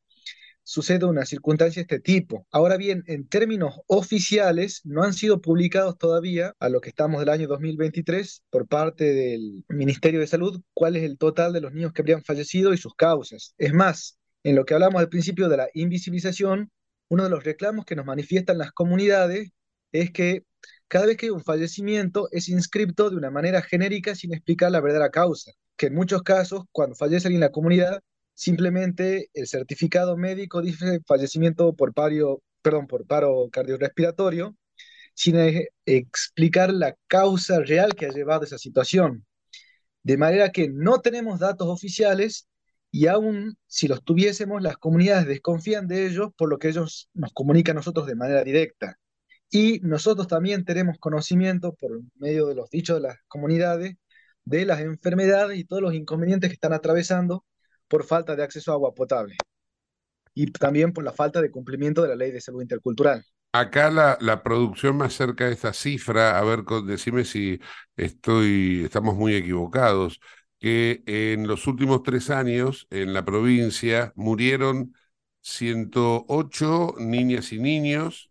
sucede 0.68 1.06
una 1.06 1.24
circunstancia 1.24 1.80
de 1.80 1.84
este 1.84 1.98
tipo. 1.98 2.46
Ahora 2.50 2.76
bien, 2.76 3.02
en 3.06 3.26
términos 3.26 3.80
oficiales, 3.86 4.82
no 4.84 5.02
han 5.02 5.14
sido 5.14 5.40
publicados 5.40 5.96
todavía, 5.96 6.54
a 6.60 6.68
lo 6.68 6.82
que 6.82 6.90
estamos 6.90 7.20
del 7.20 7.30
año 7.30 7.48
2023, 7.48 8.42
por 8.50 8.68
parte 8.68 9.14
del 9.14 9.64
Ministerio 9.70 10.20
de 10.20 10.26
Salud, 10.26 10.60
cuál 10.74 10.96
es 10.96 11.04
el 11.04 11.16
total 11.16 11.54
de 11.54 11.62
los 11.62 11.72
niños 11.72 11.94
que 11.94 12.02
habrían 12.02 12.22
fallecido 12.22 12.74
y 12.74 12.76
sus 12.76 12.94
causas. 12.94 13.54
Es 13.56 13.72
más, 13.72 14.18
en 14.42 14.56
lo 14.56 14.66
que 14.66 14.74
hablamos 14.74 15.00
al 15.00 15.08
principio 15.08 15.48
de 15.48 15.56
la 15.56 15.68
invisibilización, 15.72 16.70
uno 17.08 17.24
de 17.24 17.30
los 17.30 17.44
reclamos 17.44 17.86
que 17.86 17.96
nos 17.96 18.04
manifiestan 18.04 18.58
las 18.58 18.72
comunidades 18.72 19.48
es 19.90 20.10
que 20.10 20.44
cada 20.86 21.06
vez 21.06 21.16
que 21.16 21.26
hay 21.26 21.30
un 21.30 21.42
fallecimiento 21.42 22.28
es 22.30 22.50
inscripto 22.50 23.08
de 23.08 23.16
una 23.16 23.30
manera 23.30 23.62
genérica 23.62 24.14
sin 24.14 24.34
explicar 24.34 24.70
la 24.70 24.82
verdadera 24.82 25.08
causa, 25.08 25.50
que 25.78 25.86
en 25.86 25.94
muchos 25.94 26.22
casos, 26.22 26.64
cuando 26.72 26.94
fallece 26.94 27.28
alguien 27.28 27.42
en 27.42 27.48
la 27.48 27.52
comunidad, 27.52 28.02
simplemente 28.38 29.30
el 29.34 29.48
certificado 29.48 30.16
médico 30.16 30.62
dice 30.62 31.00
fallecimiento 31.04 31.74
por 31.74 31.92
paro, 31.92 32.40
perdón, 32.62 32.86
por 32.86 33.04
paro 33.04 33.48
cardiorrespiratorio, 33.50 34.56
sin 35.12 35.34
explicar 35.84 36.72
la 36.72 36.94
causa 37.08 37.58
real 37.58 37.96
que 37.96 38.06
ha 38.06 38.10
llevado 38.10 38.42
a 38.42 38.44
esa 38.44 38.58
situación. 38.58 39.26
De 40.04 40.16
manera 40.16 40.52
que 40.52 40.68
no 40.68 41.00
tenemos 41.00 41.40
datos 41.40 41.66
oficiales 41.68 42.46
y 42.92 43.08
aún 43.08 43.56
si 43.66 43.88
los 43.88 44.04
tuviésemos, 44.04 44.62
las 44.62 44.76
comunidades 44.78 45.26
desconfían 45.26 45.88
de 45.88 46.06
ellos 46.06 46.30
por 46.36 46.48
lo 46.48 46.58
que 46.58 46.68
ellos 46.68 47.10
nos 47.14 47.32
comunican 47.32 47.76
a 47.76 47.80
nosotros 47.80 48.06
de 48.06 48.14
manera 48.14 48.44
directa. 48.44 49.00
Y 49.50 49.80
nosotros 49.80 50.28
también 50.28 50.64
tenemos 50.64 50.98
conocimiento 51.00 51.74
por 51.74 51.90
medio 52.14 52.46
de 52.46 52.54
los 52.54 52.70
dichos 52.70 52.98
de 52.98 53.08
las 53.08 53.16
comunidades 53.26 53.96
de 54.44 54.64
las 54.64 54.80
enfermedades 54.80 55.58
y 55.58 55.64
todos 55.64 55.82
los 55.82 55.94
inconvenientes 55.94 56.50
que 56.50 56.54
están 56.54 56.72
atravesando 56.72 57.44
por 57.88 58.04
falta 58.04 58.36
de 58.36 58.42
acceso 58.42 58.70
a 58.72 58.74
agua 58.74 58.94
potable 58.94 59.36
y 60.34 60.50
también 60.52 60.92
por 60.92 61.04
la 61.04 61.12
falta 61.12 61.42
de 61.42 61.50
cumplimiento 61.50 62.02
de 62.02 62.08
la 62.08 62.16
ley 62.16 62.30
de 62.30 62.40
salud 62.40 62.62
intercultural. 62.62 63.24
Acá 63.52 63.90
la, 63.90 64.18
la 64.20 64.42
producción 64.42 64.96
más 64.98 65.14
cerca 65.14 65.46
de 65.46 65.52
esta 65.54 65.72
cifra, 65.72 66.38
a 66.38 66.44
ver, 66.44 66.64
decime 66.84 67.24
si 67.24 67.58
estoy, 67.96 68.82
estamos 68.84 69.16
muy 69.16 69.34
equivocados, 69.34 70.20
que 70.60 71.02
en 71.06 71.48
los 71.48 71.66
últimos 71.66 72.02
tres 72.02 72.30
años 72.30 72.86
en 72.90 73.14
la 73.14 73.24
provincia 73.24 74.12
murieron 74.16 74.94
108 75.40 76.94
niñas 76.98 77.52
y 77.52 77.58
niños 77.58 78.30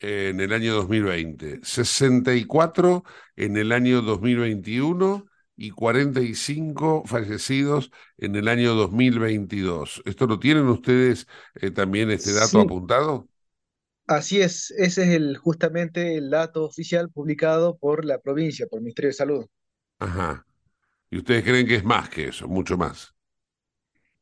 en 0.00 0.40
el 0.40 0.52
año 0.52 0.74
2020, 0.74 1.60
64 1.62 3.04
en 3.36 3.56
el 3.56 3.72
año 3.72 4.02
2021 4.02 5.26
y 5.62 5.70
45 5.70 7.04
fallecidos 7.06 7.92
en 8.18 8.34
el 8.34 8.48
año 8.48 8.74
2022. 8.74 10.02
¿Esto 10.04 10.26
lo 10.26 10.40
tienen 10.40 10.66
ustedes 10.66 11.28
eh, 11.54 11.70
también 11.70 12.10
este 12.10 12.32
dato 12.32 12.60
apuntado? 12.60 13.28
Así 14.08 14.40
es, 14.40 14.72
ese 14.72 15.04
es 15.04 15.08
el, 15.10 15.36
justamente 15.36 16.16
el 16.16 16.30
dato 16.30 16.64
oficial 16.64 17.10
publicado 17.10 17.78
por 17.78 18.04
la 18.04 18.18
provincia, 18.18 18.66
por 18.66 18.80
el 18.80 18.82
Ministerio 18.82 19.10
de 19.10 19.14
Salud. 19.14 19.46
Ajá. 20.00 20.44
¿Y 21.10 21.18
ustedes 21.18 21.44
creen 21.44 21.68
que 21.68 21.76
es 21.76 21.84
más 21.84 22.08
que 22.08 22.26
eso, 22.26 22.48
mucho 22.48 22.76
más? 22.76 23.14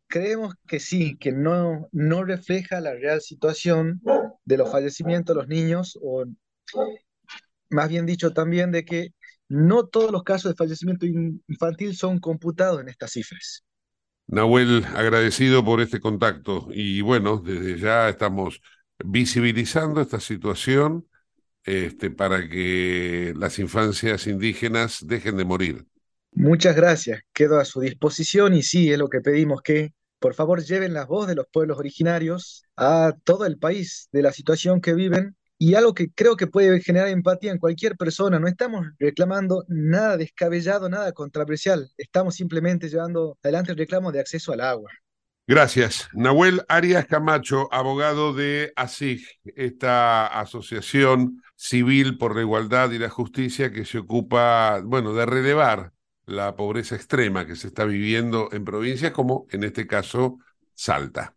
Creemos 0.09 0.53
que 0.67 0.79
sí, 0.79 1.17
que 1.17 1.33
no, 1.33 1.89
no 1.91 2.23
refleja 2.23 2.83
la 2.83 2.93
real 2.93 3.23
situación 3.23 4.03
de 4.45 4.59
los 4.59 4.71
fallecimientos 4.71 5.35
de 5.35 5.41
los 5.41 5.49
niños, 5.49 5.99
o 6.03 6.27
más 7.71 7.89
bien 7.89 8.05
dicho 8.05 8.35
también 8.35 8.73
de 8.73 8.85
que 8.85 9.15
no 9.51 9.87
todos 9.87 10.13
los 10.13 10.23
casos 10.23 10.53
de 10.53 10.57
fallecimiento 10.57 11.07
infantil 11.07 11.97
son 11.97 12.21
computados 12.21 12.81
en 12.81 12.89
estas 12.89 13.11
cifras. 13.11 13.65
Nahuel, 14.29 14.85
agradecido 14.95 15.65
por 15.65 15.81
este 15.81 15.99
contacto 15.99 16.69
y 16.71 17.01
bueno, 17.01 17.43
desde 17.45 17.77
ya 17.77 18.09
estamos 18.09 18.61
visibilizando 19.05 20.01
esta 20.01 20.21
situación 20.21 21.09
este, 21.65 22.13
para 22.13 22.49
que 22.49 23.35
las 23.37 23.59
infancias 23.59 24.29
indígenas 24.29 25.05
dejen 25.05 25.37
de 25.37 25.45
morir. 25.45 25.85
Muchas 26.33 26.77
gracias, 26.77 27.23
quedo 27.33 27.59
a 27.59 27.65
su 27.65 27.81
disposición 27.81 28.55
y 28.55 28.63
sí, 28.63 28.93
es 28.93 28.99
lo 28.99 29.09
que 29.09 29.21
pedimos 29.21 29.63
que 29.63 29.93
por 30.21 30.35
favor 30.35 30.63
lleven 30.63 30.95
la 30.95 31.07
voz 31.07 31.27
de 31.27 31.35
los 31.35 31.47
pueblos 31.53 31.77
originarios 31.79 32.63
a 32.77 33.17
todo 33.25 33.47
el 33.47 33.59
país 33.59 34.09
de 34.13 34.23
la 34.23 34.33
situación 34.33 34.81
que 34.81 34.95
viven 34.95 35.35
y 35.63 35.75
algo 35.75 35.93
que 35.93 36.11
creo 36.11 36.37
que 36.39 36.47
puede 36.47 36.81
generar 36.81 37.09
empatía 37.09 37.53
en 37.53 37.59
cualquier 37.59 37.95
persona. 37.95 38.41
No 38.41 38.49
estamos 38.49 38.87
reclamando 38.99 39.67
nada 39.69 40.17
descabellado, 40.17 40.89
nada 40.89 41.13
controversial. 41.13 41.91
Estamos 41.99 42.35
simplemente 42.35 42.89
llevando 42.89 43.37
adelante 43.43 43.73
el 43.73 43.77
reclamo 43.79 44.11
de 44.11 44.21
acceso 44.21 44.55
al 44.55 44.63
agua. 44.63 44.91
Gracias. 45.47 46.09
Nahuel 46.15 46.63
Arias 46.67 47.05
Camacho, 47.05 47.69
abogado 47.75 48.33
de 48.33 48.73
ASIG, 48.75 49.23
esta 49.55 50.29
asociación 50.29 51.43
civil 51.57 52.17
por 52.17 52.35
la 52.35 52.41
igualdad 52.41 52.91
y 52.93 52.99
la 52.99 53.11
justicia 53.11 53.71
que 53.71 53.85
se 53.85 53.99
ocupa, 53.99 54.81
bueno, 54.83 55.13
de 55.13 55.27
relevar 55.27 55.93
la 56.25 56.57
pobreza 56.57 56.97
extrema 56.97 57.47
que 57.47 57.57
se 57.57 57.67
está 57.67 57.85
viviendo 57.85 58.49
en 58.53 58.65
provincias 58.65 59.13
como, 59.13 59.47
en 59.51 59.65
este 59.65 59.87
caso, 59.87 60.39
Salta. 60.75 61.37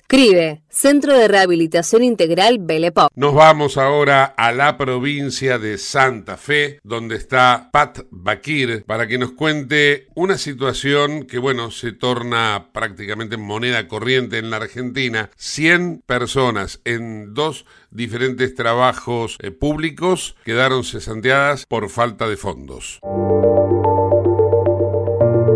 CRIBE, 0.07 0.61
Centro 0.69 1.17
de 1.17 1.27
Rehabilitación 1.27 2.03
Integral 2.03 2.57
Belepop. 2.59 3.11
Nos 3.15 3.33
vamos 3.33 3.77
ahora 3.77 4.25
a 4.25 4.51
la 4.51 4.77
provincia 4.77 5.59
de 5.59 5.77
Santa 5.77 6.37
Fe, 6.37 6.79
donde 6.83 7.15
está 7.15 7.69
Pat 7.71 7.99
Bakir, 8.11 8.83
para 8.85 9.07
que 9.07 9.17
nos 9.17 9.31
cuente 9.31 10.07
una 10.15 10.37
situación 10.37 11.25
que, 11.25 11.39
bueno, 11.39 11.71
se 11.71 11.91
torna 11.91 12.69
prácticamente 12.73 13.37
moneda 13.37 13.87
corriente 13.87 14.37
en 14.37 14.49
la 14.49 14.57
Argentina. 14.57 15.29
100 15.35 16.03
personas 16.05 16.81
en 16.85 17.33
dos 17.33 17.65
diferentes 17.89 18.55
trabajos 18.55 19.37
eh, 19.41 19.51
públicos 19.51 20.35
quedaron 20.43 20.83
cesanteadas 20.83 21.65
por 21.65 21.89
falta 21.89 22.27
de 22.27 22.37
fondos. 22.37 22.99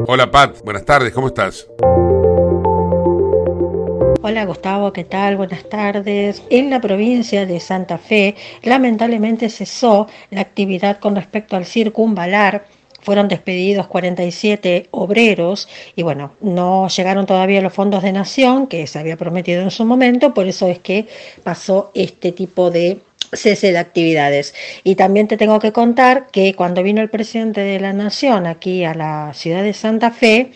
Hola 0.07 0.29
Pat, 0.29 0.61
buenas 0.63 0.85
tardes, 0.85 1.13
¿cómo 1.13 1.27
estás? 1.27 1.67
Hola 4.27 4.43
Gustavo, 4.43 4.91
¿qué 4.91 5.03
tal? 5.03 5.37
Buenas 5.37 5.69
tardes. 5.69 6.41
En 6.49 6.71
la 6.71 6.81
provincia 6.81 7.45
de 7.45 7.59
Santa 7.59 7.99
Fe, 7.99 8.33
lamentablemente 8.63 9.51
cesó 9.51 10.07
la 10.31 10.41
actividad 10.41 10.97
con 10.97 11.15
respecto 11.15 11.55
al 11.55 11.67
circunvalar. 11.67 12.65
Fueron 13.01 13.27
despedidos 13.27 13.85
47 13.85 14.87
obreros 14.89 15.69
y 15.95 16.01
bueno, 16.01 16.31
no 16.41 16.87
llegaron 16.87 17.27
todavía 17.27 17.61
los 17.61 17.71
fondos 17.71 18.01
de 18.01 18.13
nación 18.13 18.65
que 18.65 18.87
se 18.87 18.97
había 18.97 19.15
prometido 19.15 19.61
en 19.61 19.69
su 19.69 19.85
momento, 19.85 20.33
por 20.33 20.47
eso 20.47 20.67
es 20.69 20.79
que 20.79 21.05
pasó 21.43 21.91
este 21.93 22.31
tipo 22.31 22.71
de 22.71 23.01
cese 23.31 23.71
de 23.73 23.77
actividades. 23.77 24.55
Y 24.83 24.95
también 24.95 25.27
te 25.27 25.37
tengo 25.37 25.59
que 25.59 25.71
contar 25.71 26.27
que 26.31 26.55
cuando 26.55 26.81
vino 26.81 26.99
el 27.01 27.11
presidente 27.11 27.61
de 27.61 27.79
la 27.79 27.93
Nación 27.93 28.47
aquí 28.47 28.85
a 28.85 28.95
la 28.95 29.33
ciudad 29.35 29.61
de 29.61 29.73
Santa 29.73 30.09
Fe, 30.09 30.51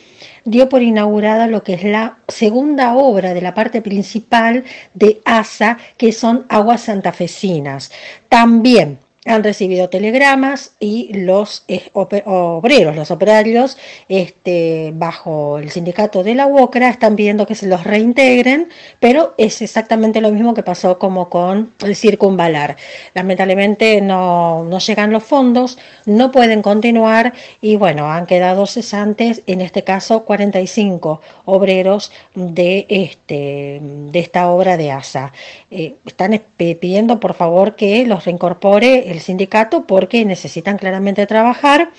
dio 0.45 0.69
por 0.69 0.81
inaugurada 0.81 1.47
lo 1.47 1.63
que 1.63 1.73
es 1.73 1.83
la 1.83 2.17
segunda 2.27 2.95
obra 2.95 3.33
de 3.33 3.41
la 3.41 3.53
parte 3.53 3.81
principal 3.81 4.63
de 4.93 5.21
ASA, 5.25 5.77
que 5.97 6.11
son 6.11 6.45
aguas 6.49 6.81
santafesinas. 6.81 7.91
También 8.27 8.99
han 9.29 9.43
recibido 9.43 9.89
telegramas 9.89 10.73
y 10.79 11.13
los 11.13 11.63
eh, 11.67 11.89
obreros, 11.93 12.95
los 12.95 13.11
operarios, 13.11 13.77
este, 14.07 14.91
bajo 14.95 15.59
el 15.59 15.69
sindicato 15.71 16.23
de 16.23 16.35
la 16.35 16.47
UOCRA, 16.47 16.89
están 16.89 17.15
pidiendo 17.15 17.45
que 17.45 17.55
se 17.55 17.67
los 17.67 17.83
reintegren, 17.83 18.69
pero 18.99 19.35
es 19.37 19.61
exactamente 19.61 20.21
lo 20.21 20.31
mismo 20.31 20.53
que 20.53 20.63
pasó 20.63 20.97
como 20.97 21.29
con 21.29 21.73
el 21.85 21.95
circunvalar. 21.95 22.75
Lamentablemente 23.13 24.01
no, 24.01 24.63
no 24.65 24.79
llegan 24.79 25.11
los 25.11 25.23
fondos, 25.23 25.77
no 26.05 26.31
pueden 26.31 26.61
continuar 26.61 27.33
y 27.61 27.75
bueno, 27.75 28.11
han 28.11 28.25
quedado 28.25 28.65
cesantes, 28.65 29.43
en 29.45 29.61
este 29.61 29.83
caso 29.83 30.25
45 30.25 31.21
obreros 31.45 32.11
de, 32.35 32.85
este, 32.89 33.79
de 33.81 34.19
esta 34.19 34.49
obra 34.49 34.77
de 34.77 34.91
ASA. 34.91 35.33
Eh, 35.71 35.95
están 36.05 36.41
pidiendo 36.57 37.19
por 37.19 37.33
favor 37.33 37.75
que 37.75 38.05
los 38.05 38.25
reincorpore 38.25 39.11
el 39.11 39.18
sindicato 39.21 39.85
porque 39.85 40.25
necesitan 40.25 40.77
claramente 40.77 41.25
trabajar 41.27 41.91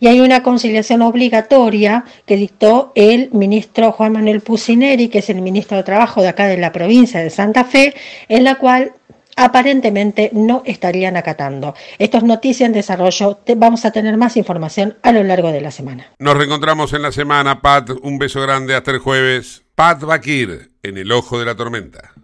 y 0.00 0.08
hay 0.08 0.20
una 0.20 0.42
conciliación 0.42 1.02
obligatoria 1.02 2.04
que 2.26 2.36
dictó 2.36 2.92
el 2.94 3.30
ministro 3.32 3.92
Juan 3.92 4.12
Manuel 4.12 4.40
Pusineri, 4.40 5.08
que 5.08 5.18
es 5.18 5.30
el 5.30 5.40
ministro 5.40 5.76
de 5.76 5.82
Trabajo 5.82 6.22
de 6.22 6.28
acá 6.28 6.46
de 6.46 6.58
la 6.58 6.72
provincia 6.72 7.20
de 7.20 7.30
Santa 7.30 7.64
Fe, 7.64 7.94
en 8.28 8.44
la 8.44 8.56
cual 8.56 8.92
aparentemente 9.36 10.30
no 10.32 10.62
estarían 10.64 11.16
acatando. 11.16 11.74
Esto 11.98 12.18
es 12.18 12.24
noticia 12.24 12.66
en 12.66 12.72
desarrollo. 12.72 13.38
vamos 13.56 13.84
a 13.84 13.90
tener 13.90 14.16
más 14.16 14.36
información 14.36 14.96
a 15.02 15.12
lo 15.12 15.22
largo 15.22 15.52
de 15.52 15.60
la 15.60 15.70
semana. 15.70 16.06
Nos 16.18 16.36
reencontramos 16.36 16.92
en 16.94 17.02
la 17.02 17.12
semana, 17.12 17.60
Pat. 17.60 17.90
Un 18.02 18.18
beso 18.18 18.40
grande 18.40 18.74
hasta 18.74 18.90
el 18.90 18.98
jueves. 18.98 19.62
Pat 19.74 20.00
Bakir, 20.02 20.70
en 20.82 20.96
el 20.96 21.12
ojo 21.12 21.38
de 21.38 21.44
la 21.44 21.54
tormenta. 21.54 22.14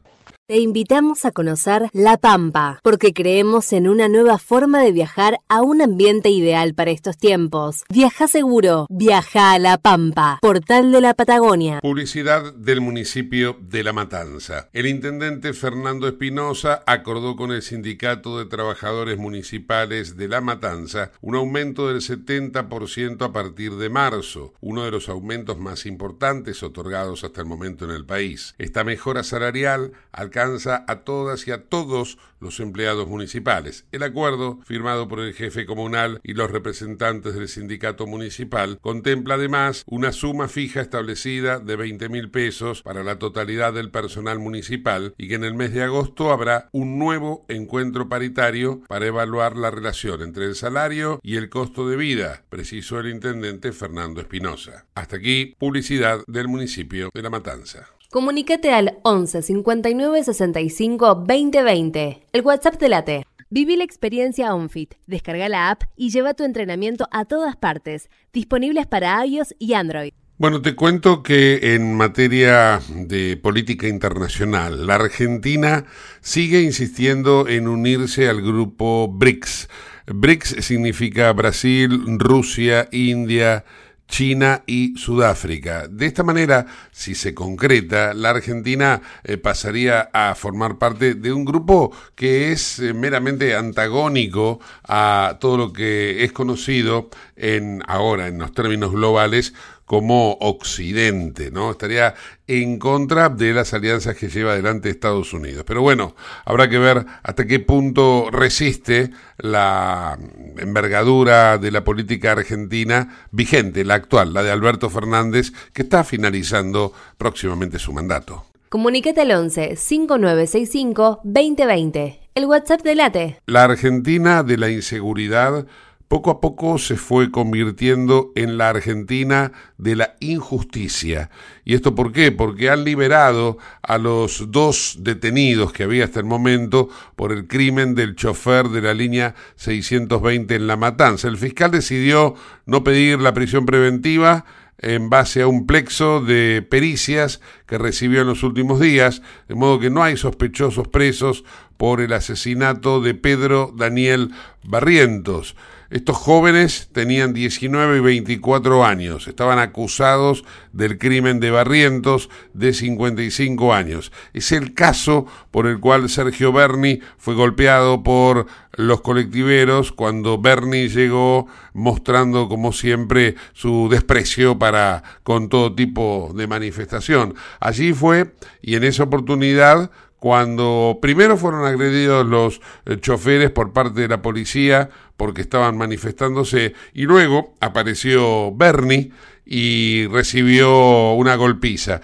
Te 0.53 0.59
invitamos 0.59 1.24
a 1.24 1.30
conocer 1.30 1.88
La 1.94 2.18
Pampa, 2.18 2.78
porque 2.82 3.14
creemos 3.14 3.72
en 3.72 3.88
una 3.88 4.07
nueva 4.07 4.36
forma 4.36 4.82
de 4.82 4.92
viajar 4.92 5.38
a 5.48 5.62
un 5.62 5.80
ambiente 5.80 6.28
ideal 6.28 6.74
para 6.74 6.90
estos 6.90 7.16
tiempos. 7.16 7.84
Viaja 7.88 8.28
seguro, 8.28 8.86
viaja 8.90 9.53
a 9.53 9.59
La 9.59 9.78
Pampa, 9.78 10.38
portal 10.42 10.92
de 10.92 11.00
la 11.00 11.14
Patagonia. 11.14 11.80
Publicidad 11.80 12.53
del 12.53 12.82
municipio 12.82 13.57
de 13.62 13.82
La 13.82 13.94
Matanza. 13.94 14.68
El 14.74 14.84
intendente 14.88 15.55
Fernando 15.55 16.07
Espinosa 16.07 16.82
acordó 16.86 17.34
con 17.34 17.50
el 17.50 17.62
Sindicato 17.62 18.38
de 18.38 18.44
Trabajadores 18.44 19.16
Municipales 19.16 20.18
de 20.18 20.28
La 20.28 20.42
Matanza 20.42 21.12
un 21.22 21.34
aumento 21.34 21.88
del 21.88 22.03
70% 22.03 23.24
a 23.24 23.32
partir 23.32 23.76
de 23.76 23.88
marzo, 23.88 24.53
uno 24.61 24.84
de 24.84 24.90
los 24.90 25.09
aumentos 25.09 25.57
más 25.57 25.86
importantes 25.86 26.62
otorgados 26.62 27.24
hasta 27.24 27.40
el 27.40 27.46
momento 27.46 27.86
en 27.86 27.92
el 27.92 28.05
país. 28.05 28.55
Esta 28.59 28.84
mejora 28.84 29.22
salarial 29.22 29.92
alcanza 30.12 30.41
a 30.43 31.01
todas 31.05 31.47
y 31.47 31.53
a 31.53 31.64
todos 31.64 32.18
los 32.40 32.61
empleados 32.61 33.09
municipales. 33.09 33.86
El 33.93 34.03
acuerdo, 34.03 34.59
firmado 34.64 35.09
por 35.09 35.20
el 35.20 35.32
jefe 35.32 35.64
comunal 35.64 36.20
y 36.22 36.34
los 36.34 36.51
representantes 36.51 37.34
del 37.34 37.49
sindicato 37.49 38.07
municipal, 38.07 38.78
contempla 38.80 39.34
además 39.34 39.84
una 39.86 40.12
suma 40.12 40.49
fija 40.49 40.80
establecida 40.80 41.61
de 41.61 41.76
20 41.76 42.09
mil 42.09 42.30
pesos 42.30 42.82
para 42.82 43.05
la 43.05 43.18
totalidad 43.18 43.72
del 43.72 43.90
personal 43.90 44.38
municipal 44.38 45.14
y 45.16 45.28
que 45.28 45.36
en 45.36 45.45
el 45.45 45.55
mes 45.55 45.72
de 45.72 45.84
agosto 45.84 46.32
habrá 46.32 46.68
un 46.72 46.99
nuevo 46.99 47.45
encuentro 47.49 48.09
paritario 48.09 48.82
para 48.88 49.07
evaluar 49.07 49.57
la 49.57 49.70
relación 49.70 50.22
entre 50.22 50.47
el 50.47 50.57
salario 50.57 51.20
y 51.22 51.36
el 51.36 51.49
costo 51.49 51.88
de 51.88 51.97
vida, 51.97 52.45
precisó 52.49 52.99
el 52.99 53.09
intendente 53.09 53.72
Fernando 53.72 54.20
Espinosa. 54.20 54.86
Hasta 54.95 55.16
aquí, 55.16 55.55
publicidad 55.59 56.20
del 56.26 56.49
municipio 56.49 57.11
de 57.14 57.22
La 57.22 57.30
Matanza. 57.30 57.88
Comunícate 58.12 58.70
al 58.74 58.98
11 59.04 59.40
59 59.40 60.22
65 60.22 61.24
20 61.26 61.62
20. 61.62 62.26
El 62.34 62.42
WhatsApp 62.42 62.78
de 62.78 62.88
late. 62.90 63.26
Viví 63.48 63.74
la 63.74 63.84
experiencia 63.84 64.54
OnFit. 64.54 64.96
Descarga 65.06 65.48
la 65.48 65.70
app 65.70 65.84
y 65.96 66.10
lleva 66.10 66.34
tu 66.34 66.44
entrenamiento 66.44 67.08
a 67.10 67.24
todas 67.24 67.56
partes. 67.56 68.10
Disponibles 68.30 68.86
para 68.86 69.24
iOS 69.24 69.54
y 69.58 69.72
Android. 69.72 70.12
Bueno, 70.36 70.60
te 70.60 70.74
cuento 70.74 71.22
que 71.22 71.74
en 71.74 71.94
materia 71.94 72.82
de 72.90 73.38
política 73.38 73.88
internacional, 73.88 74.86
la 74.86 74.96
Argentina 74.96 75.86
sigue 76.20 76.60
insistiendo 76.60 77.48
en 77.48 77.66
unirse 77.66 78.28
al 78.28 78.42
grupo 78.42 79.08
BRICS. 79.08 79.70
BRICS 80.12 80.56
significa 80.58 81.32
Brasil, 81.32 82.18
Rusia, 82.18 82.90
India, 82.92 83.64
China 84.12 84.62
y 84.66 84.94
Sudáfrica. 84.98 85.88
De 85.88 86.04
esta 86.04 86.22
manera, 86.22 86.66
si 86.92 87.14
se 87.14 87.32
concreta, 87.32 88.12
la 88.12 88.28
Argentina 88.28 89.00
eh, 89.24 89.38
pasaría 89.38 90.10
a 90.12 90.34
formar 90.34 90.76
parte 90.76 91.14
de 91.14 91.32
un 91.32 91.46
grupo 91.46 91.92
que 92.14 92.52
es 92.52 92.78
eh, 92.78 92.92
meramente 92.92 93.56
antagónico 93.56 94.60
a 94.86 95.38
todo 95.40 95.56
lo 95.56 95.72
que 95.72 96.24
es 96.24 96.32
conocido 96.32 97.08
en 97.36 97.82
ahora 97.86 98.28
en 98.28 98.36
los 98.36 98.52
términos 98.52 98.92
globales 98.92 99.54
como 99.93 100.38
Occidente, 100.40 101.51
¿no? 101.51 101.72
Estaría 101.72 102.14
en 102.47 102.78
contra 102.78 103.28
de 103.28 103.53
las 103.53 103.74
alianzas 103.74 104.16
que 104.16 104.30
lleva 104.30 104.53
adelante 104.53 104.88
Estados 104.88 105.34
Unidos. 105.34 105.64
Pero 105.66 105.82
bueno, 105.82 106.16
habrá 106.47 106.70
que 106.70 106.78
ver 106.78 107.05
hasta 107.22 107.47
qué 107.47 107.61
punto 107.61 108.30
resiste 108.30 109.11
la 109.36 110.18
envergadura 110.57 111.59
de 111.59 111.70
la 111.70 111.84
política 111.84 112.32
argentina 112.32 113.26
vigente, 113.32 113.84
la 113.84 113.93
actual, 113.93 114.32
la 114.32 114.43
de 114.43 114.51
Alberto 114.51 114.88
Fernández, 114.88 115.53
que 115.74 115.82
está 115.82 116.05
finalizando 116.05 116.95
próximamente 117.18 117.78
su 117.78 117.93
mandato. 117.93 118.47
Comunicate 118.70 119.20
al 119.20 119.32
11 119.32 119.76
5965 119.76 121.20
2020, 121.22 122.30
el 122.34 122.47
WhatsApp 122.47 122.80
de 122.80 122.95
Late. 122.95 123.43
La 123.45 123.64
Argentina 123.64 124.43
de 124.43 124.57
la 124.57 124.70
inseguridad 124.70 125.66
poco 126.12 126.30
a 126.30 126.42
poco 126.42 126.76
se 126.76 126.96
fue 126.96 127.30
convirtiendo 127.30 128.32
en 128.34 128.58
la 128.58 128.68
Argentina 128.68 129.50
de 129.78 129.96
la 129.96 130.14
injusticia. 130.20 131.30
¿Y 131.64 131.72
esto 131.72 131.94
por 131.94 132.12
qué? 132.12 132.30
Porque 132.30 132.68
han 132.68 132.84
liberado 132.84 133.56
a 133.80 133.96
los 133.96 134.50
dos 134.50 134.98
detenidos 135.00 135.72
que 135.72 135.84
había 135.84 136.04
hasta 136.04 136.20
el 136.20 136.26
momento 136.26 136.90
por 137.16 137.32
el 137.32 137.46
crimen 137.46 137.94
del 137.94 138.14
chofer 138.14 138.68
de 138.68 138.82
la 138.82 138.92
línea 138.92 139.34
620 139.56 140.54
en 140.54 140.66
La 140.66 140.76
Matanza. 140.76 141.28
El 141.28 141.38
fiscal 141.38 141.70
decidió 141.70 142.34
no 142.66 142.84
pedir 142.84 143.18
la 143.18 143.32
prisión 143.32 143.64
preventiva 143.64 144.44
en 144.76 145.08
base 145.08 145.40
a 145.40 145.46
un 145.46 145.66
plexo 145.66 146.20
de 146.20 146.60
pericias 146.60 147.40
que 147.64 147.78
recibió 147.78 148.20
en 148.20 148.26
los 148.26 148.42
últimos 148.42 148.80
días, 148.80 149.22
de 149.48 149.54
modo 149.54 149.78
que 149.80 149.88
no 149.88 150.02
hay 150.02 150.18
sospechosos 150.18 150.88
presos 150.88 151.44
por 151.83 152.01
el 152.01 152.12
asesinato 152.12 153.01
de 153.01 153.12
Pedro 153.12 153.72
Daniel 153.74 154.30
Barrientos. 154.62 155.57
Estos 155.91 156.16
jóvenes 156.16 156.89
tenían 156.93 157.35
19 157.35 157.97
y 157.97 158.01
24 158.01 158.85
años, 158.85 159.26
estaban 159.26 159.59
acusados 159.59 160.45
del 160.72 160.97
crimen 160.97 161.41
de 161.41 161.51
Barrientos 161.51 162.30
de 162.55 162.72
55 162.72 163.74
años. 163.74 164.12
Es 164.33 164.53
el 164.53 164.74
caso 164.74 165.26
por 165.51 165.66
el 165.66 165.80
cual 165.80 166.09
Sergio 166.09 166.53
Berni 166.53 167.01
fue 167.18 167.35
golpeado 167.35 168.05
por 168.05 168.47
los 168.76 169.01
colectiveros 169.01 169.91
cuando 169.91 170.39
Berni 170.39 170.89
llegó 170.89 171.49
mostrando 171.74 172.49
como 172.49 172.72
siempre 172.72 173.35
su 173.55 173.89
desprecio 173.91 174.57
para 174.57 175.03
con 175.24 175.49
todo 175.49 175.74
tipo 175.74 176.33
de 176.35 176.47
manifestación. 176.47 177.35
Allí 177.59 177.93
fue 177.93 178.33
y 178.62 178.76
en 178.76 178.85
esa 178.85 179.03
oportunidad 179.03 179.91
cuando 180.22 181.00
primero 181.02 181.36
fueron 181.36 181.64
agredidos 181.64 182.24
los 182.24 182.60
eh, 182.86 182.96
choferes 183.00 183.50
por 183.50 183.72
parte 183.72 184.02
de 184.02 184.06
la 184.06 184.22
policía 184.22 184.88
porque 185.16 185.40
estaban 185.40 185.76
manifestándose 185.76 186.74
y 186.94 187.06
luego 187.06 187.54
apareció 187.58 188.54
Bernie 188.54 189.10
y 189.44 190.06
recibió 190.06 191.14
una 191.14 191.34
golpiza. 191.34 192.02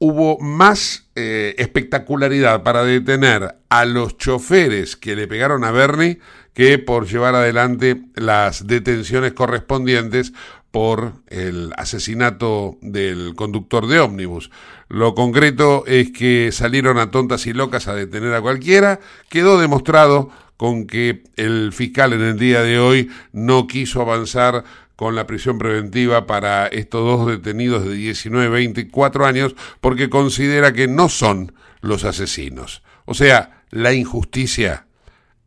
Hubo 0.00 0.40
más 0.40 1.06
eh, 1.14 1.54
espectacularidad 1.56 2.64
para 2.64 2.82
detener 2.82 3.54
a 3.68 3.84
los 3.84 4.18
choferes 4.18 4.96
que 4.96 5.14
le 5.14 5.28
pegaron 5.28 5.62
a 5.62 5.70
Bernie 5.70 6.18
que 6.54 6.80
por 6.80 7.06
llevar 7.06 7.36
adelante 7.36 8.02
las 8.16 8.66
detenciones 8.66 9.34
correspondientes 9.34 10.32
por 10.72 11.12
el 11.28 11.72
asesinato 11.76 12.78
del 12.80 13.34
conductor 13.36 13.86
de 13.86 14.00
ómnibus. 14.00 14.50
Lo 14.88 15.14
concreto 15.14 15.84
es 15.86 16.10
que 16.10 16.50
salieron 16.50 16.98
a 16.98 17.10
tontas 17.10 17.46
y 17.46 17.52
locas 17.52 17.86
a 17.86 17.94
detener 17.94 18.34
a 18.34 18.40
cualquiera. 18.40 18.98
Quedó 19.28 19.60
demostrado 19.60 20.30
con 20.56 20.86
que 20.86 21.22
el 21.36 21.72
fiscal 21.72 22.14
en 22.14 22.22
el 22.22 22.38
día 22.38 22.62
de 22.62 22.78
hoy 22.78 23.10
no 23.32 23.66
quiso 23.66 24.00
avanzar 24.00 24.64
con 24.96 25.14
la 25.14 25.26
prisión 25.26 25.58
preventiva 25.58 26.26
para 26.26 26.66
estos 26.68 27.04
dos 27.04 27.26
detenidos 27.26 27.84
de 27.84 27.94
19 27.94 28.46
y 28.46 28.50
24 28.50 29.26
años 29.26 29.54
porque 29.80 30.08
considera 30.08 30.72
que 30.72 30.88
no 30.88 31.08
son 31.08 31.54
los 31.80 32.04
asesinos. 32.04 32.82
O 33.04 33.14
sea, 33.14 33.64
la 33.70 33.92
injusticia 33.92 34.86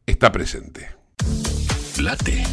está 0.05 0.31
presente. 0.31 0.89
Late 1.97 2.43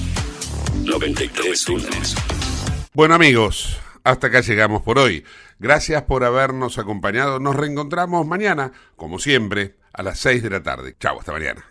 93 0.85 2.52
bueno 2.95 3.15
amigos, 3.15 3.81
hasta 4.05 4.27
acá 4.27 4.41
llegamos 4.41 4.83
por 4.83 4.99
hoy. 4.99 5.25
Gracias 5.59 6.03
por 6.03 6.25
habernos 6.25 6.79
acompañado. 6.79 7.39
Nos 7.39 7.55
reencontramos 7.57 8.27
mañana, 8.27 8.73
como 8.97 9.19
siempre, 9.19 9.77
a 9.93 10.03
las 10.03 10.19
6 10.19 10.43
de 10.43 10.51
la 10.51 10.63
tarde. 10.63 10.97
Chao, 10.99 11.19
hasta 11.19 11.33
mañana. 11.33 11.65